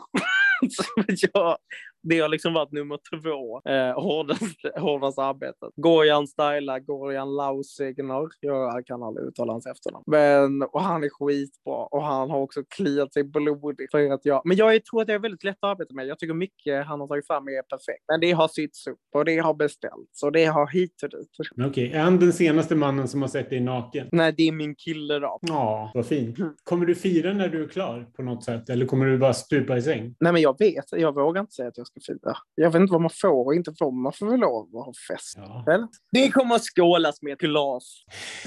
Jag, 1.34 1.58
det 2.04 2.20
har 2.20 2.30
liksom 2.30 2.54
varit 2.54 2.72
nummer 2.72 3.00
två, 3.22 3.62
eh, 3.72 4.02
hårdast, 4.04 4.58
hårdast 4.78 5.20
arbetet. 5.20 5.70
Gorjan 5.76 6.28
stylar, 6.28 6.80
Gorjan 6.80 7.36
Lausigner, 7.36 8.30
jag 8.40 8.86
kan 8.86 9.04
aldrig 9.04 9.28
uttala 9.28 9.52
hans 9.52 9.66
efternamn. 9.66 10.04
Men, 10.08 10.64
och 10.64 10.82
han 10.82 11.04
är 11.04 11.10
skitbra 11.10 11.86
och 11.86 12.04
han 12.04 12.30
har 12.30 12.40
också 12.40 12.64
kliat 12.76 13.14
sig 13.14 13.24
blodigt 13.24 13.92
för 13.92 14.12
att 14.12 14.26
jag, 14.26 14.42
men 14.46 14.58
jag 14.58 14.86
tror 14.86 15.02
att 15.02 15.08
det 15.08 15.14
är 15.14 15.20
väldigt 15.20 15.44
lätt 15.44 15.58
att 15.60 15.70
arbeta 15.70 15.94
med. 15.94 16.08
Jag 16.08 16.20
tycker 16.20 16.34
mycket 16.34 16.86
han 16.86 17.00
har 17.00 17.08
tagit 17.08 17.28
fram 17.28 17.48
är 17.48 17.62
perfekt. 17.62 18.04
Men 18.08 18.20
det 18.20 18.32
har 18.32 18.48
sytts 18.48 18.88
upp 18.88 19.00
och 19.16 19.26
det 19.26 19.38
har 19.38 19.54
beställts 19.54 20.24
och 20.24 20.32
det 20.32 20.46
har 20.46 20.68
hit 20.68 21.04
och 21.04 21.10
dit. 21.10 21.30
Okej, 21.68 21.92
är 21.94 22.00
han 22.00 22.20
den 22.20 22.34
senaste 22.34 22.76
mannen 22.76 23.08
som 23.08 23.22
har 23.22 23.30
sett 23.30 23.50
dig 23.50 23.60
naken? 23.60 24.08
Nej, 24.12 24.34
det 24.38 24.48
är 24.48 24.52
min 24.52 24.76
kille 24.76 25.20
då. 25.20 25.40
Ja, 25.42 25.92
vad 25.94 26.06
fint. 26.06 26.40
Mm. 26.40 26.54
Kommer 26.64 26.86
du 26.86 26.96
fira 26.96 27.34
när 27.34 27.50
du 27.50 27.64
är 27.64 27.68
klar 27.68 28.10
på 28.16 28.24
något 28.24 28.44
sätt? 28.44 28.70
Eller 28.70 28.86
kommer 28.86 29.06
du 29.06 29.18
bara 29.18 29.34
stupa 29.34 29.78
i 29.78 29.82
säng? 29.82 30.16
Nej, 30.20 30.34
men 30.34 30.42
jag 30.42 30.60
vet, 30.60 30.86
jag 30.92 31.16
vågar 31.16 31.42
inte 31.42 31.54
säga 31.54 31.68
att 31.68 31.78
jag 31.78 31.88
ska 32.00 32.14
fira. 32.14 32.38
Jag 32.56 32.72
vet 32.72 32.80
inte 32.82 32.92
vad 32.92 33.02
man 33.02 33.10
får 33.22 33.46
och 33.46 33.56
inte 33.56 33.74
får, 33.80 33.92
men 33.92 34.02
man 34.02 34.14
får 34.14 34.26
väl 34.32 34.40
lov 34.40 34.78
att 34.78 34.86
ha 34.86 34.94
fest. 35.08 35.38
Ja. 35.38 35.88
Det 36.12 36.30
kommer 36.32 36.56
att 36.56 36.64
skålas 36.64 37.22
med 37.22 37.34
ett 37.34 37.40
glas. 37.40 38.04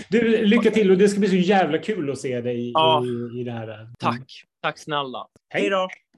Du, 0.08 0.46
lycka 0.46 0.70
till 0.70 0.90
och 0.90 0.98
det 0.98 1.08
ska 1.08 1.20
bli 1.20 1.28
så 1.28 1.36
jävla 1.36 1.78
kul 1.78 2.10
att 2.10 2.18
se 2.18 2.40
dig 2.40 2.70
Ja. 2.74 3.04
i, 3.04 3.40
i 3.40 3.44
det 3.44 3.52
här. 3.52 3.88
Tack. 3.98 4.32
Tack 4.62 4.78
snälla. 4.78 5.26
Hej 5.48 5.70
då. 5.70 5.88